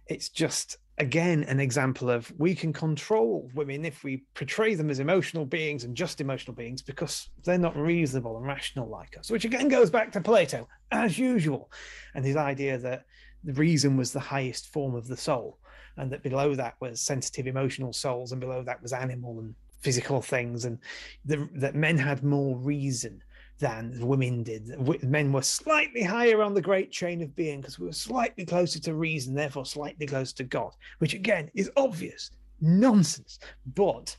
it's 0.06 0.28
just 0.28 0.76
again 0.98 1.42
an 1.44 1.58
example 1.58 2.10
of 2.10 2.32
we 2.38 2.54
can 2.54 2.72
control 2.72 3.50
women 3.54 3.84
if 3.84 4.04
we 4.04 4.24
portray 4.34 4.74
them 4.74 4.90
as 4.90 5.00
emotional 5.00 5.46
beings 5.46 5.84
and 5.84 5.96
just 5.96 6.20
emotional 6.20 6.54
beings 6.54 6.82
because 6.82 7.28
they're 7.44 7.58
not 7.58 7.76
reasonable 7.76 8.36
and 8.36 8.46
rational 8.46 8.88
like 8.88 9.16
us. 9.18 9.30
Which 9.30 9.44
again 9.44 9.68
goes 9.68 9.90
back 9.90 10.12
to 10.12 10.20
Plato, 10.20 10.68
as 10.90 11.18
usual, 11.18 11.70
and 12.14 12.24
his 12.24 12.36
idea 12.36 12.78
that 12.78 13.06
the 13.44 13.54
reason 13.54 13.96
was 13.96 14.12
the 14.12 14.20
highest 14.20 14.72
form 14.72 14.94
of 14.94 15.08
the 15.08 15.16
soul 15.16 15.58
and 15.96 16.10
that 16.12 16.22
below 16.22 16.54
that 16.54 16.74
was 16.80 17.00
sensitive 17.00 17.46
emotional 17.46 17.92
souls 17.92 18.32
and 18.32 18.40
below 18.40 18.62
that 18.62 18.82
was 18.82 18.92
animal 18.92 19.40
and 19.40 19.54
physical 19.80 20.22
things 20.22 20.64
and 20.64 20.78
the, 21.24 21.48
that 21.54 21.74
men 21.74 21.98
had 21.98 22.22
more 22.22 22.56
reason 22.56 23.20
than 23.62 24.04
women 24.04 24.42
did. 24.42 24.68
Men 25.04 25.32
were 25.32 25.42
slightly 25.42 26.02
higher 26.02 26.42
on 26.42 26.52
the 26.52 26.60
great 26.60 26.90
chain 26.90 27.22
of 27.22 27.36
being 27.36 27.60
because 27.60 27.78
we 27.78 27.86
were 27.86 27.92
slightly 27.92 28.44
closer 28.44 28.80
to 28.80 28.94
reason 28.94 29.34
therefore 29.34 29.64
slightly 29.64 30.04
closer 30.04 30.34
to 30.34 30.44
god 30.44 30.72
which 30.98 31.14
again 31.14 31.48
is 31.54 31.70
obvious 31.76 32.32
nonsense 32.60 33.38
but 33.74 34.16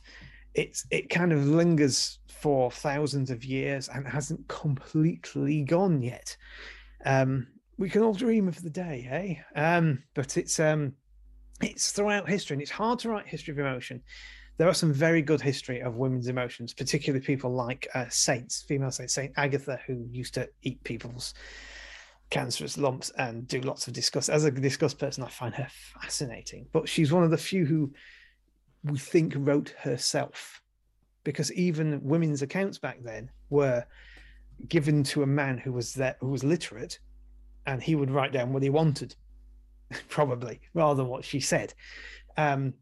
it's 0.54 0.86
it 0.90 1.10
kind 1.10 1.30
of 1.30 1.46
lingers 1.46 2.20
for 2.28 2.70
thousands 2.70 3.30
of 3.30 3.44
years 3.44 3.88
and 3.90 4.06
hasn't 4.08 4.48
completely 4.48 5.62
gone 5.62 6.00
yet. 6.00 6.34
Um 7.04 7.46
we 7.76 7.90
can 7.90 8.02
all 8.02 8.14
dream 8.14 8.48
of 8.48 8.62
the 8.62 8.70
day 8.70 9.06
eh 9.54 9.60
um 9.60 10.02
but 10.14 10.38
it's 10.38 10.58
um 10.58 10.94
it's 11.60 11.92
throughout 11.92 12.28
history, 12.28 12.54
and 12.54 12.62
it's 12.62 12.70
hard 12.70 12.98
to 13.00 13.10
write 13.10 13.26
history 13.26 13.52
of 13.52 13.58
emotion. 13.58 14.02
There 14.56 14.68
are 14.68 14.74
some 14.74 14.92
very 14.92 15.20
good 15.20 15.40
history 15.40 15.80
of 15.80 15.96
women's 15.96 16.28
emotions, 16.28 16.72
particularly 16.72 17.24
people 17.24 17.52
like 17.52 17.88
uh, 17.94 18.06
saints, 18.08 18.62
female 18.62 18.92
saints, 18.92 19.14
Saint 19.14 19.32
Agatha, 19.36 19.80
who 19.86 20.06
used 20.12 20.34
to 20.34 20.48
eat 20.62 20.82
people's 20.84 21.34
cancerous 22.30 22.78
lumps 22.78 23.10
and 23.18 23.48
do 23.48 23.60
lots 23.60 23.86
of 23.86 23.92
discuss. 23.92 24.28
As 24.28 24.44
a 24.44 24.50
discuss 24.50 24.94
person, 24.94 25.24
I 25.24 25.28
find 25.28 25.54
her 25.54 25.68
fascinating. 26.00 26.66
But 26.72 26.88
she's 26.88 27.12
one 27.12 27.24
of 27.24 27.30
the 27.30 27.36
few 27.36 27.64
who 27.64 27.92
we 28.84 28.98
think 28.98 29.34
wrote 29.36 29.74
herself, 29.80 30.62
because 31.24 31.52
even 31.52 32.02
women's 32.02 32.42
accounts 32.42 32.78
back 32.78 32.98
then 33.02 33.30
were 33.50 33.84
given 34.68 35.02
to 35.02 35.22
a 35.22 35.26
man 35.26 35.58
who 35.58 35.72
was 35.72 35.94
there, 35.94 36.16
who 36.20 36.28
was 36.28 36.44
literate, 36.44 36.98
and 37.66 37.82
he 37.82 37.94
would 37.94 38.10
write 38.10 38.32
down 38.32 38.52
what 38.52 38.62
he 38.62 38.70
wanted, 38.70 39.16
probably 40.08 40.60
rather 40.74 41.02
than 41.02 41.08
what 41.08 41.24
she 41.24 41.40
said. 41.40 41.74
Um, 42.36 42.74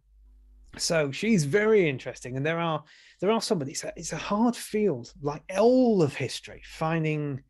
so 0.77 1.11
she's 1.11 1.45
very 1.45 1.89
interesting, 1.89 2.37
and 2.37 2.45
there 2.47 2.59
are 2.59 2.83
there 3.21 3.31
are 3.31 3.41
somebody. 3.43 3.73
It's 3.73 3.85
a, 3.85 3.93
it's 3.97 4.13
a 4.13 4.17
hard 4.17 4.57
field, 4.57 5.13
like 5.23 5.43
all 5.59 6.03
of 6.03 6.15
history. 6.15 6.63
Finding 6.65 7.43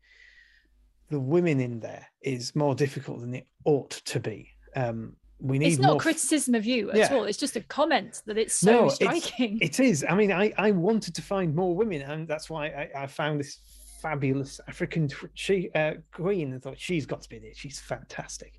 the 1.09 1.19
women 1.19 1.59
in 1.59 1.79
there 1.79 2.05
is 2.21 2.55
more 2.55 2.75
difficult 2.75 3.21
than 3.21 3.33
it 3.35 3.47
ought 3.65 3.91
to 3.91 4.19
be. 4.19 4.49
Um, 4.75 5.15
we 5.39 5.59
need 5.59 5.73
it's 5.73 5.79
not 5.81 5.99
criticism 5.99 6.55
of 6.55 6.65
you 6.65 6.89
at 6.91 6.97
Yeah. 6.97 7.13
all. 7.15 7.25
It's 7.25 7.37
just 7.37 7.55
a 7.55 7.61
comment 7.61 8.21
that 8.25 8.37
it's 8.37 8.55
so 8.55 8.83
No, 8.83 8.89
striking. 8.89 9.59
It 9.61 9.79
is. 9.79 10.05
I 10.07 10.15
mean, 10.15 10.31
I, 10.31 10.53
I 10.57 10.71
wanted 10.71 11.13
to 11.15 11.21
find 11.21 11.53
more 11.53 11.75
women, 11.75 12.01
and 12.01 12.27
that's 12.27 12.49
why 12.49 12.67
I, 12.67 13.03
I 13.03 13.07
found 13.07 13.39
this 13.39 13.59
fabulous 14.01 14.59
African 14.67 15.09
she 15.33 15.69
uh, 15.75 15.93
queen. 16.11 16.53
and 16.53 16.61
thought 16.63 16.79
she's 16.79 17.05
got 17.05 17.21
to 17.23 17.29
be 17.29 17.39
there. 17.39 17.53
She's 17.55 17.79
fantastic. 17.79 18.53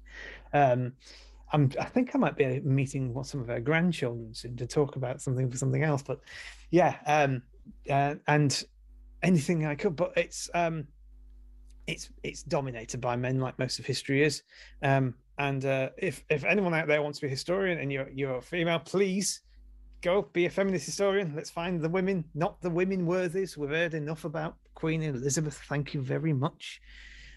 Um, 0.52 0.92
I'm, 1.54 1.70
I 1.80 1.84
think 1.84 2.16
I 2.16 2.18
might 2.18 2.36
be 2.36 2.58
meeting 2.60 3.16
some 3.22 3.40
of 3.40 3.46
her 3.46 3.60
grandchildren 3.60 4.34
soon 4.34 4.56
to 4.56 4.66
talk 4.66 4.96
about 4.96 5.22
something 5.22 5.48
for 5.48 5.56
something 5.56 5.84
else. 5.84 6.02
But 6.02 6.18
yeah, 6.72 6.96
um, 7.06 7.42
uh, 7.88 8.16
and 8.26 8.64
anything 9.22 9.64
I 9.64 9.76
could. 9.76 9.94
But 9.94 10.14
it's 10.16 10.50
um, 10.52 10.88
it's 11.86 12.10
it's 12.24 12.42
dominated 12.42 13.00
by 13.00 13.14
men, 13.14 13.38
like 13.38 13.56
most 13.56 13.78
of 13.78 13.86
history 13.86 14.24
is. 14.24 14.42
Um, 14.82 15.14
and 15.38 15.64
uh, 15.64 15.90
if 15.96 16.24
if 16.28 16.44
anyone 16.44 16.74
out 16.74 16.88
there 16.88 17.00
wants 17.00 17.20
to 17.20 17.26
be 17.26 17.28
a 17.28 17.30
historian 17.30 17.78
and 17.78 17.92
you're 17.92 18.08
you're 18.10 18.38
a 18.38 18.42
female, 18.42 18.80
please 18.80 19.42
go 20.02 20.22
be 20.32 20.46
a 20.46 20.50
feminist 20.50 20.86
historian. 20.86 21.34
Let's 21.36 21.50
find 21.50 21.80
the 21.80 21.88
women, 21.88 22.24
not 22.34 22.60
the 22.62 22.70
women 22.70 23.06
worthies. 23.06 23.56
We've 23.56 23.70
heard 23.70 23.94
enough 23.94 24.24
about 24.24 24.56
Queen 24.74 25.04
Elizabeth. 25.04 25.62
Thank 25.68 25.94
you 25.94 26.02
very 26.02 26.32
much. 26.32 26.80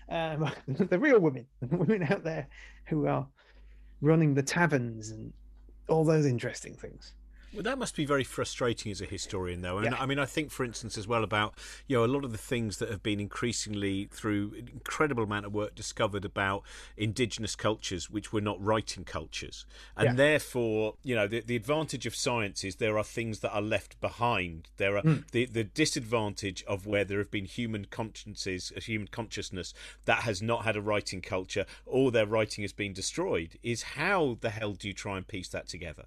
Um, 0.09 0.49
the 0.67 0.97
real 0.97 1.19
women, 1.19 1.45
the 1.61 1.77
women 1.77 2.01
out 2.11 2.23
there 2.23 2.47
who 2.87 3.05
are 3.05 3.27
running 4.01 4.33
the 4.33 4.43
taverns 4.43 5.11
and 5.11 5.33
all 5.87 6.03
those 6.03 6.25
interesting 6.25 6.75
things. 6.75 7.13
Well, 7.53 7.63
that 7.63 7.77
must 7.77 7.95
be 7.95 8.05
very 8.05 8.23
frustrating 8.23 8.91
as 8.91 9.01
a 9.01 9.05
historian, 9.05 9.61
though. 9.61 9.77
And 9.77 9.87
Yeah. 9.87 10.01
I 10.01 10.05
mean, 10.05 10.19
I 10.19 10.25
think, 10.25 10.51
for 10.51 10.63
instance, 10.65 10.97
as 10.97 11.07
well 11.07 11.23
about 11.23 11.55
you 11.87 11.97
know 11.97 12.03
a 12.03 12.07
lot 12.07 12.25
of 12.25 12.31
the 12.31 12.37
things 12.37 12.77
that 12.77 12.89
have 12.89 13.01
been 13.01 13.19
increasingly 13.19 14.05
through 14.11 14.53
an 14.57 14.69
incredible 14.73 15.23
amount 15.23 15.45
of 15.45 15.53
work 15.53 15.73
discovered 15.73 16.25
about 16.25 16.63
indigenous 16.97 17.55
cultures, 17.55 18.09
which 18.09 18.33
were 18.33 18.41
not 18.41 18.61
writing 18.63 19.05
cultures, 19.05 19.65
and 19.95 20.05
Yeah. 20.05 20.13
therefore, 20.13 20.95
you 21.03 21.15
know, 21.15 21.27
the, 21.27 21.41
the 21.41 21.55
advantage 21.55 22.05
of 22.05 22.15
science 22.15 22.63
is 22.63 22.75
there 22.75 22.97
are 22.97 23.03
things 23.03 23.39
that 23.39 23.51
are 23.51 23.61
left 23.61 23.99
behind. 24.01 24.69
There 24.77 24.97
are 24.97 25.01
hmm. 25.01 25.17
the 25.31 25.45
the 25.45 25.63
disadvantage 25.63 26.63
of 26.65 26.85
where 26.85 27.05
there 27.05 27.19
have 27.19 27.31
been 27.31 27.45
human 27.45 27.85
consciences, 27.85 28.71
a 28.75 28.81
human 28.81 29.07
consciousness 29.07 29.73
that 30.05 30.23
has 30.23 30.41
not 30.41 30.65
had 30.65 30.75
a 30.75 30.81
writing 30.81 31.21
culture, 31.21 31.65
or 31.85 32.11
their 32.11 32.25
writing 32.25 32.63
has 32.63 32.73
been 32.73 32.93
destroyed. 32.93 33.57
Is 33.63 33.83
how 33.83 34.37
the 34.41 34.49
hell 34.49 34.73
do 34.73 34.87
you 34.87 34.93
try 34.93 35.17
and 35.17 35.27
piece 35.27 35.47
that 35.49 35.67
together? 35.67 36.05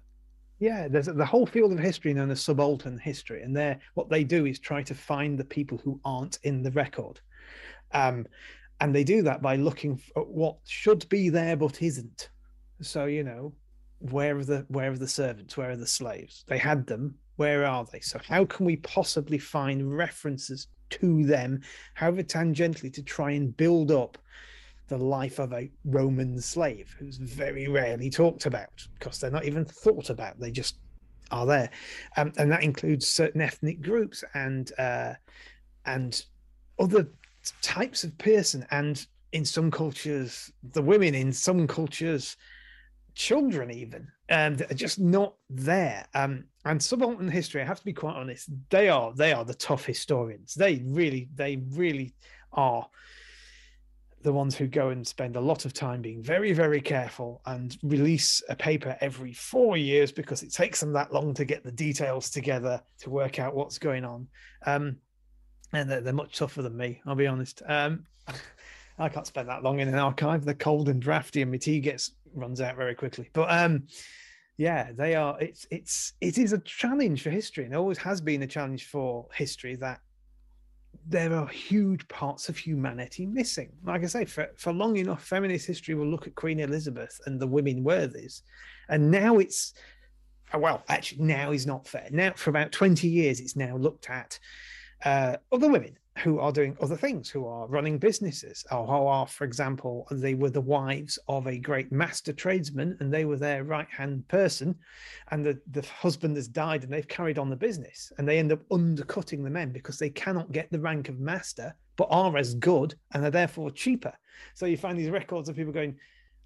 Yeah, 0.61 0.87
there's 0.87 1.07
the 1.07 1.25
whole 1.25 1.47
field 1.47 1.71
of 1.71 1.79
history 1.79 2.13
known 2.13 2.29
as 2.29 2.39
subaltern 2.39 2.99
history, 2.99 3.41
and 3.41 3.57
there 3.57 3.79
what 3.95 4.09
they 4.09 4.23
do 4.23 4.45
is 4.45 4.59
try 4.59 4.83
to 4.83 4.93
find 4.93 5.35
the 5.35 5.43
people 5.43 5.79
who 5.79 5.99
aren't 6.05 6.37
in 6.43 6.61
the 6.61 6.69
record, 6.69 7.19
um, 7.93 8.27
and 8.79 8.93
they 8.93 9.03
do 9.03 9.23
that 9.23 9.41
by 9.41 9.55
looking 9.55 9.99
at 10.15 10.27
what 10.27 10.57
should 10.65 11.09
be 11.09 11.29
there 11.29 11.57
but 11.57 11.81
isn't. 11.81 12.29
So 12.79 13.05
you 13.05 13.23
know, 13.23 13.53
where 13.97 14.37
are 14.37 14.45
the 14.45 14.63
where 14.67 14.91
are 14.91 14.97
the 14.99 15.07
servants? 15.07 15.57
Where 15.57 15.71
are 15.71 15.75
the 15.77 15.87
slaves? 15.87 16.45
They 16.47 16.59
had 16.59 16.85
them. 16.85 17.15
Where 17.37 17.65
are 17.65 17.87
they? 17.91 18.01
So 18.01 18.19
how 18.23 18.45
can 18.45 18.67
we 18.67 18.75
possibly 18.75 19.39
find 19.39 19.97
references 19.97 20.67
to 20.91 21.25
them, 21.25 21.61
however 21.95 22.21
tangentially, 22.21 22.93
to 22.93 23.01
try 23.01 23.31
and 23.31 23.57
build 23.57 23.89
up 23.89 24.15
the 24.91 24.97
life 24.97 25.39
of 25.39 25.53
a 25.53 25.71
Roman 25.85 26.39
slave 26.41 26.93
who's 26.99 27.15
very 27.15 27.69
rarely 27.69 28.09
talked 28.09 28.45
about 28.45 28.85
because 28.99 29.19
they're 29.19 29.31
not 29.31 29.45
even 29.45 29.63
thought 29.63 30.09
about. 30.09 30.37
They 30.37 30.51
just 30.51 30.79
are 31.31 31.45
there, 31.45 31.69
um, 32.17 32.33
and 32.37 32.51
that 32.51 32.61
includes 32.61 33.07
certain 33.07 33.39
ethnic 33.39 33.81
groups 33.81 34.21
and 34.33 34.69
uh, 34.77 35.13
and 35.85 36.25
other 36.77 37.07
types 37.61 38.03
of 38.03 38.17
person. 38.17 38.67
And 38.71 39.05
in 39.31 39.45
some 39.45 39.71
cultures, 39.71 40.51
the 40.73 40.81
women. 40.81 41.15
In 41.15 41.31
some 41.31 41.67
cultures, 41.67 42.35
children 43.15 43.71
even 43.71 44.09
um, 44.29 44.55
that 44.57 44.71
are 44.71 44.75
just 44.75 44.99
not 44.99 45.35
there. 45.49 46.05
Um, 46.13 46.43
and 46.65 46.83
subaltern 46.83 47.29
history, 47.29 47.61
I 47.61 47.65
have 47.65 47.79
to 47.79 47.85
be 47.85 47.93
quite 47.93 48.15
honest, 48.15 48.49
they 48.69 48.89
are 48.89 49.13
they 49.13 49.31
are 49.31 49.45
the 49.45 49.53
tough 49.53 49.85
historians. 49.85 50.53
They 50.53 50.83
really 50.85 51.29
they 51.33 51.63
really 51.69 52.13
are 52.51 52.85
the 54.23 54.33
ones 54.33 54.55
who 54.55 54.67
go 54.67 54.89
and 54.89 55.05
spend 55.05 55.35
a 55.35 55.41
lot 55.41 55.65
of 55.65 55.73
time 55.73 56.01
being 56.01 56.21
very, 56.21 56.53
very 56.53 56.81
careful 56.81 57.41
and 57.45 57.77
release 57.83 58.41
a 58.49 58.55
paper 58.55 58.97
every 59.01 59.33
four 59.33 59.77
years 59.77 60.11
because 60.11 60.43
it 60.43 60.51
takes 60.51 60.79
them 60.79 60.93
that 60.93 61.13
long 61.13 61.33
to 61.33 61.45
get 61.45 61.63
the 61.63 61.71
details 61.71 62.29
together 62.29 62.81
to 62.99 63.09
work 63.09 63.39
out 63.39 63.55
what's 63.55 63.77
going 63.77 64.05
on. 64.05 64.27
Um, 64.65 64.97
and 65.73 65.89
they're, 65.89 66.01
they're 66.01 66.13
much 66.13 66.37
tougher 66.37 66.61
than 66.61 66.75
me, 66.75 67.01
I'll 67.05 67.15
be 67.15 67.27
honest. 67.27 67.61
Um, 67.67 68.05
I 68.99 69.09
can't 69.09 69.27
spend 69.27 69.49
that 69.49 69.63
long 69.63 69.79
in 69.79 69.87
an 69.87 69.95
archive. 69.95 70.45
They're 70.45 70.53
cold 70.53 70.89
and 70.89 71.01
drafty, 71.01 71.41
and 71.41 71.51
my 71.51 71.57
tea 71.57 71.79
gets 71.79 72.11
runs 72.33 72.61
out 72.61 72.75
very 72.75 72.95
quickly. 72.95 73.29
But 73.33 73.49
um, 73.49 73.87
yeah, 74.57 74.91
they 74.91 75.15
are. 75.15 75.39
It's 75.39 75.65
it's 75.71 76.13
it 76.21 76.37
is 76.37 76.53
a 76.53 76.59
challenge 76.59 77.23
for 77.23 77.29
history, 77.29 77.65
and 77.65 77.75
always 77.75 77.97
has 77.97 78.21
been 78.21 78.43
a 78.43 78.47
challenge 78.47 78.87
for 78.87 79.27
history 79.33 79.75
that 79.77 80.01
there 81.07 81.33
are 81.33 81.47
huge 81.47 82.07
parts 82.07 82.49
of 82.49 82.57
humanity 82.57 83.25
missing. 83.25 83.71
Like 83.83 84.03
I 84.03 84.07
say, 84.07 84.25
for, 84.25 84.49
for 84.55 84.71
long 84.71 84.97
enough, 84.97 85.23
feminist 85.23 85.67
history 85.67 85.95
will 85.95 86.07
look 86.07 86.27
at 86.27 86.35
Queen 86.35 86.59
Elizabeth 86.59 87.19
and 87.25 87.39
the 87.39 87.47
women 87.47 87.83
worthies. 87.83 88.43
And 88.89 89.11
now 89.11 89.37
it's, 89.39 89.73
well, 90.53 90.83
actually, 90.89 91.23
now 91.23 91.51
is 91.51 91.65
not 91.65 91.87
fair. 91.87 92.07
Now, 92.11 92.33
for 92.35 92.49
about 92.49 92.71
20 92.71 93.07
years, 93.07 93.39
it's 93.39 93.55
now 93.55 93.75
looked 93.77 94.09
at 94.09 94.39
uh, 95.03 95.37
other 95.51 95.69
women 95.69 95.97
who 96.17 96.39
are 96.39 96.51
doing 96.51 96.75
other 96.81 96.97
things, 96.97 97.29
who 97.29 97.47
are 97.47 97.67
running 97.67 97.97
businesses, 97.97 98.65
or 98.69 98.85
who 98.85 99.07
are, 99.07 99.25
for 99.25 99.45
example, 99.45 100.05
they 100.11 100.33
were 100.33 100.49
the 100.49 100.59
wives 100.59 101.17
of 101.29 101.47
a 101.47 101.57
great 101.57 101.91
master 101.91 102.33
tradesman 102.33 102.97
and 102.99 103.13
they 103.13 103.23
were 103.23 103.37
their 103.37 103.63
right 103.63 103.87
hand 103.89 104.27
person. 104.27 104.75
And 105.31 105.45
the, 105.45 105.59
the 105.71 105.81
husband 105.87 106.35
has 106.35 106.49
died 106.49 106.83
and 106.83 106.91
they've 106.91 107.07
carried 107.07 107.39
on 107.39 107.49
the 107.49 107.55
business 107.55 108.11
and 108.17 108.27
they 108.27 108.39
end 108.39 108.51
up 108.51 108.59
undercutting 108.71 109.43
the 109.43 109.49
men 109.49 109.71
because 109.71 109.97
they 109.97 110.09
cannot 110.09 110.51
get 110.51 110.69
the 110.69 110.79
rank 110.79 111.07
of 111.07 111.19
master, 111.19 111.73
but 111.95 112.09
are 112.11 112.37
as 112.37 112.55
good 112.55 112.93
and 113.13 113.23
are 113.23 113.31
therefore 113.31 113.71
cheaper. 113.71 114.13
So 114.53 114.65
you 114.65 114.77
find 114.77 114.99
these 114.99 115.09
records 115.09 115.47
of 115.47 115.55
people 115.55 115.73
going, 115.73 115.97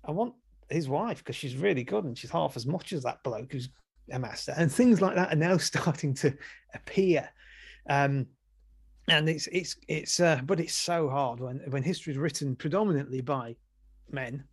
I 0.04 0.12
want 0.12 0.36
his 0.69 0.88
wife 0.88 1.19
because 1.19 1.36
she's 1.36 1.56
really 1.56 1.84
good 1.84 2.06
and 2.06 2.17
she's 2.17 2.32
half 2.32 2.56
as 2.56 2.67
much 2.67 2.93
as 2.93 3.04
that 3.04 3.23
bloke 3.23 3.51
who's 3.51 3.69
a 4.12 4.19
master. 4.19 4.54
And 4.56 4.71
things 4.71 5.01
like 5.01 5.15
that 5.15 5.34
are 5.34 5.38
now 5.38 5.58
starting 5.58 6.13
to 6.15 6.38
appear. 6.73 7.30
Um, 7.89 8.28
and 9.07 9.29
it's 9.29 9.47
it's 9.47 9.75
it's 9.87 10.19
uh, 10.19 10.41
but 10.45 10.59
it's 10.59 10.73
so 10.75 11.09
hard 11.09 11.39
when 11.39 11.57
when 11.69 11.83
history 11.83 12.11
is 12.11 12.17
written 12.17 12.55
predominantly 12.55 13.21
by 13.21 13.55
men 14.11 14.43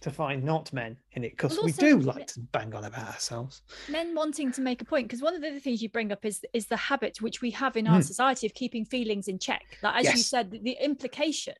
to 0.00 0.10
find 0.10 0.42
not 0.42 0.72
men 0.72 0.96
in 1.12 1.24
it 1.24 1.32
because 1.32 1.58
we 1.62 1.72
do 1.72 1.98
like 2.00 2.26
to 2.26 2.40
bang 2.52 2.74
on 2.74 2.84
about 2.86 3.06
ourselves. 3.08 3.60
Men 3.90 4.14
wanting 4.14 4.50
to 4.52 4.62
make 4.62 4.80
a 4.80 4.84
point 4.84 5.06
because 5.06 5.20
one 5.20 5.34
of 5.34 5.42
the 5.42 5.48
other 5.48 5.60
things 5.60 5.82
you 5.82 5.90
bring 5.90 6.10
up 6.10 6.24
is 6.24 6.40
is 6.54 6.66
the 6.66 6.76
habit 6.76 7.20
which 7.20 7.42
we 7.42 7.50
have 7.50 7.76
in 7.76 7.86
our 7.86 7.98
Mm. 8.00 8.04
society 8.04 8.46
of 8.46 8.54
keeping 8.54 8.84
feelings 8.86 9.28
in 9.28 9.38
check. 9.38 9.78
Like 9.82 10.06
as 10.06 10.12
you 10.12 10.22
said 10.22 10.50
the, 10.50 10.58
the 10.58 10.76
implication 10.82 11.54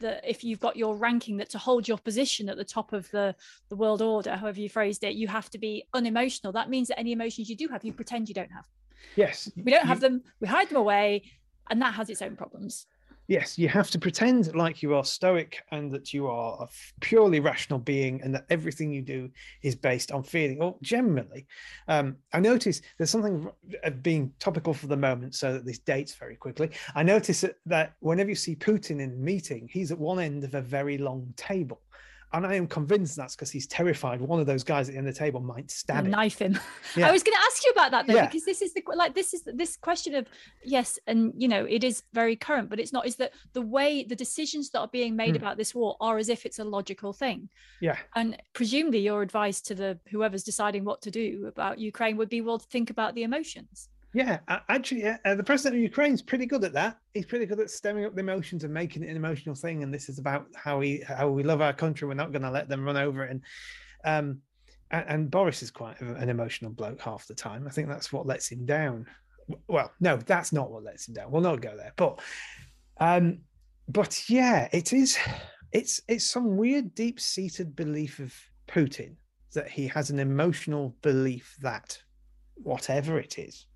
that 0.00 0.24
if 0.28 0.42
you've 0.42 0.58
got 0.60 0.76
your 0.76 0.96
ranking 0.96 1.36
that 1.36 1.50
to 1.50 1.58
hold 1.58 1.86
your 1.86 1.98
position 1.98 2.48
at 2.48 2.56
the 2.56 2.64
top 2.64 2.92
of 2.92 3.08
the 3.12 3.34
the 3.68 3.76
world 3.76 4.02
order 4.02 4.34
however 4.36 4.60
you 4.60 4.68
phrased 4.68 5.04
it 5.04 5.14
you 5.14 5.28
have 5.28 5.48
to 5.50 5.58
be 5.58 5.84
unemotional. 5.94 6.52
That 6.52 6.68
means 6.68 6.88
that 6.88 6.98
any 6.98 7.12
emotions 7.12 7.48
you 7.48 7.56
do 7.56 7.68
have 7.68 7.84
you 7.84 7.92
pretend 7.92 8.28
you 8.28 8.34
don't 8.34 8.50
have. 8.50 8.66
Yes. 9.14 9.48
We 9.56 9.70
don't 9.70 9.82
you- 9.82 9.88
have 9.88 10.00
them. 10.00 10.24
We 10.40 10.48
hide 10.48 10.68
them 10.68 10.78
away 10.78 11.30
and 11.70 11.80
that 11.80 11.94
has 11.94 12.10
its 12.10 12.22
own 12.22 12.36
problems. 12.36 12.86
Yes 13.26 13.56
you 13.58 13.68
have 13.68 13.90
to 13.90 13.98
pretend 13.98 14.54
like 14.54 14.82
you 14.82 14.94
are 14.94 15.04
stoic 15.04 15.62
and 15.70 15.90
that 15.92 16.12
you 16.12 16.26
are 16.26 16.62
a 16.62 16.68
purely 17.00 17.40
rational 17.40 17.78
being 17.78 18.20
and 18.20 18.34
that 18.34 18.44
everything 18.50 18.92
you 18.92 19.00
do 19.00 19.30
is 19.62 19.74
based 19.74 20.12
on 20.12 20.22
feeling. 20.22 20.60
Or 20.60 20.76
generally 20.82 21.46
um, 21.88 22.16
i 22.34 22.40
notice 22.40 22.82
there's 22.98 23.10
something 23.10 23.48
being 24.02 24.30
topical 24.38 24.74
for 24.74 24.88
the 24.88 24.96
moment 24.96 25.34
so 25.34 25.54
that 25.54 25.64
this 25.64 25.78
dates 25.78 26.14
very 26.14 26.36
quickly. 26.36 26.70
I 26.94 27.02
notice 27.02 27.40
that, 27.40 27.56
that 27.64 27.94
whenever 28.00 28.28
you 28.28 28.36
see 28.36 28.56
putin 28.56 29.00
in 29.00 29.12
a 29.12 29.16
meeting 29.16 29.70
he's 29.72 29.90
at 29.90 29.98
one 29.98 30.20
end 30.20 30.44
of 30.44 30.54
a 30.54 30.60
very 30.60 30.98
long 30.98 31.32
table 31.36 31.80
and 32.34 32.46
I 32.46 32.54
am 32.54 32.66
convinced 32.66 33.16
that's 33.16 33.34
because 33.34 33.50
he's 33.50 33.66
terrified 33.66 34.20
one 34.20 34.40
of 34.40 34.46
those 34.46 34.62
guys 34.64 34.88
at 34.88 34.92
the 34.92 34.98
end 34.98 35.08
of 35.08 35.14
the 35.14 35.18
table 35.18 35.40
might 35.40 35.70
stab 35.70 36.04
him. 36.04 36.10
knife 36.10 36.38
him. 36.38 36.58
Yeah. 36.96 37.08
I 37.08 37.12
was 37.12 37.22
going 37.22 37.36
to 37.36 37.42
ask 37.42 37.64
you 37.64 37.70
about 37.70 37.90
that 37.92 38.06
though, 38.06 38.14
Yeah. 38.14 38.26
because 38.26 38.44
this 38.44 38.62
is 38.62 38.72
the 38.74 38.82
like 38.94 39.14
this 39.14 39.34
is 39.34 39.42
this 39.44 39.76
question 39.76 40.14
of 40.14 40.26
yes, 40.64 40.98
and 41.06 41.32
you 41.36 41.48
know 41.48 41.64
it 41.64 41.82
is 41.84 42.02
very 42.12 42.36
current, 42.36 42.68
but 42.70 42.78
it's 42.78 42.92
not. 42.92 43.06
Is 43.06 43.16
that 43.16 43.32
the 43.52 43.62
way 43.62 44.04
the 44.04 44.16
decisions 44.16 44.70
that 44.70 44.80
are 44.80 44.88
being 44.88 45.16
made 45.16 45.30
Hmm. 45.36 45.42
about 45.42 45.56
this 45.56 45.74
war 45.74 45.96
are 46.00 46.18
as 46.18 46.28
if 46.28 46.44
it's 46.46 46.58
a 46.58 46.64
logical 46.64 47.12
thing, 47.12 47.48
Yeah, 47.80 47.96
and 48.14 48.36
presumably 48.52 49.00
your 49.00 49.22
advice 49.22 49.60
to 49.62 49.74
the 49.74 49.98
whoever's 50.10 50.44
deciding 50.44 50.84
what 50.84 51.02
to 51.02 51.10
do 51.10 51.46
about 51.46 51.78
Ukraine 51.78 52.16
would 52.18 52.28
be 52.28 52.40
well 52.40 52.58
to 52.58 52.66
think 52.66 52.90
about 52.90 53.14
the 53.14 53.22
emotions. 53.24 53.88
Yeah. 54.14 54.38
Actually, 54.68 55.04
uh, 55.06 55.34
the 55.34 55.42
president 55.42 55.76
of 55.76 55.82
Ukraine's 55.82 56.22
pretty 56.22 56.46
good 56.46 56.64
at 56.64 56.72
that. 56.72 56.98
He's 57.12 57.26
pretty 57.26 57.46
good 57.46 57.60
at 57.60 57.70
stemming 57.70 58.04
up 58.04 58.14
the 58.14 58.20
emotions 58.20 58.64
and 58.64 58.72
making 58.72 59.02
it 59.02 59.10
an 59.10 59.16
emotional 59.16 59.54
thing. 59.54 59.82
And 59.82 59.92
this 59.92 60.08
is 60.08 60.18
about 60.18 60.46
how 60.54 60.78
we 60.78 61.02
how 61.06 61.28
we 61.28 61.42
love 61.42 61.60
our 61.60 61.72
country. 61.72 62.06
We're 62.06 62.14
not 62.14 62.32
going 62.32 62.42
to 62.42 62.50
let 62.50 62.68
them 62.68 62.84
run 62.84 62.96
over 62.96 63.24
it. 63.24 63.30
And 63.32 63.42
um, 64.04 64.38
and, 64.90 65.04
and 65.08 65.30
Boris 65.30 65.62
is 65.62 65.70
quite 65.70 66.00
an 66.00 66.28
emotional 66.28 66.70
bloke 66.70 67.00
half 67.00 67.26
the 67.26 67.34
time. 67.34 67.66
I 67.66 67.70
think 67.70 67.88
that's 67.88 68.12
what 68.12 68.26
lets 68.26 68.50
him 68.50 68.64
down. 68.64 69.06
Well, 69.66 69.92
no, 70.00 70.16
that's 70.16 70.52
not 70.52 70.70
what 70.70 70.84
lets 70.84 71.08
him 71.08 71.14
down. 71.14 71.30
We'll 71.30 71.42
not 71.42 71.60
go 71.60 71.76
there. 71.76 71.92
But 71.96 72.20
um, 72.98 73.40
but 73.88 74.30
yeah, 74.30 74.68
it 74.72 74.92
is. 74.92 75.18
It's 75.72 76.00
it's 76.06 76.24
some 76.24 76.56
weird, 76.56 76.94
deep 76.94 77.18
seated 77.18 77.74
belief 77.74 78.20
of 78.20 78.32
Putin 78.68 79.16
that 79.54 79.68
he 79.68 79.88
has 79.88 80.10
an 80.10 80.20
emotional 80.20 80.94
belief 81.02 81.56
that 81.62 81.98
whatever 82.54 83.18
it 83.18 83.38
is, 83.38 83.66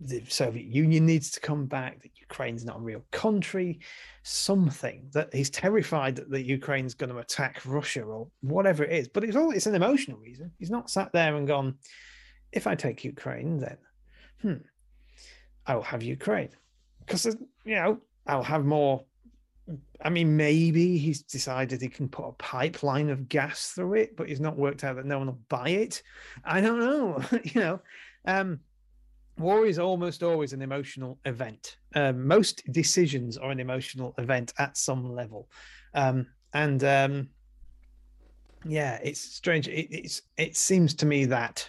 the 0.00 0.22
Soviet 0.28 0.66
Union 0.66 1.06
needs 1.06 1.30
to 1.32 1.40
come 1.40 1.66
back, 1.66 2.02
that 2.02 2.10
Ukraine's 2.18 2.64
not 2.64 2.76
a 2.76 2.82
real 2.82 3.04
country, 3.10 3.80
something 4.22 5.08
that 5.12 5.34
he's 5.34 5.50
terrified 5.50 6.16
that, 6.16 6.30
that 6.30 6.44
Ukraine's 6.44 6.94
going 6.94 7.10
to 7.10 7.18
attack 7.18 7.60
Russia 7.64 8.02
or 8.02 8.28
whatever 8.40 8.84
it 8.84 8.92
is. 8.92 9.08
But 9.08 9.24
it's 9.24 9.36
all 9.36 9.50
it's 9.50 9.66
an 9.66 9.74
emotional 9.74 10.18
reason. 10.18 10.52
He's 10.58 10.70
not 10.70 10.90
sat 10.90 11.12
there 11.12 11.36
and 11.36 11.46
gone, 11.46 11.76
if 12.52 12.66
I 12.66 12.74
take 12.74 13.04
Ukraine, 13.04 13.58
then 13.58 13.78
hmm, 14.40 14.54
I 15.66 15.74
will 15.74 15.82
have 15.82 16.02
Ukraine. 16.02 16.50
Because 17.00 17.26
you 17.64 17.74
know, 17.74 17.98
I'll 18.26 18.42
have 18.42 18.64
more 18.64 19.04
I 20.04 20.10
mean, 20.10 20.36
maybe 20.36 20.98
he's 20.98 21.22
decided 21.22 21.80
he 21.80 21.88
can 21.88 22.08
put 22.08 22.26
a 22.26 22.32
pipeline 22.32 23.08
of 23.10 23.28
gas 23.28 23.68
through 23.68 23.94
it, 23.94 24.16
but 24.16 24.28
he's 24.28 24.40
not 24.40 24.56
worked 24.56 24.82
out 24.82 24.96
that 24.96 25.06
no 25.06 25.18
one 25.18 25.28
will 25.28 25.38
buy 25.48 25.68
it. 25.68 26.02
I 26.44 26.60
don't 26.60 26.80
know. 26.80 27.22
you 27.44 27.60
know, 27.60 27.80
um, 28.24 28.60
war 29.38 29.66
is 29.66 29.78
almost 29.78 30.22
always 30.22 30.52
an 30.52 30.62
emotional 30.62 31.18
event. 31.24 31.76
Um, 31.94 32.26
most 32.26 32.62
decisions 32.72 33.36
are 33.36 33.50
an 33.50 33.60
emotional 33.60 34.14
event 34.18 34.52
at 34.58 34.76
some 34.76 35.14
level, 35.14 35.48
um, 35.94 36.26
and 36.54 36.82
um, 36.84 37.28
yeah, 38.64 38.98
it's 39.02 39.20
strange. 39.20 39.68
It, 39.68 39.88
it's 39.90 40.22
it 40.36 40.56
seems 40.56 40.94
to 40.94 41.06
me 41.06 41.24
that 41.26 41.68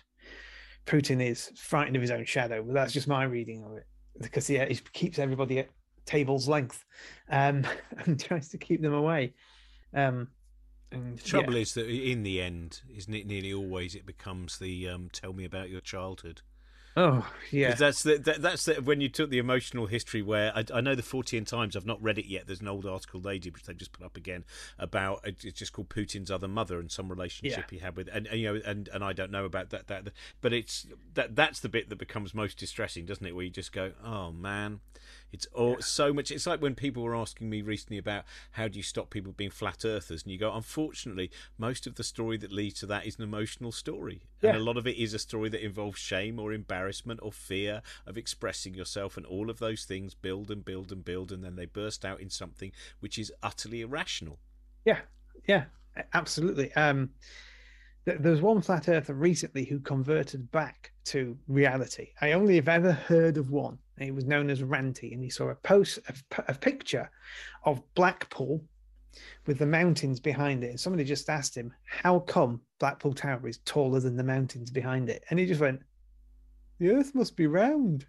Putin 0.85 1.25
is 1.25 1.51
frightened 1.57 1.95
of 1.95 2.01
his 2.01 2.11
own 2.11 2.25
shadow, 2.25 2.63
but 2.63 2.73
that's 2.73 2.93
just 2.93 3.07
my 3.07 3.23
reading 3.23 3.63
of 3.63 3.77
it 3.77 3.85
because 4.21 4.49
yeah, 4.49 4.65
he 4.65 4.75
keeps 4.93 5.19
everybody 5.19 5.59
at 5.59 5.69
table's 6.05 6.47
length 6.47 6.83
um, 7.29 7.65
and 7.99 8.19
tries 8.19 8.49
to 8.49 8.57
keep 8.57 8.81
them 8.81 8.93
away. 8.93 9.33
Um, 9.93 10.27
and 10.91 11.17
The 11.17 11.23
trouble 11.23 11.55
is 11.55 11.73
that 11.73 11.87
in 11.87 12.23
the 12.23 12.41
end, 12.41 12.81
isn't 12.95 13.13
it 13.13 13.25
nearly 13.25 13.53
always 13.53 13.95
it 13.95 14.05
becomes 14.05 14.59
the 14.59 14.89
um, 14.89 15.09
tell 15.11 15.33
me 15.33 15.45
about 15.45 15.69
your 15.69 15.81
childhood. 15.81 16.41
Oh 16.95 17.27
yeah, 17.51 17.75
that's 17.75 18.03
the, 18.03 18.17
that, 18.17 18.41
that's 18.41 18.65
the, 18.65 18.75
when 18.75 19.01
you 19.01 19.09
took 19.09 19.29
the 19.29 19.37
emotional 19.37 19.87
history 19.87 20.21
where 20.21 20.51
I, 20.55 20.63
I 20.73 20.81
know 20.81 20.95
the 20.95 21.01
Fortean 21.01 21.45
Times. 21.45 21.75
I've 21.75 21.85
not 21.85 22.01
read 22.01 22.17
it 22.17 22.27
yet. 22.27 22.47
There's 22.47 22.61
an 22.61 22.67
old 22.67 22.85
article 22.85 23.19
they 23.19 23.39
did, 23.39 23.53
which 23.53 23.63
they've 23.63 23.77
just 23.77 23.93
put 23.93 24.05
up 24.05 24.17
again 24.17 24.43
about 24.77 25.21
it's 25.23 25.59
just 25.59 25.73
called 25.73 25.89
Putin's 25.89 26.31
other 26.31 26.47
mother 26.47 26.79
and 26.79 26.91
some 26.91 27.09
relationship 27.09 27.71
he 27.71 27.77
had 27.79 27.95
with, 27.95 28.09
and, 28.11 28.27
and 28.27 28.39
you 28.39 28.53
know, 28.53 28.61
and, 28.65 28.87
and 28.89 29.03
I 29.03 29.13
don't 29.13 29.31
know 29.31 29.45
about 29.45 29.69
that 29.71 29.87
that, 29.87 30.09
but 30.41 30.53
it's 30.53 30.87
that 31.13 31.35
that's 31.35 31.59
the 31.59 31.69
bit 31.69 31.89
that 31.89 31.97
becomes 31.97 32.33
most 32.33 32.57
distressing, 32.57 33.05
doesn't 33.05 33.25
it? 33.25 33.35
Where 33.35 33.45
you 33.45 33.51
just 33.51 33.71
go, 33.71 33.91
oh 34.03 34.31
man, 34.31 34.79
it's 35.33 35.47
all 35.47 35.81
so 35.81 36.13
much. 36.13 36.31
It's 36.31 36.45
like 36.45 36.61
when 36.61 36.75
people 36.75 37.01
were 37.03 37.15
asking 37.15 37.49
me 37.49 37.61
recently 37.63 37.97
about 37.97 38.23
how 38.51 38.67
do 38.67 38.77
you 38.77 38.83
stop 38.83 39.09
people 39.09 39.33
being 39.33 39.49
flat 39.49 39.83
earthers, 39.83 40.23
and 40.23 40.31
you 40.31 40.37
go, 40.37 40.53
unfortunately, 40.53 41.31
most 41.57 41.87
of 41.87 41.95
the 41.95 42.03
story 42.03 42.37
that 42.37 42.51
leads 42.51 42.79
to 42.81 42.85
that 42.85 43.07
is 43.07 43.17
an 43.17 43.23
emotional 43.23 43.71
story, 43.71 44.21
and 44.43 44.55
a 44.55 44.59
lot 44.59 44.77
of 44.77 44.85
it 44.85 44.95
is 44.95 45.13
a 45.13 45.19
story 45.19 45.49
that 45.49 45.65
involves 45.65 45.99
shame 45.99 46.39
or 46.39 46.53
embarrassment 46.53 47.19
or 47.23 47.31
fear 47.31 47.81
of 48.05 48.17
expressing 48.17 48.75
yourself, 48.75 49.17
and 49.17 49.25
all 49.25 49.49
of 49.49 49.57
those 49.57 49.85
things 49.85 50.13
build 50.13 50.51
and 50.51 50.63
build 50.63 50.91
and 50.91 51.03
build, 51.03 51.31
and 51.31 51.43
then 51.43 51.55
they 51.55 51.65
burst 51.65 52.05
out 52.05 52.21
in 52.21 52.29
something 52.29 52.71
which 52.99 53.17
is 53.17 53.33
utterly 53.41 53.81
irrational. 53.81 54.37
yeah, 54.85 54.99
yeah, 55.47 55.65
absolutely. 56.13 56.71
Um, 56.73 57.09
there 58.05 58.31
was 58.31 58.41
one 58.41 58.61
flat 58.61 58.89
earther 58.89 59.13
recently 59.13 59.65
who 59.65 59.79
converted 59.79 60.51
back 60.51 60.91
to 61.05 61.37
reality. 61.47 62.09
I 62.21 62.33
only 62.33 62.55
have 62.55 62.67
ever 62.67 62.91
heard 62.91 63.37
of 63.37 63.51
one. 63.51 63.77
He 63.97 64.11
was 64.11 64.25
known 64.25 64.49
as 64.49 64.61
Ranty, 64.61 65.13
and 65.13 65.23
he 65.23 65.29
saw 65.29 65.49
a 65.49 65.55
post, 65.55 65.99
a 66.47 66.53
picture 66.53 67.09
of 67.63 67.81
Blackpool 67.93 68.63
with 69.45 69.59
the 69.59 69.65
mountains 69.65 70.19
behind 70.19 70.63
it. 70.63 70.71
And 70.71 70.79
somebody 70.79 71.03
just 71.03 71.29
asked 71.29 71.55
him, 71.55 71.73
"How 71.85 72.19
come 72.19 72.61
Blackpool 72.79 73.13
Tower 73.13 73.47
is 73.47 73.59
taller 73.59 73.99
than 73.99 74.15
the 74.17 74.23
mountains 74.23 74.71
behind 74.71 75.09
it?" 75.09 75.23
And 75.29 75.39
he 75.39 75.45
just 75.45 75.61
went, 75.61 75.81
"The 76.79 76.89
Earth 76.89 77.13
must 77.13 77.37
be 77.37 77.47
round." 77.47 78.07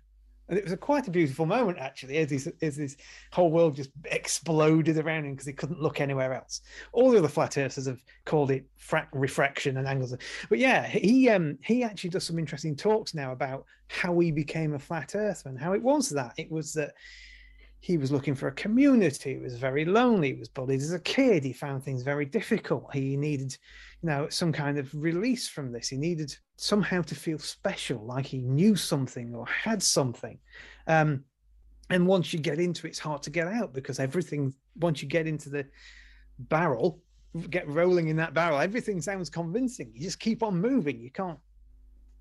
And 0.48 0.58
it 0.58 0.64
was 0.64 0.72
a 0.72 0.76
quite 0.76 1.08
a 1.08 1.10
beautiful 1.10 1.46
moment, 1.46 1.78
actually, 1.78 2.18
as 2.18 2.30
his, 2.30 2.52
as 2.60 2.76
his 2.76 2.96
whole 3.32 3.50
world 3.50 3.76
just 3.76 3.90
exploded 4.04 4.98
around 4.98 5.24
him 5.24 5.32
because 5.32 5.46
he 5.46 5.52
couldn't 5.52 5.80
look 5.80 6.00
anywhere 6.00 6.34
else. 6.34 6.60
All 6.92 7.10
the 7.10 7.18
other 7.18 7.28
flat 7.28 7.56
earthers 7.56 7.86
have 7.86 8.02
called 8.24 8.50
it 8.50 8.66
frac- 8.78 9.08
refraction 9.12 9.78
and 9.78 9.88
angles. 9.88 10.14
But 10.48 10.58
yeah, 10.58 10.86
he 10.86 11.30
um 11.30 11.58
he 11.64 11.82
actually 11.82 12.10
does 12.10 12.24
some 12.24 12.38
interesting 12.38 12.76
talks 12.76 13.14
now 13.14 13.32
about 13.32 13.64
how 13.88 14.18
he 14.18 14.30
became 14.30 14.74
a 14.74 14.78
flat 14.78 15.14
earther 15.14 15.48
and 15.48 15.58
how 15.58 15.72
it 15.72 15.82
was 15.82 16.10
that 16.10 16.34
it 16.36 16.50
was 16.50 16.74
that 16.74 16.94
he 17.84 17.98
was 17.98 18.10
looking 18.10 18.34
for 18.34 18.48
a 18.48 18.52
community. 18.52 19.34
He 19.34 19.40
was 19.40 19.58
very 19.58 19.84
lonely. 19.84 20.32
He 20.32 20.38
was 20.38 20.48
bullied 20.48 20.80
as 20.80 20.94
a 20.94 20.98
kid. 20.98 21.44
He 21.44 21.52
found 21.52 21.84
things 21.84 22.02
very 22.02 22.24
difficult. 22.24 22.88
He 22.94 23.14
needed, 23.14 23.58
you 24.04 24.10
know, 24.10 24.28
some 24.28 24.52
kind 24.52 24.76
of 24.76 24.90
release 24.94 25.48
from 25.48 25.72
this. 25.72 25.88
He 25.88 25.96
needed 25.96 26.36
somehow 26.56 27.00
to 27.00 27.14
feel 27.14 27.38
special, 27.38 28.04
like 28.04 28.26
he 28.26 28.42
knew 28.42 28.76
something 28.76 29.34
or 29.34 29.46
had 29.46 29.82
something. 29.82 30.38
Um, 30.86 31.24
and 31.88 32.06
once 32.06 32.30
you 32.30 32.38
get 32.38 32.60
into 32.60 32.86
it, 32.86 32.90
it's 32.90 32.98
hard 32.98 33.22
to 33.22 33.30
get 33.30 33.46
out 33.46 33.72
because 33.72 33.98
everything, 33.98 34.52
once 34.78 35.00
you 35.00 35.08
get 35.08 35.26
into 35.26 35.48
the 35.48 35.64
barrel, 36.38 37.00
get 37.48 37.66
rolling 37.66 38.08
in 38.08 38.16
that 38.16 38.34
barrel, 38.34 38.58
everything 38.58 39.00
sounds 39.00 39.30
convincing. 39.30 39.90
You 39.94 40.02
just 40.02 40.20
keep 40.20 40.42
on 40.42 40.60
moving. 40.60 41.00
You 41.00 41.10
can't. 41.10 41.38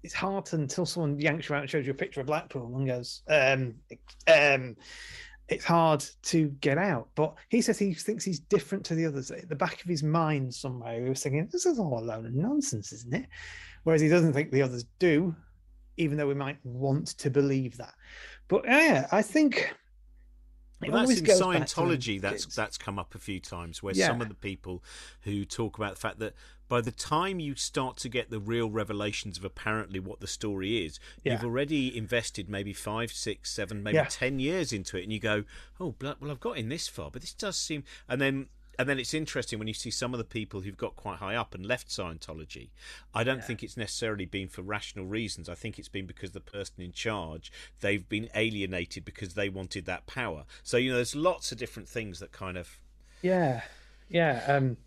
It's 0.04 0.14
hard 0.14 0.54
until 0.54 0.86
someone 0.86 1.20
yanks 1.20 1.50
you 1.50 1.56
out 1.56 1.64
and 1.64 1.70
shows 1.70 1.86
you 1.86 1.92
a 1.92 1.96
picture 1.96 2.22
of 2.22 2.28
Blackpool 2.28 2.78
and 2.78 2.88
goes, 2.88 3.24
um, 3.28 3.76
um, 4.34 4.78
it's 5.50 5.66
hard 5.66 6.04
to 6.24 6.48
get 6.62 6.78
out. 6.78 7.10
But 7.16 7.36
he 7.50 7.62
says 7.62 7.78
he 7.78 7.94
thinks 7.94 8.24
he's 8.24 8.40
different 8.40 8.86
to 8.86 8.96
the 8.96 9.06
others. 9.06 9.30
At 9.32 9.50
the 9.50 9.56
back 9.56 9.82
of 9.84 9.90
his 9.90 10.04
mind, 10.04 10.54
somewhere, 10.54 11.04
he 11.04 11.10
was 11.10 11.22
thinking, 11.22 11.48
this 11.52 11.66
is 11.66 11.80
all 11.80 12.00
a 12.00 12.02
load 12.02 12.26
of 12.26 12.34
nonsense, 12.34 12.94
isn't 12.94 13.14
it? 13.14 13.28
Whereas 13.84 14.02
he 14.02 14.08
doesn't 14.08 14.34
think 14.34 14.52
the 14.52 14.62
others 14.62 14.86
do, 15.00 15.36
even 15.98 16.18
though 16.18 16.28
we 16.28 16.34
might 16.34 16.58
want 16.64 17.08
to 17.08 17.30
believe 17.30 17.78
that. 17.78 17.94
But 18.48 18.66
yeah, 18.66 19.08
I 19.12 19.22
think. 19.22 19.74
Well, 20.82 21.06
that's 21.06 21.20
in 21.20 21.26
goes 21.26 21.40
back 21.40 21.68
to 21.68 21.76
Scientology. 21.76 22.20
That's 22.22 22.46
kids. 22.46 22.56
that's 22.56 22.78
come 22.78 23.00
up 23.00 23.16
a 23.16 23.20
few 23.20 23.40
times 23.40 23.82
where 23.82 23.94
Yeah. 23.94 24.08
some 24.08 24.22
of 24.22 24.28
the 24.28 24.36
people 24.36 24.84
who 25.22 25.46
talk 25.46 25.78
about 25.78 25.96
the 25.96 26.00
fact 26.00 26.20
that 26.20 26.34
by 26.74 26.82
the 26.82 26.92
time 26.92 27.40
you 27.40 27.54
start 27.54 27.98
to 27.98 28.10
get 28.10 28.32
the 28.32 28.40
real 28.40 28.68
revelations 28.68 29.38
of 29.38 29.46
apparently 29.46 30.00
what 30.00 30.22
the 30.22 30.26
story 30.26 30.84
is, 30.84 31.00
you've 31.24 31.44
already 31.44 31.96
invested 31.96 32.50
maybe 32.50 32.74
five, 32.74 33.12
six, 33.12 33.52
seven, 33.52 33.84
maybe 33.84 33.98
Yeah. 33.98 34.06
ten 34.10 34.40
years 34.40 34.74
into 34.74 34.98
it, 34.98 35.04
and 35.04 35.14
you 35.14 35.20
go, 35.20 35.44
"Oh, 35.80 35.92
bl- 35.92 36.14
well, 36.20 36.32
I've 36.32 36.40
got 36.40 36.58
in 36.58 36.70
this 36.70 36.88
far, 36.88 37.12
but 37.12 37.22
this 37.22 37.36
does 37.36 37.58
seem," 37.58 37.84
and 38.10 38.20
then. 38.20 38.50
And 38.80 38.90
then 38.90 38.98
it's 38.98 39.14
interesting 39.14 39.60
when 39.60 39.68
you 39.68 39.74
see 39.76 39.92
some 39.92 40.16
of 40.16 40.18
the 40.18 40.24
people 40.24 40.62
who've 40.62 40.76
got 40.76 40.96
quite 40.96 41.20
high 41.20 41.36
up 41.36 41.54
and 41.54 41.64
left 41.64 41.90
Scientology. 41.90 42.70
I 43.14 43.24
don't 43.24 43.46
think 43.46 43.62
it's 43.62 43.78
necessarily 43.78 44.26
been 44.26 44.48
for 44.48 44.64
rational 44.64 45.06
reasons. 45.06 45.48
I 45.48 45.54
think 45.54 45.78
it's 45.78 45.90
been 45.90 46.08
because 46.08 46.32
the 46.32 46.40
person 46.40 46.82
in 46.82 46.92
charge 46.92 47.52
they've 47.82 48.10
been 48.10 48.32
alienated 48.34 49.06
because 49.06 49.36
they 49.36 49.48
wanted 49.48 49.86
that 49.86 50.08
power. 50.08 50.46
So 50.64 50.78
you 50.78 50.90
know, 50.90 50.96
there's 50.96 51.14
lots 51.16 51.52
of 51.52 51.60
different 51.60 51.88
things 51.88 52.18
that 52.18 52.32
kind 52.32 52.58
of 52.58 52.82
Yeah, 53.22 53.62
yeah. 54.10 54.44
Um, 54.48 54.78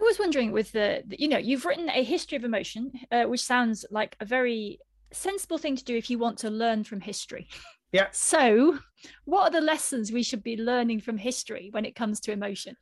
I 0.00 0.04
was 0.04 0.18
wondering 0.18 0.52
with 0.52 0.72
the, 0.72 1.02
you 1.10 1.28
know, 1.28 1.38
you've 1.38 1.64
written 1.64 1.88
a 1.88 2.02
history 2.04 2.36
of 2.36 2.44
emotion, 2.44 2.92
uh, 3.10 3.24
which 3.24 3.42
sounds 3.42 3.84
like 3.90 4.16
a 4.20 4.24
very 4.24 4.78
sensible 5.12 5.58
thing 5.58 5.76
to 5.76 5.84
do 5.84 5.96
if 5.96 6.10
you 6.10 6.18
want 6.18 6.38
to 6.38 6.50
learn 6.50 6.84
from 6.84 7.00
history. 7.00 7.48
Yeah. 7.92 8.08
So, 8.12 8.78
what 9.24 9.42
are 9.44 9.50
the 9.60 9.64
lessons 9.64 10.10
we 10.12 10.22
should 10.22 10.42
be 10.42 10.56
learning 10.56 11.00
from 11.00 11.16
history 11.16 11.68
when 11.70 11.84
it 11.86 11.94
comes 11.94 12.20
to 12.20 12.32
emotion? 12.32 12.76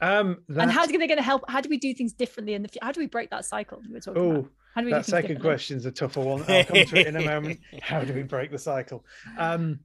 um, 0.00 0.38
And 0.48 0.70
how 0.70 0.80
that- 0.86 0.94
are 0.94 0.98
they 0.98 1.06
going 1.06 1.18
to 1.18 1.22
help? 1.22 1.44
How 1.48 1.60
do 1.60 1.68
we 1.68 1.78
do 1.78 1.94
things 1.94 2.12
differently 2.12 2.54
in 2.54 2.62
the 2.62 2.68
future? 2.68 2.84
How 2.84 2.92
do 2.92 2.98
we 3.00 3.06
break 3.06 3.30
that 3.30 3.44
cycle 3.44 3.80
you 3.86 3.92
were 3.92 4.00
talking 4.00 4.22
about? 4.30 4.44
Oh, 4.46 4.48
How 4.74 4.80
do 4.80 4.86
we 4.86 4.92
that 4.92 5.06
second 5.06 5.40
question's 5.40 5.86
a 5.86 5.92
tougher 5.92 6.20
one. 6.20 6.44
I'll 6.48 6.64
come 6.64 6.84
to 6.84 6.96
it 6.98 7.06
in 7.06 7.16
a 7.16 7.24
moment. 7.24 7.60
How 7.82 8.00
do 8.00 8.12
we 8.14 8.22
break 8.22 8.50
the 8.50 8.58
cycle? 8.58 9.04
Um, 9.36 9.80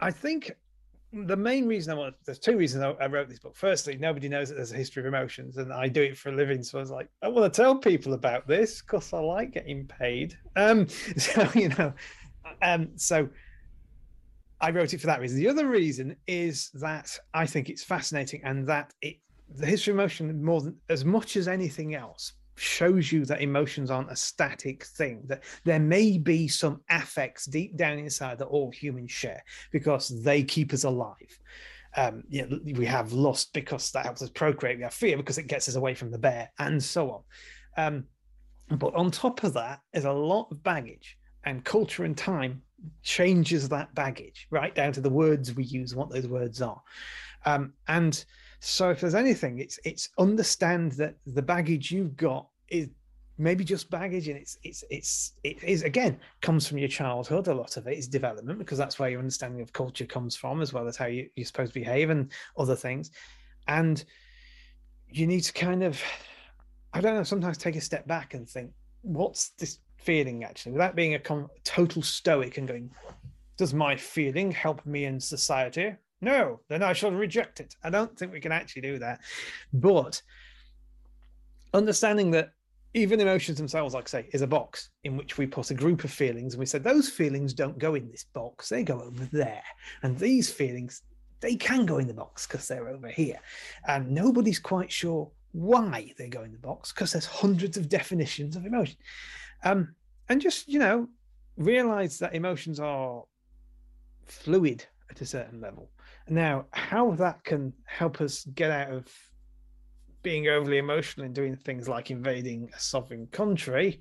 I 0.00 0.10
think 0.10 0.52
the 1.26 1.36
main 1.36 1.66
reason 1.66 1.92
I 1.92 1.96
want 1.96 2.14
there's 2.24 2.38
two 2.38 2.56
reasons 2.56 2.82
I, 2.82 2.90
I 3.04 3.06
wrote 3.06 3.28
this 3.28 3.38
book. 3.38 3.56
Firstly, 3.56 3.96
nobody 3.96 4.28
knows 4.28 4.48
that 4.48 4.56
there's 4.56 4.72
a 4.72 4.76
history 4.76 5.00
of 5.02 5.06
emotions, 5.06 5.56
and 5.56 5.72
I 5.72 5.88
do 5.88 6.02
it 6.02 6.18
for 6.18 6.30
a 6.30 6.32
living. 6.32 6.62
So 6.62 6.78
I 6.78 6.80
was 6.80 6.90
like, 6.90 7.08
I 7.22 7.28
want 7.28 7.52
to 7.52 7.62
tell 7.62 7.76
people 7.76 8.14
about 8.14 8.46
this 8.46 8.82
because 8.82 9.12
I 9.12 9.20
like 9.20 9.52
getting 9.52 9.86
paid. 9.86 10.36
Um, 10.56 10.88
so 11.16 11.48
you 11.54 11.68
know, 11.70 11.92
um, 12.62 12.90
so 12.96 13.28
I 14.60 14.70
wrote 14.70 14.92
it 14.92 15.00
for 15.00 15.06
that 15.06 15.20
reason. 15.20 15.38
The 15.38 15.48
other 15.48 15.68
reason 15.68 16.16
is 16.26 16.70
that 16.74 17.16
I 17.32 17.46
think 17.46 17.68
it's 17.68 17.84
fascinating, 17.84 18.42
and 18.44 18.66
that 18.68 18.92
it 19.00 19.16
the 19.56 19.66
history 19.66 19.92
of 19.92 19.98
emotion 19.98 20.42
more 20.42 20.60
than 20.60 20.76
as 20.88 21.04
much 21.04 21.36
as 21.36 21.48
anything 21.48 21.94
else 21.94 22.32
shows 22.56 23.10
you 23.10 23.24
that 23.24 23.40
emotions 23.40 23.90
aren't 23.90 24.10
a 24.10 24.16
static 24.16 24.84
thing 24.84 25.22
that 25.26 25.42
there 25.64 25.80
may 25.80 26.18
be 26.18 26.48
some 26.48 26.80
affects 26.90 27.46
deep 27.46 27.76
down 27.76 27.98
inside 27.98 28.38
that 28.38 28.46
all 28.46 28.70
humans 28.70 29.10
share 29.10 29.42
because 29.72 30.22
they 30.22 30.42
keep 30.42 30.72
us 30.72 30.84
alive. 30.84 31.38
Um 31.96 32.24
you 32.28 32.46
know, 32.46 32.58
we 32.78 32.86
have 32.86 33.12
lust 33.12 33.52
because 33.52 33.90
that 33.92 34.04
helps 34.04 34.22
us 34.22 34.30
procreate 34.30 34.78
we 34.78 34.84
have 34.84 34.94
fear 34.94 35.16
because 35.16 35.38
it 35.38 35.46
gets 35.46 35.68
us 35.68 35.76
away 35.76 35.94
from 35.94 36.10
the 36.10 36.18
bear 36.18 36.50
and 36.58 36.82
so 36.82 37.10
on. 37.10 37.22
Um 37.76 38.04
but 38.78 38.94
on 38.94 39.10
top 39.10 39.44
of 39.44 39.54
that 39.54 39.80
is 39.92 40.04
a 40.04 40.12
lot 40.12 40.48
of 40.50 40.62
baggage 40.62 41.18
and 41.44 41.64
culture 41.64 42.04
and 42.04 42.16
time 42.16 42.62
changes 43.02 43.68
that 43.68 43.94
baggage 43.94 44.46
right 44.50 44.74
down 44.74 44.92
to 44.92 45.00
the 45.00 45.10
words 45.10 45.54
we 45.54 45.64
use 45.64 45.94
what 45.94 46.10
those 46.10 46.26
words 46.26 46.62
are. 46.62 46.80
Um 47.44 47.72
and 47.88 48.24
so 48.64 48.90
if 48.90 49.00
there's 49.00 49.14
anything, 49.14 49.58
it's 49.58 49.78
it's 49.84 50.08
understand 50.18 50.92
that 50.92 51.16
the 51.26 51.42
baggage 51.42 51.90
you've 51.90 52.16
got 52.16 52.48
is 52.68 52.88
maybe 53.36 53.64
just 53.64 53.90
baggage 53.90 54.28
and 54.28 54.38
it's 54.38 54.56
it's 54.62 54.84
it's 54.90 55.32
it 55.42 55.62
is 55.62 55.82
again 55.82 56.18
comes 56.40 56.68
from 56.68 56.78
your 56.78 56.88
childhood 56.88 57.48
a 57.48 57.54
lot 57.54 57.76
of 57.76 57.84
it 57.88 57.98
is 57.98 58.06
development 58.06 58.60
because 58.60 58.78
that's 58.78 58.96
where 58.98 59.10
your 59.10 59.18
understanding 59.18 59.60
of 59.60 59.72
culture 59.72 60.06
comes 60.06 60.36
from 60.36 60.62
as 60.62 60.72
well 60.72 60.86
as 60.86 60.96
how 60.96 61.06
you, 61.06 61.28
you're 61.34 61.44
supposed 61.44 61.74
to 61.74 61.80
behave 61.80 62.10
and 62.10 62.30
other 62.56 62.76
things. 62.76 63.10
And 63.66 64.04
you 65.08 65.26
need 65.26 65.40
to 65.40 65.52
kind 65.52 65.82
of 65.82 66.00
i 66.92 67.00
don't 67.00 67.14
know 67.14 67.22
sometimes 67.22 67.58
take 67.58 67.76
a 67.76 67.80
step 67.80 68.06
back 68.06 68.34
and 68.34 68.48
think 68.48 68.70
what's 69.02 69.50
this 69.50 69.78
feeling 69.98 70.44
actually? 70.44 70.72
Without 70.72 70.96
being 70.96 71.14
a 71.14 71.20
total 71.64 72.02
stoic 72.02 72.58
and 72.58 72.66
going 72.66 72.90
does 73.56 73.74
my 73.74 73.94
feeling 73.94 74.50
help 74.50 74.84
me 74.86 75.04
in 75.04 75.20
society 75.20 75.94
no, 76.24 76.60
then 76.68 76.82
I 76.82 76.92
shall 76.92 77.12
reject 77.12 77.60
it. 77.60 77.74
I 77.82 77.90
don't 77.90 78.16
think 78.18 78.32
we 78.32 78.40
can 78.40 78.52
actually 78.52 78.82
do 78.82 78.98
that. 78.98 79.20
But 79.72 80.20
understanding 81.72 82.30
that 82.32 82.52
even 82.94 83.20
emotions 83.20 83.58
themselves, 83.58 83.92
like 83.92 84.08
I 84.08 84.10
say, 84.10 84.28
is 84.32 84.42
a 84.42 84.46
box 84.46 84.90
in 85.02 85.16
which 85.16 85.36
we 85.36 85.46
put 85.46 85.70
a 85.70 85.74
group 85.74 86.04
of 86.04 86.12
feelings 86.12 86.54
and 86.54 86.60
we 86.60 86.66
said 86.66 86.84
those 86.84 87.08
feelings 87.08 87.52
don't 87.52 87.78
go 87.78 87.96
in 87.96 88.08
this 88.08 88.24
box, 88.32 88.68
they 88.68 88.84
go 88.84 89.02
over 89.02 89.28
there. 89.32 89.64
And 90.02 90.16
these 90.16 90.50
feelings, 90.50 91.02
they 91.40 91.56
can 91.56 91.86
go 91.86 91.98
in 91.98 92.06
the 92.06 92.14
box 92.14 92.46
because 92.46 92.68
they're 92.68 92.88
over 92.88 93.08
here. 93.08 93.40
And 93.88 94.10
nobody's 94.12 94.60
quite 94.60 94.92
sure 94.92 95.30
why 95.52 96.12
they 96.18 96.28
go 96.28 96.42
in 96.42 96.52
the 96.52 96.58
box 96.58 96.92
because 96.92 97.12
there's 97.12 97.26
hundreds 97.26 97.76
of 97.76 97.88
definitions 97.88 98.54
of 98.54 98.64
emotion. 98.64 98.96
Um, 99.64 99.94
and 100.28 100.40
just, 100.40 100.68
you 100.68 100.78
know, 100.78 101.08
realize 101.56 102.18
that 102.18 102.34
emotions 102.34 102.78
are 102.78 103.24
fluid 104.26 104.84
at 105.10 105.20
a 105.20 105.26
certain 105.26 105.60
level. 105.60 105.90
Now, 106.28 106.66
how 106.70 107.12
that 107.12 107.44
can 107.44 107.72
help 107.86 108.20
us 108.20 108.44
get 108.44 108.70
out 108.70 108.90
of 108.90 109.06
being 110.22 110.48
overly 110.48 110.78
emotional 110.78 111.26
and 111.26 111.34
doing 111.34 111.54
things 111.54 111.86
like 111.88 112.10
invading 112.10 112.70
a 112.74 112.80
sovereign 112.80 113.28
country, 113.30 114.00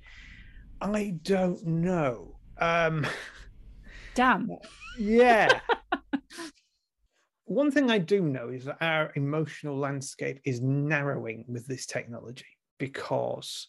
I 0.82 1.16
don't 1.22 1.64
know. 1.66 2.38
Um, 2.58 3.06
Damn. 4.16 4.50
Yeah. 4.98 5.60
One 7.46 7.72
thing 7.72 7.92
I 7.92 7.98
do 7.98 8.22
know 8.22 8.50
is 8.50 8.66
that 8.66 8.78
our 8.82 9.12
emotional 9.16 9.78
landscape 9.78 10.40
is 10.46 10.62
narrowing 10.62 11.46
with 11.48 11.68
this 11.68 11.86
technology 11.86 12.46
because 12.78 13.68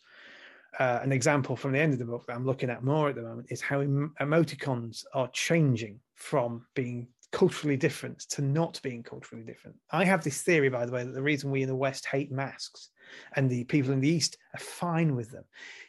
uh, 0.79 1.01
an 1.03 1.13
example 1.13 1.57
from 1.57 1.73
the 1.73 1.79
end 1.79 1.93
of 1.93 1.99
the 1.99 2.05
book 2.05 2.25
that 2.27 2.35
I'm 2.35 2.47
looking 2.47 2.71
at 2.71 2.85
more 2.85 3.09
at 3.09 3.17
the 3.17 3.23
moment 3.23 3.49
is 3.51 3.61
how 3.61 3.81
em- 3.81 4.15
emoticons 4.21 5.05
are 5.13 5.29
changing 5.33 6.01
from 6.15 6.67
being 6.75 7.09
culturally 7.35 7.77
different 7.77 8.21
to 8.21 8.43
not 8.43 8.81
being 8.85 9.03
culturally 9.03 9.43
different. 9.43 9.77
I 9.91 10.05
have 10.05 10.23
this 10.23 10.43
theory, 10.43 10.69
by 10.69 10.87
the 10.87 10.93
way, 10.93 11.03
that 11.03 11.11
the 11.11 11.21
reason 11.21 11.51
we 11.51 11.63
in 11.63 11.69
the 11.69 11.75
West 11.75 12.07
hate 12.07 12.31
masks 12.31 12.91
and 13.35 13.51
the 13.51 13.65
people 13.65 13.93
in 13.93 13.99
the 13.99 14.09
East 14.09 14.39
are 14.55 14.61
fine 14.61 15.17
with 15.17 15.33
them 15.33 15.43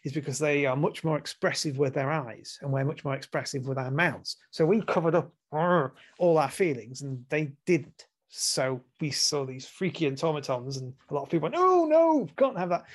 is 0.04 0.12
because 0.12 0.40
they 0.40 0.66
are 0.66 0.76
much 0.76 1.04
more 1.04 1.20
expressive 1.20 1.78
with 1.78 1.94
their 1.94 2.12
eyes 2.12 2.58
and 2.62 2.74
we're 2.74 2.84
much 2.84 3.06
more 3.06 3.14
expressive 3.14 3.68
with 3.68 3.78
our 3.78 3.92
mouths. 3.92 4.38
So 4.50 4.66
we 4.66 4.82
covered 4.82 5.14
up 5.14 5.32
all 5.52 6.38
our 6.40 6.50
feelings 6.50 7.04
and 7.04 7.24
they 7.30 7.52
didn't. 7.68 8.08
So 8.30 8.82
we 9.00 9.12
saw 9.12 9.46
these 9.46 9.68
freaky 9.68 10.08
automatons 10.08 10.78
and 10.78 10.96
a 11.12 11.14
lot 11.14 11.24
of 11.24 11.30
people 11.30 11.46
went, 11.52 11.56
oh 11.56 11.86
no, 11.86 12.28
can't 12.38 12.58
have 12.58 12.70
that. 12.70 12.86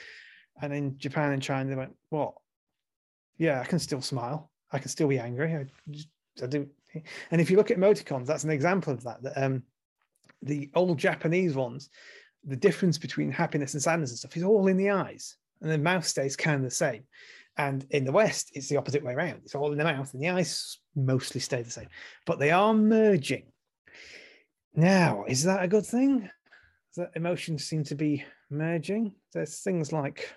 And 0.60 0.74
in 0.74 0.98
Japan 0.98 1.30
and 1.30 1.40
China, 1.40 1.70
they 1.70 1.76
went, 1.76 1.94
what? 2.08 2.34
Yeah, 3.38 3.60
I 3.60 3.64
can 3.64 3.78
still 3.78 4.02
smile. 4.02 4.50
I 4.72 4.80
can 4.80 4.88
still 4.88 5.06
be 5.06 5.20
angry. 5.20 5.54
I, 5.54 5.66
just, 5.88 6.08
I 6.42 6.46
do 6.46 6.68
and 7.30 7.40
if 7.40 7.50
you 7.50 7.56
look 7.56 7.70
at 7.70 7.78
emoticons, 7.78 8.26
that's 8.26 8.44
an 8.44 8.50
example 8.50 8.92
of 8.92 9.02
that. 9.04 9.22
That 9.22 9.42
um, 9.42 9.62
the 10.42 10.70
old 10.74 10.98
Japanese 10.98 11.54
ones, 11.54 11.90
the 12.44 12.56
difference 12.56 12.98
between 12.98 13.30
happiness 13.30 13.74
and 13.74 13.82
sadness 13.82 14.10
and 14.10 14.18
stuff 14.18 14.36
is 14.36 14.42
all 14.42 14.66
in 14.66 14.76
the 14.76 14.90
eyes, 14.90 15.36
and 15.60 15.70
the 15.70 15.78
mouth 15.78 16.06
stays 16.06 16.36
kind 16.36 16.56
of 16.56 16.62
the 16.62 16.70
same. 16.70 17.04
And 17.56 17.84
in 17.90 18.04
the 18.04 18.12
West, 18.12 18.50
it's 18.54 18.68
the 18.68 18.76
opposite 18.76 19.04
way 19.04 19.12
around. 19.12 19.40
It's 19.44 19.54
all 19.54 19.72
in 19.72 19.78
the 19.78 19.84
mouth, 19.84 20.12
and 20.12 20.22
the 20.22 20.30
eyes 20.30 20.78
mostly 20.96 21.40
stay 21.40 21.62
the 21.62 21.70
same, 21.70 21.88
but 22.26 22.38
they 22.38 22.50
are 22.50 22.72
merging. 22.72 23.44
Now, 24.74 25.24
is 25.26 25.44
that 25.44 25.62
a 25.62 25.68
good 25.68 25.84
thing? 25.86 26.30
That 26.96 27.10
emotions 27.14 27.64
seem 27.64 27.84
to 27.84 27.94
be 27.94 28.24
merging. 28.50 29.14
There's 29.32 29.60
things 29.60 29.92
like 29.92 30.32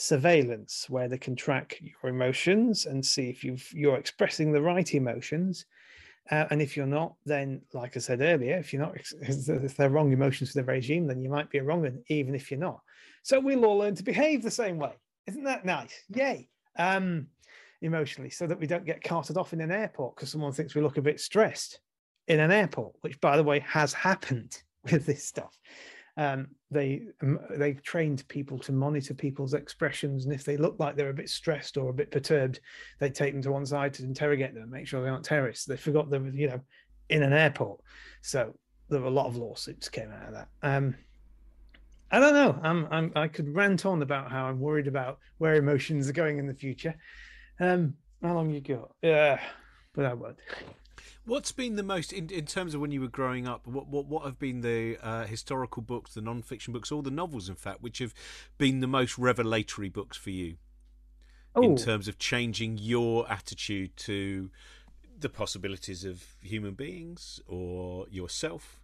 surveillance 0.00 0.86
where 0.88 1.08
they 1.08 1.18
can 1.18 1.34
track 1.34 1.76
your 1.80 2.08
emotions 2.08 2.86
and 2.86 3.04
see 3.04 3.28
if 3.28 3.42
you've 3.42 3.68
you're 3.72 3.96
expressing 3.96 4.52
the 4.52 4.62
right 4.62 4.94
emotions. 4.94 5.66
Uh, 6.30 6.44
and 6.50 6.62
if 6.62 6.76
you're 6.76 6.86
not 6.86 7.14
then 7.24 7.60
like 7.72 7.96
i 7.96 8.00
said 8.00 8.20
earlier 8.20 8.58
if 8.58 8.70
you're 8.70 8.82
not 8.82 8.94
if 9.22 9.76
they're 9.76 9.88
wrong 9.88 10.12
emotions 10.12 10.52
for 10.52 10.60
the 10.60 10.64
regime 10.64 11.06
then 11.06 11.22
you 11.22 11.30
might 11.30 11.48
be 11.48 11.56
a 11.56 11.64
wrong 11.64 11.82
one 11.82 12.00
even 12.08 12.34
if 12.34 12.50
you're 12.50 12.60
not. 12.60 12.80
So 13.24 13.40
we'll 13.40 13.64
all 13.64 13.78
learn 13.78 13.96
to 13.96 14.04
behave 14.04 14.42
the 14.42 14.50
same 14.50 14.78
way. 14.78 14.92
Isn't 15.26 15.44
that 15.44 15.64
nice? 15.64 16.04
Yay. 16.14 16.48
Um 16.78 17.26
emotionally 17.82 18.30
so 18.30 18.46
that 18.46 18.58
we 18.58 18.66
don't 18.68 18.86
get 18.86 19.02
carted 19.02 19.36
off 19.36 19.52
in 19.52 19.60
an 19.60 19.72
airport 19.72 20.14
because 20.14 20.30
someone 20.30 20.52
thinks 20.52 20.74
we 20.74 20.82
look 20.82 20.98
a 20.98 21.02
bit 21.02 21.20
stressed 21.20 21.80
in 22.28 22.38
an 22.38 22.52
airport 22.52 22.94
which 23.00 23.20
by 23.20 23.36
the 23.36 23.42
way 23.42 23.58
has 23.60 23.92
happened 23.92 24.62
with 24.92 25.06
this 25.06 25.24
stuff 25.24 25.58
um, 26.18 26.48
they 26.70 27.02
they 27.56 27.74
trained 27.74 28.26
people 28.28 28.58
to 28.58 28.72
monitor 28.72 29.14
people's 29.14 29.54
expressions, 29.54 30.24
and 30.24 30.34
if 30.34 30.44
they 30.44 30.56
look 30.56 30.74
like 30.78 30.96
they're 30.96 31.10
a 31.10 31.14
bit 31.14 31.30
stressed 31.30 31.76
or 31.76 31.88
a 31.88 31.94
bit 31.94 32.10
perturbed, 32.10 32.60
they 32.98 33.08
take 33.08 33.32
them 33.32 33.42
to 33.42 33.52
one 33.52 33.64
side 33.64 33.94
to 33.94 34.02
interrogate 34.02 34.52
them, 34.52 34.68
make 34.68 34.86
sure 34.86 35.00
they 35.00 35.08
aren't 35.08 35.24
terrorists. 35.24 35.64
They 35.64 35.76
forgot 35.76 36.10
they 36.10 36.18
were, 36.18 36.28
you 36.30 36.48
know, 36.48 36.60
in 37.08 37.22
an 37.22 37.32
airport, 37.32 37.80
so 38.20 38.52
there 38.90 39.00
were 39.00 39.06
a 39.06 39.10
lot 39.10 39.26
of 39.26 39.36
lawsuits 39.36 39.88
came 39.88 40.10
out 40.10 40.28
of 40.28 40.34
that. 40.34 40.48
Um, 40.62 40.96
I 42.10 42.18
don't 42.18 42.34
know. 42.34 42.58
I'm, 42.62 42.88
I'm 42.90 43.12
I 43.14 43.28
could 43.28 43.54
rant 43.54 43.86
on 43.86 44.02
about 44.02 44.30
how 44.30 44.46
I'm 44.46 44.58
worried 44.58 44.88
about 44.88 45.20
where 45.38 45.54
emotions 45.54 46.08
are 46.08 46.14
going 46.14 46.38
in 46.38 46.48
the 46.48 46.54
future. 46.54 46.96
Um, 47.60 47.94
how 48.22 48.34
long 48.34 48.50
you 48.50 48.60
got? 48.60 48.90
Yeah, 49.02 49.40
but 49.94 50.04
I 50.04 50.14
won't. 50.14 50.38
What's 51.28 51.52
been 51.52 51.76
the 51.76 51.82
most 51.82 52.10
in, 52.10 52.30
in 52.30 52.46
terms 52.46 52.74
of 52.74 52.80
when 52.80 52.90
you 52.90 53.02
were 53.02 53.08
growing 53.08 53.46
up? 53.46 53.66
What 53.66 53.86
what, 53.86 54.06
what 54.06 54.24
have 54.24 54.38
been 54.38 54.62
the 54.62 54.96
uh, 55.02 55.26
historical 55.26 55.82
books, 55.82 56.14
the 56.14 56.22
non-fiction 56.22 56.72
books, 56.72 56.90
all 56.90 57.02
the 57.02 57.10
novels, 57.10 57.50
in 57.50 57.54
fact, 57.54 57.82
which 57.82 57.98
have 57.98 58.14
been 58.56 58.80
the 58.80 58.86
most 58.86 59.18
revelatory 59.18 59.90
books 59.90 60.16
for 60.16 60.30
you 60.30 60.56
oh. 61.54 61.62
in 61.62 61.76
terms 61.76 62.08
of 62.08 62.18
changing 62.18 62.78
your 62.78 63.30
attitude 63.30 63.94
to 63.98 64.50
the 65.20 65.28
possibilities 65.28 66.02
of 66.02 66.24
human 66.40 66.72
beings 66.72 67.40
or 67.46 68.06
yourself? 68.08 68.80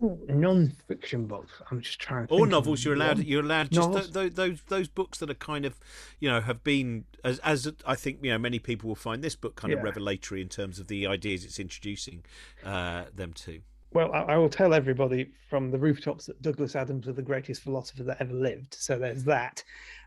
Non-fiction 0.00 1.26
books. 1.26 1.52
I'm 1.70 1.80
just 1.80 2.00
trying. 2.00 2.26
To 2.28 2.34
or 2.34 2.46
novels. 2.46 2.84
You're 2.84 2.94
allowed. 2.94 3.18
You're 3.18 3.42
allowed 3.42 3.70
just 3.70 3.92
th- 3.92 4.12
th- 4.12 4.34
those 4.34 4.62
those 4.68 4.88
books 4.88 5.18
that 5.18 5.30
are 5.30 5.34
kind 5.34 5.64
of, 5.64 5.78
you 6.18 6.28
know, 6.28 6.40
have 6.40 6.64
been 6.64 7.04
as 7.24 7.38
as 7.40 7.70
I 7.86 7.94
think 7.94 8.20
you 8.22 8.30
know 8.30 8.38
many 8.38 8.58
people 8.58 8.88
will 8.88 8.94
find 8.94 9.22
this 9.22 9.36
book 9.36 9.56
kind 9.56 9.72
yeah. 9.72 9.78
of 9.78 9.84
revelatory 9.84 10.40
in 10.40 10.48
terms 10.48 10.78
of 10.78 10.88
the 10.88 11.06
ideas 11.06 11.44
it's 11.44 11.58
introducing 11.58 12.24
uh, 12.64 13.04
them 13.14 13.32
to. 13.34 13.60
Well, 13.92 14.12
I, 14.12 14.20
I, 14.20 14.36
will 14.36 14.48
tell 14.48 14.72
everybody 14.72 15.32
from 15.48 15.72
the 15.72 15.78
rooftops 15.78 16.26
that 16.26 16.40
Douglas 16.42 16.76
Adams 16.76 17.06
was 17.06 17.16
the 17.16 17.22
greatest 17.22 17.62
philosopher 17.62 18.04
that 18.04 18.18
ever 18.20 18.32
lived. 18.32 18.74
So 18.74 18.98
there's 18.98 19.24
that. 19.24 19.64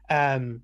Um, 0.10 0.62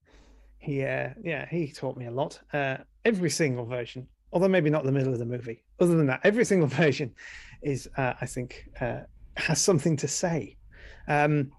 he, 0.58 0.84
uh, 0.84 1.10
yeah, 1.22 1.46
he 1.48 1.72
taught 1.72 1.96
me 1.96 2.06
a 2.06 2.10
lot. 2.10 2.38
Uh, 2.52 2.76
every 3.04 3.30
single 3.30 3.64
version, 3.64 4.06
although 4.32 4.48
maybe 4.48 4.70
not 4.70 4.84
the 4.84 4.92
middle 4.92 5.12
of 5.12 5.18
the 5.18 5.24
movie. 5.24 5.64
Other 5.80 5.96
than 5.96 6.06
that, 6.06 6.20
every 6.22 6.44
single 6.44 6.68
version 6.82 7.12
is, 7.62 7.88
uh, 7.96 8.14
I 8.20 8.26
think, 8.26 8.68
uh, 8.80 9.00
has 9.36 9.60
something 9.60 9.96
to 9.98 10.08
say. 10.08 10.56
Um, 11.08 11.52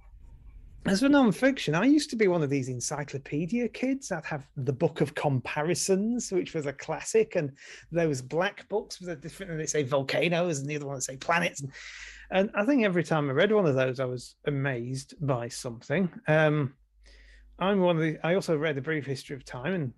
As 0.85 0.99
for 0.99 1.07
non-fiction, 1.07 1.75
I 1.75 1.85
used 1.85 2.09
to 2.09 2.17
be 2.17 2.27
one 2.27 2.43
of 2.43 2.49
these 2.49 2.67
encyclopedia 2.67 3.69
kids. 3.69 4.11
I'd 4.11 4.25
have 4.25 4.45
the 4.57 4.73
Book 4.73 4.99
of 4.99 5.15
Comparisons, 5.15 6.29
which 6.29 6.53
was 6.53 6.65
a 6.65 6.73
classic, 6.73 7.37
and 7.37 7.53
those 7.89 8.21
black 8.21 8.67
books 8.67 8.99
with 8.99 9.09
a 9.09 9.15
different, 9.15 9.51
and 9.51 9.59
they 9.61 9.65
say 9.65 9.83
volcanoes, 9.83 10.59
and 10.59 10.67
the 10.67 10.75
other 10.75 10.85
one 10.85 10.99
say 10.99 11.15
planets. 11.15 11.61
And, 11.61 11.71
and 12.31 12.49
I 12.53 12.65
think 12.65 12.83
every 12.83 13.03
time 13.03 13.29
I 13.29 13.33
read 13.33 13.53
one 13.53 13.65
of 13.65 13.75
those, 13.75 14.01
I 14.01 14.05
was 14.05 14.35
amazed 14.45 15.15
by 15.21 15.47
something. 15.47 16.11
Um, 16.27 16.73
I'm 17.59 17.79
one 17.79 17.95
of 17.95 18.01
the. 18.01 18.17
I 18.21 18.35
also 18.35 18.57
read 18.57 18.75
the 18.75 18.81
brief 18.81 19.05
history 19.05 19.37
of 19.37 19.45
time 19.45 19.73
and 19.73 19.93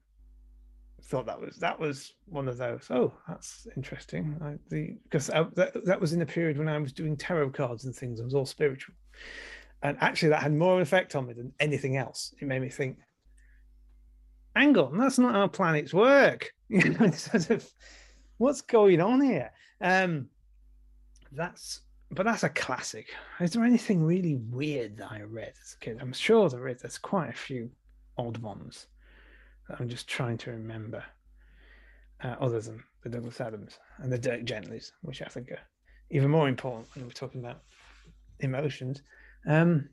thought 1.06 1.26
that 1.28 1.40
was 1.40 1.58
that 1.58 1.80
was 1.80 2.14
one 2.26 2.48
of 2.48 2.58
those. 2.58 2.88
Oh, 2.90 3.14
that's 3.28 3.68
interesting. 3.76 4.38
I, 4.42 4.56
the 4.70 4.98
because 5.04 5.30
I, 5.30 5.44
that 5.56 5.86
that 5.86 6.02
was 6.02 6.14
in 6.14 6.22
a 6.22 6.26
period 6.26 6.58
when 6.58 6.68
I 6.68 6.78
was 6.78 6.94
doing 6.94 7.16
tarot 7.16 7.52
cards 7.52 7.86
and 7.86 7.96
things. 7.96 8.20
I 8.20 8.24
was 8.24 8.34
all 8.34 8.46
spiritual 8.46 8.96
and 9.86 9.98
actually 10.02 10.30
that 10.30 10.42
had 10.42 10.54
more 10.54 10.82
effect 10.82 11.16
on 11.16 11.28
me 11.28 11.34
than 11.34 11.54
anything 11.60 11.96
else. 11.96 12.34
It 12.42 12.48
made 12.48 12.62
me 12.62 12.70
think, 12.70 12.98
angle, 14.56 14.92
that's 14.92 15.20
not 15.20 15.34
how 15.34 15.48
planets 15.48 15.94
work. 15.94 16.52
You 16.68 16.90
know, 16.90 17.12
sort 17.12 17.52
of 17.52 17.72
what's 18.40 18.62
going 18.62 19.00
on 19.00 19.22
here? 19.22 19.52
Um, 19.82 20.30
that's 21.32 21.82
but 22.10 22.26
that's 22.26 22.42
a 22.42 22.50
classic. 22.50 23.10
Is 23.40 23.52
there 23.52 23.64
anything 23.64 24.04
really 24.04 24.38
weird 24.50 24.98
that 24.98 25.12
I 25.12 25.22
read 25.22 25.54
as 25.62 25.76
a 25.76 25.86
kid? 25.86 26.00
I'm 26.02 26.12
sure 26.12 26.50
there 26.50 26.68
is. 26.68 26.82
There's 26.82 26.98
quite 26.98 27.30
a 27.30 27.34
few 27.34 27.70
odd 28.18 28.40
ones 28.40 28.88
I'm 29.80 29.90
just 29.90 30.08
trying 30.08 30.38
to 30.40 30.52
remember. 30.52 31.04
Uh, 32.24 32.36
other 32.40 32.62
than 32.62 32.82
the 33.04 33.10
Douglas 33.10 33.42
Adams 33.42 33.78
and 34.00 34.12
the 34.12 34.18
Dirk 34.18 34.46
Gentlys, 34.46 34.92
which 35.02 35.22
I 35.22 35.26
think 35.26 35.52
are 35.52 35.60
even 36.12 36.32
more 36.32 36.48
important 36.48 36.88
when 36.96 37.06
we're 37.06 37.12
talking 37.12 37.42
about 37.42 37.62
emotions. 38.40 39.02
Um, 39.48 39.90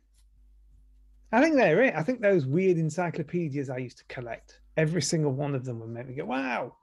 I 1.33 1.41
think 1.41 1.57
they're 1.57 1.83
it. 1.83 1.95
I 1.97 2.03
think 2.03 2.21
those 2.21 2.47
weird 2.47 2.79
encyclopedias 2.79 3.71
I 3.71 3.79
used 3.79 3.99
to 3.99 4.05
collect, 4.05 4.61
every 4.77 5.03
single 5.03 5.33
one 5.33 5.55
of 5.55 5.65
them 5.65 5.81
would 5.81 5.89
make 5.89 6.09
me 6.09 6.15
go, 6.15 6.27
wow. 6.27 6.77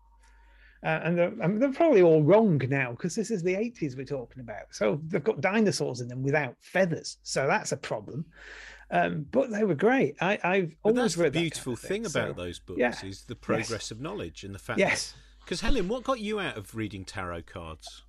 Uh, 0.84 1.00
and 1.04 1.18
they're, 1.18 1.34
I 1.44 1.48
mean, 1.48 1.60
they're, 1.60 1.74
probably 1.74 2.02
all 2.02 2.24
wrong 2.24 2.62
now 2.70 2.92
because 2.92 3.14
this 3.14 3.32
is 3.32 3.44
the 3.44 3.54
80s 3.54 3.98
we're 3.98 4.06
talking 4.06 4.40
about. 4.42 4.64
So 4.72 5.02
they've 5.08 5.24
got 5.24 5.42
dinosaurs 5.42 6.02
in 6.02 6.08
them 6.08 6.24
without 6.24 6.56
feathers. 6.62 7.18
So 7.24 7.48
that's 7.48 7.74
a 7.74 7.78
problem. 7.78 8.26
Um, 8.92 9.28
but 9.30 9.52
they 9.52 9.64
were 9.64 9.76
great. 9.76 10.16
I, 10.20 10.40
have 10.42 10.76
always 10.84 11.18
read 11.18 11.34
the 11.34 11.42
beautiful 11.42 11.76
kind 11.76 11.84
of 11.84 11.90
thing, 11.90 12.04
thing. 12.04 12.12
about 12.12 12.36
so, 12.36 12.44
those 12.44 12.60
books 12.60 12.80
yeah. 12.80 12.94
is 13.06 13.24
the 13.24 13.36
progress 13.36 13.70
yes. 13.72 13.92
of 13.92 14.02
knowledge 14.02 14.44
and 14.44 14.54
the 14.54 14.60
fact. 14.60 14.80
Yes. 14.80 15.14
Because 15.44 15.62
Helen, 15.62 15.88
what 15.88 16.04
got 16.04 16.20
you 16.20 16.40
out 16.40 16.58
of 16.58 16.76
reading 16.76 17.06
tarot 17.06 17.44
cards? 17.44 18.04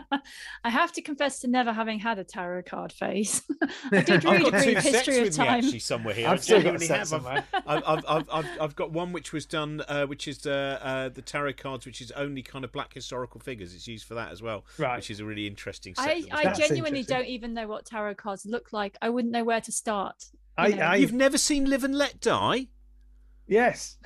I 0.64 0.70
have 0.70 0.92
to 0.92 1.02
confess 1.02 1.40
to 1.40 1.48
never 1.48 1.72
having 1.72 1.98
had 1.98 2.18
a 2.18 2.24
tarot 2.24 2.62
card 2.62 2.92
face. 2.92 3.42
I 3.92 4.02
did 4.02 4.24
read 4.24 4.46
a 4.46 4.50
brief 4.50 4.78
history 4.78 5.26
of 5.26 5.34
time. 5.34 5.64
actually, 5.64 5.78
somewhere 5.78 6.14
here. 6.14 6.28
I've 6.28 6.42
still 6.42 6.62
got 6.62 6.80
have. 6.82 7.12
I've, 7.12 7.44
I've, 7.66 8.04
I've, 8.08 8.28
I've, 8.30 8.48
I've 8.60 8.76
got 8.76 8.92
one 8.92 9.12
which 9.12 9.32
was 9.32 9.46
done, 9.46 9.82
uh, 9.88 10.06
which 10.06 10.28
is 10.28 10.46
uh, 10.46 10.78
uh, 10.82 11.08
the 11.08 11.22
tarot 11.22 11.54
cards, 11.54 11.86
which 11.86 12.00
is 12.00 12.10
only 12.12 12.42
kind 12.42 12.64
of 12.64 12.72
black 12.72 12.92
historical 12.92 13.40
figures. 13.40 13.74
It's 13.74 13.88
used 13.88 14.06
for 14.06 14.14
that 14.14 14.30
as 14.30 14.42
well, 14.42 14.64
right? 14.78 14.96
Which 14.96 15.10
is 15.10 15.20
a 15.20 15.24
really 15.24 15.46
interesting. 15.46 15.94
Set 15.94 16.08
I, 16.08 16.24
I 16.32 16.52
genuinely 16.52 17.02
don't 17.02 17.26
even 17.26 17.54
know 17.54 17.66
what 17.66 17.86
tarot 17.86 18.14
cards 18.16 18.46
look 18.46 18.72
like. 18.72 18.96
I 19.02 19.08
wouldn't 19.08 19.32
know 19.32 19.44
where 19.44 19.60
to 19.60 19.72
start. 19.72 20.24
You 20.58 20.74
I, 20.80 20.96
You've 20.96 21.12
never 21.12 21.38
seen 21.38 21.70
Live 21.70 21.84
and 21.84 21.94
Let 21.94 22.20
Die? 22.20 22.66
Yes. 23.46 23.96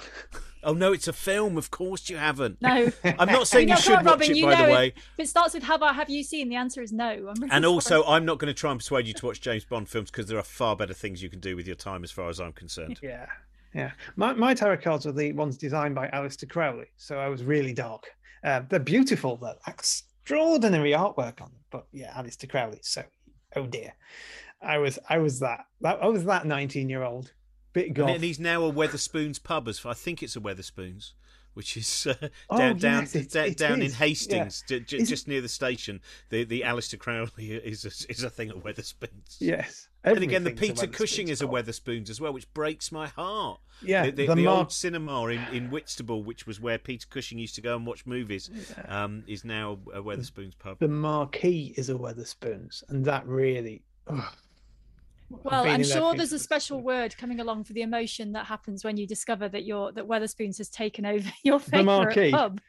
Oh 0.65 0.75
no, 0.75 0.93
it's 0.93 1.09
a 1.09 1.13
film. 1.13 1.57
Of 1.57 1.71
course 1.71 2.09
you 2.09 2.17
haven't. 2.17 2.61
No, 2.63 2.91
I'm 3.05 3.29
not 3.29 3.49
saying 3.49 3.69
you, 3.69 3.77
should 3.77 3.97
on, 3.97 4.05
watch 4.05 4.13
Robin, 4.13 4.31
it. 4.31 4.37
You 4.37 4.47
by 4.47 4.55
know 4.55 4.67
the 4.67 4.73
way, 4.73 4.87
if, 4.89 4.95
if, 5.19 5.25
it 5.25 5.29
starts 5.29 5.55
with 5.55 5.65
"Have 5.65 5.83
I 5.83 5.93
have 5.93 6.09
you 6.09 6.23
seen?" 6.23 6.49
the 6.49 6.57
answer 6.57 6.83
is 6.83 6.93
no. 6.93 7.09
I'm 7.09 7.19
really 7.19 7.51
and 7.51 7.65
sorry. 7.65 7.67
also, 7.67 8.05
I'm 8.05 8.25
not 8.25 8.39
going 8.39 8.53
to 8.53 8.59
try 8.59 8.71
and 8.71 8.79
persuade 8.79 9.07
you 9.07 9.15
to 9.15 9.27
watch 9.27 9.41
James 9.41 9.65
Bond 9.65 9.89
films 9.89 10.11
because 10.11 10.27
there 10.27 10.39
are 10.39 10.45
far 10.45 10.77
better 10.77 10.95
things 10.95 11.23
you 11.23 11.31
can 11.31 11.41
do 11.41 11.57
with 11.57 11.67
your 11.67 11.77
time, 11.77 12.05
as 12.05 12.11
far 12.11 12.29
as 12.29 12.41
I'm 12.41 12.53
concerned. 12.53 13.01
Yeah, 13.03 13.27
yeah. 13.75 13.91
My 14.17 14.33
my 14.33 14.55
tarot 14.55 14.79
cards 14.79 15.07
are 15.07 15.13
the 15.13 15.33
ones 15.33 15.57
designed 15.57 15.95
by 15.95 16.09
Aleister 16.09 16.49
Crowley, 16.49 16.87
so 16.97 17.19
I 17.19 17.29
was 17.29 17.43
really 17.43 17.73
dark. 17.73 18.07
Uh, 18.45 18.63
they're 18.69 18.79
beautiful. 18.79 19.37
They're 19.37 19.55
extraordinary 19.67 20.93
artwork 20.93 21.41
on 21.41 21.49
them. 21.51 21.61
But 21.71 21.87
yeah, 21.93 22.13
Aleister 22.15 22.49
Crowley. 22.49 22.79
So, 22.83 23.03
oh 23.57 23.67
dear, 23.67 23.93
I 24.61 24.79
was 24.79 24.99
I 25.09 25.19
was 25.19 25.41
that, 25.41 25.67
that 25.81 26.03
I 26.03 26.07
was 26.07 26.25
that 26.25 26.47
19 26.47 26.89
year 26.89 27.03
old 27.03 27.33
bit 27.73 27.95
goth. 27.95 28.11
And 28.11 28.23
he's 28.25 28.39
now 28.41 28.65
a 28.65 28.73
Wetherspoons 28.73 29.43
pub, 29.43 29.69
as 29.69 29.85
I 29.85 29.95
think 29.95 30.23
it's 30.23 30.37
a 30.37 30.41
Wetherspoons, 30.41 31.13
which 31.55 31.77
is 31.77 32.07
uh, 32.07 32.29
Oh, 32.51 32.59
down 32.59 32.79
down, 32.79 33.09
it- 33.13 33.31
da- 33.31 33.45
it 33.45 33.57
down 33.59 33.83
in. 33.83 33.91
Hastings, 33.93 34.65
j- 34.69 34.81
j- 34.81 34.99
it- 34.99 35.05
just 35.07 35.29
near 35.29 35.41
the 35.41 35.49
station. 35.49 36.01
The 36.31 36.45
the 36.45 36.63
Aleister 36.63 36.99
Crowley 36.99 37.53
is 37.53 37.85
a, 37.85 38.11
is 38.11 38.23
a 38.23 38.31
thing 38.31 38.51
at 38.51 38.57
Wetherspoons. 38.57 39.37
Yes. 39.39 39.89
And 40.05 40.19
again, 40.21 40.43
the 40.43 40.51
Peter 40.51 40.89
Cushing 40.89 41.29
is 41.29 41.41
a 41.43 41.47
pub. 41.47 41.55
Wetherspoons 41.67 42.11
as 42.11 42.21
well, 42.21 42.33
which 42.33 42.53
breaks 42.55 42.91
my 42.91 43.07
heart. 43.07 43.61
Yeah, 43.85 44.07
the, 44.07 44.11
the, 44.11 44.27
the 44.27 44.35
the 44.35 44.45
mar- 44.45 44.59
old 44.59 44.73
cinema 44.73 45.27
in, 45.27 45.41
in 45.53 45.71
Whitstable, 45.71 46.25
which 46.25 46.45
was 46.47 46.59
where 46.61 46.77
Peter 46.79 47.07
Cushing 47.09 47.39
used 47.39 47.55
to 47.55 47.61
go 47.61 47.77
and 47.77 47.87
watch 47.87 48.05
movies, 48.07 48.51
um, 48.89 49.23
is 49.29 49.45
now 49.45 49.79
a 49.95 50.01
Wetherspoons 50.03 50.59
pub. 50.59 50.79
The 50.81 50.89
marquee 50.89 51.73
is 51.77 51.89
a 51.89 51.95
Wetherspoons, 51.95 52.83
and 52.89 53.05
that 53.05 53.25
really. 53.27 53.83
ugh. 54.09 54.35
I've 55.35 55.45
Well, 55.45 55.65
I'm 55.67 55.83
sure 55.85 56.15
there's 56.15 56.33
a 56.33 56.39
special 56.39 56.79
little. 56.79 56.87
word 56.87 57.17
coming 57.17 57.41
along 57.41 57.65
for 57.65 57.73
the 57.73 57.83
emotion 57.83 58.33
that 58.33 58.47
happens 58.47 58.85
when 58.85 58.97
you 58.97 59.07
discover 59.07 59.49
that 59.49 59.65
your 59.65 59.93
that 59.93 60.07
Wetherspoons 60.07 60.59
has 60.59 60.69
taken 60.69 61.05
over 61.07 61.29
your 61.43 61.59
The 61.59 61.83
marquee. 61.83 62.15
favorite 62.15 62.33
pub. 62.33 62.61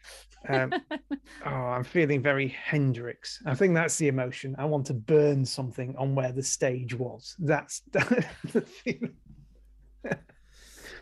Um, 0.50 0.74
oh, 1.46 1.50
I'm 1.50 1.84
feeling 1.84 2.22
very 2.22 2.48
Hendrix. 2.50 3.42
I 3.46 3.56
think 3.56 3.74
that's 3.76 3.98
the 3.98 4.08
emotion. 4.10 4.56
I 4.58 4.66
want 4.66 4.86
to 4.88 4.94
burn 4.94 5.46
something 5.46 5.96
on 5.98 6.16
where 6.16 6.32
the 6.32 6.44
stage 6.44 6.94
was. 6.96 7.36
That's 7.40 7.82
the 7.92 8.62
feeling. 8.84 9.16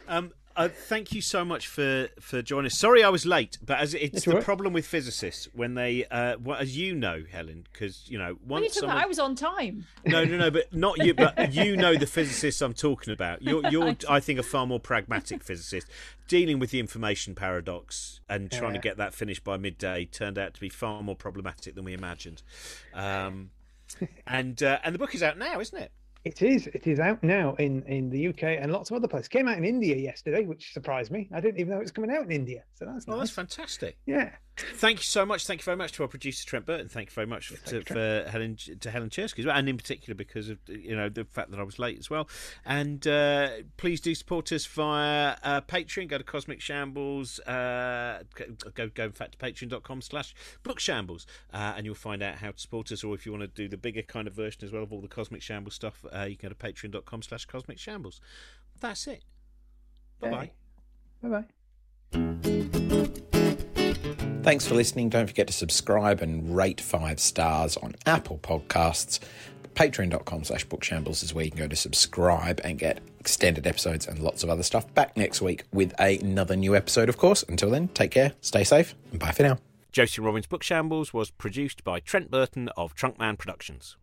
Um, 0.07 0.32
uh, 0.56 0.70
thank 0.70 1.12
you 1.12 1.22
so 1.22 1.43
much 1.45 1.68
for, 1.68 2.10
for 2.20 2.41
joining 2.41 2.68
us. 2.68 2.78
Sorry 2.78 3.04
I 3.04 3.10
was 3.10 3.26
late, 3.26 3.58
but 3.64 3.80
as 3.80 3.93
it's 3.93 4.12
That's 4.12 4.26
the 4.26 4.32
all 4.32 4.38
right. 4.38 4.43
problem 4.45 4.74
with 4.74 4.86
physicists 4.86 5.47
when 5.54 5.76
they, 5.76 6.06
uh, 6.06 6.38
well, 6.43 6.60
as 6.60 6.78
you 6.78 6.95
know, 6.95 7.24
Helen, 7.30 7.66
because 7.72 8.10
you 8.10 8.18
know 8.18 8.38
What 8.45 8.58
are 8.58 8.60
you 8.60 8.66
once 8.66 8.74
someone. 8.76 8.97
I 8.97 9.06
was 9.06 9.20
on 9.20 9.36
time. 9.36 9.86
no, 10.06 10.24
no, 10.24 10.38
no, 10.38 10.52
but 10.52 10.74
not 10.74 11.04
you, 11.04 11.14
but 11.14 11.54
you 11.54 11.76
know 11.78 11.95
the 11.95 12.06
physicists 12.08 12.62
I'm 12.62 12.74
talking 12.74 13.14
about. 13.14 13.41
You're, 13.41 13.68
you're, 13.70 13.95
I 14.10 14.20
think, 14.20 14.39
a 14.39 14.43
far 14.43 14.66
more 14.66 14.80
pragmatic 14.80 15.43
physicist. 15.43 15.88
Dealing 16.28 16.60
with 16.60 16.72
the 16.72 16.80
information 16.80 17.36
paradox 17.36 18.22
and 18.30 18.49
trying 18.52 18.74
to 18.74 18.80
get 18.80 18.97
that 18.97 19.14
finished 19.14 19.43
by 19.43 19.58
midday 19.58 20.06
turned 20.06 20.38
out 20.38 20.54
to 20.54 20.62
be 20.62 20.70
far 20.70 21.04
more 21.04 21.16
problematic 21.16 21.76
than 21.76 21.84
we 21.84 21.93
imagined. 21.93 22.41
Um, 22.93 23.52
and 24.28 24.62
uh, 24.64 24.80
and 24.84 24.95
the 24.95 24.99
book 24.99 25.14
is 25.14 25.22
out 25.24 25.38
now, 25.38 25.60
isn't 25.60 25.78
it? 25.78 25.91
It 26.24 26.42
is. 26.44 26.68
It 26.68 26.86
is 26.86 27.00
out 27.00 27.24
now 27.24 27.56
in 27.56 27.82
in 27.84 28.10
the 28.10 28.28
UK 28.28 28.44
and 28.62 28.72
lots 28.72 28.92
of 28.92 28.96
other 28.98 29.08
places. 29.08 29.28
Came 29.28 29.48
out 29.48 29.58
in 29.58 29.66
India 29.66 29.96
yesterday, 29.96 30.46
which 30.46 30.72
surprised 30.74 31.12
me. 31.12 31.28
I 31.34 31.42
didn't 31.42 31.60
even 31.60 31.72
know 31.72 31.78
it 31.80 31.84
was 31.84 31.92
coming 31.92 32.12
out 32.12 32.24
in 32.24 32.32
India. 32.32 32.64
So 32.76 32.86
that's 32.86 33.06
Oh, 33.08 33.12
nice. 33.14 33.20
that's 33.22 33.32
fantastic. 33.32 33.98
Yeah. 34.06 34.30
Thank 34.76 34.99
you 34.99 35.03
so 35.03 35.26
much. 35.26 35.45
Thank 35.45 35.62
you 35.62 35.66
very 35.66 35.78
much 35.78 35.91
to 35.93 36.03
our 36.03 36.07
producer 36.07 36.45
Trent 36.45 36.66
Burton. 36.66 36.88
Thank 36.88 37.09
you 37.09 37.14
very 37.14 37.28
much 37.28 37.53
to, 37.66 37.78
you, 37.78 37.82
for 37.84 38.26
Helen 38.30 38.57
to 38.80 38.91
Helen 38.91 39.09
Czerski 39.09 39.39
as 39.39 39.45
well, 39.45 39.55
and 39.55 39.70
in 39.70 39.78
particular 39.78 40.16
because 40.16 40.49
of 40.49 40.57
you 40.68 40.95
know 40.95 41.09
the 41.09 41.26
fact 41.26 41.51
that 41.51 41.59
I 41.59 41.64
was 41.64 41.80
late 41.80 41.99
as 41.99 42.09
well. 42.09 42.28
And 42.66 43.05
uh, 43.07 43.49
please 43.78 44.01
do 44.01 44.16
support 44.16 44.51
us 44.51 44.66
via 44.66 45.36
uh, 45.43 45.62
Patreon. 45.62 46.07
Go 46.07 46.18
to 46.18 46.24
Cosmic 46.24 46.62
Shambles. 46.62 47.39
Uh, 47.39 48.24
go 48.74 48.89
go 48.89 49.05
in 49.05 49.12
fact 49.12 49.34
to 49.34 49.38
patreon.com 49.38 50.01
slash 50.01 50.34
bookshambles, 50.64 51.26
uh, 51.53 51.74
and 51.76 51.86
you'll 51.86 51.95
find 51.95 52.24
out 52.24 52.36
how 52.36 52.51
to 52.51 52.59
support 52.59 52.91
us. 52.91 53.03
Or 53.03 53.14
if 53.16 53.26
you 53.26 53.32
want 53.32 53.43
to 53.43 53.47
do 53.47 53.68
the 53.68 53.78
bigger 53.78 54.01
kind 54.01 54.28
of 54.28 54.34
version 54.34 54.64
as 54.64 54.72
well 54.72 54.84
of 54.84 54.91
all 54.91 55.01
the 55.01 55.07
Cosmic 55.07 55.41
Shambles 55.41 55.76
stuff, 55.76 56.05
uh, 56.14 56.24
you 56.24 56.36
can 56.36 56.49
go 56.49 56.55
to 56.55 56.74
patreon.com 56.74 57.22
slash 57.22 57.45
cosmic 57.45 57.80
shambles. 57.80 58.20
That's 58.80 59.07
it. 59.07 59.24
Bye 60.20 60.30
bye. 60.30 60.51
Bye 61.24 61.45
bye. 62.12 63.22
Thanks 64.44 64.66
for 64.66 64.74
listening. 64.74 65.10
Don't 65.10 65.28
forget 65.28 65.48
to 65.48 65.54
subscribe 65.54 66.22
and 66.22 66.56
rate 66.56 66.82
five 66.82 67.20
stars 67.20 67.78
on 67.78 67.96
Apple 68.06 68.40
Podcasts. 68.40 69.20
Patreon.com 69.76 70.44
slash 70.44 70.66
bookshambles 70.68 71.24
is 71.24 71.34
where 71.34 71.46
you 71.46 71.52
can 71.52 71.60
go 71.60 71.68
to 71.68 71.76
subscribe 71.76 72.60
and 72.64 72.78
get 72.80 73.00
extended 73.20 73.68
episodes 73.68 74.08
and 74.08 74.20
lots 74.20 74.44
of 74.44 74.50
other 74.50 74.64
stuff. 74.64 74.92
Back 74.94 75.16
next 75.16 75.42
week 75.42 75.64
with 75.72 75.94
another 76.00 76.56
new 76.56 76.76
episode, 76.76 77.08
of 77.08 77.18
course. 77.18 77.44
Until 77.48 77.70
then, 77.70 77.88
take 77.90 78.12
care, 78.12 78.34
stay 78.42 78.64
safe, 78.64 78.96
and 79.12 79.20
bye 79.20 79.32
for 79.32 79.44
now. 79.44 79.60
Josie 79.92 80.22
Robbins 80.22 80.48
Bookshambles 80.48 81.14
was 81.14 81.32
produced 81.32 81.84
by 81.84 82.00
Trent 82.00 82.32
Burton 82.32 82.70
of 82.78 82.96
Trunkman 82.96 83.38
Productions. 83.38 83.98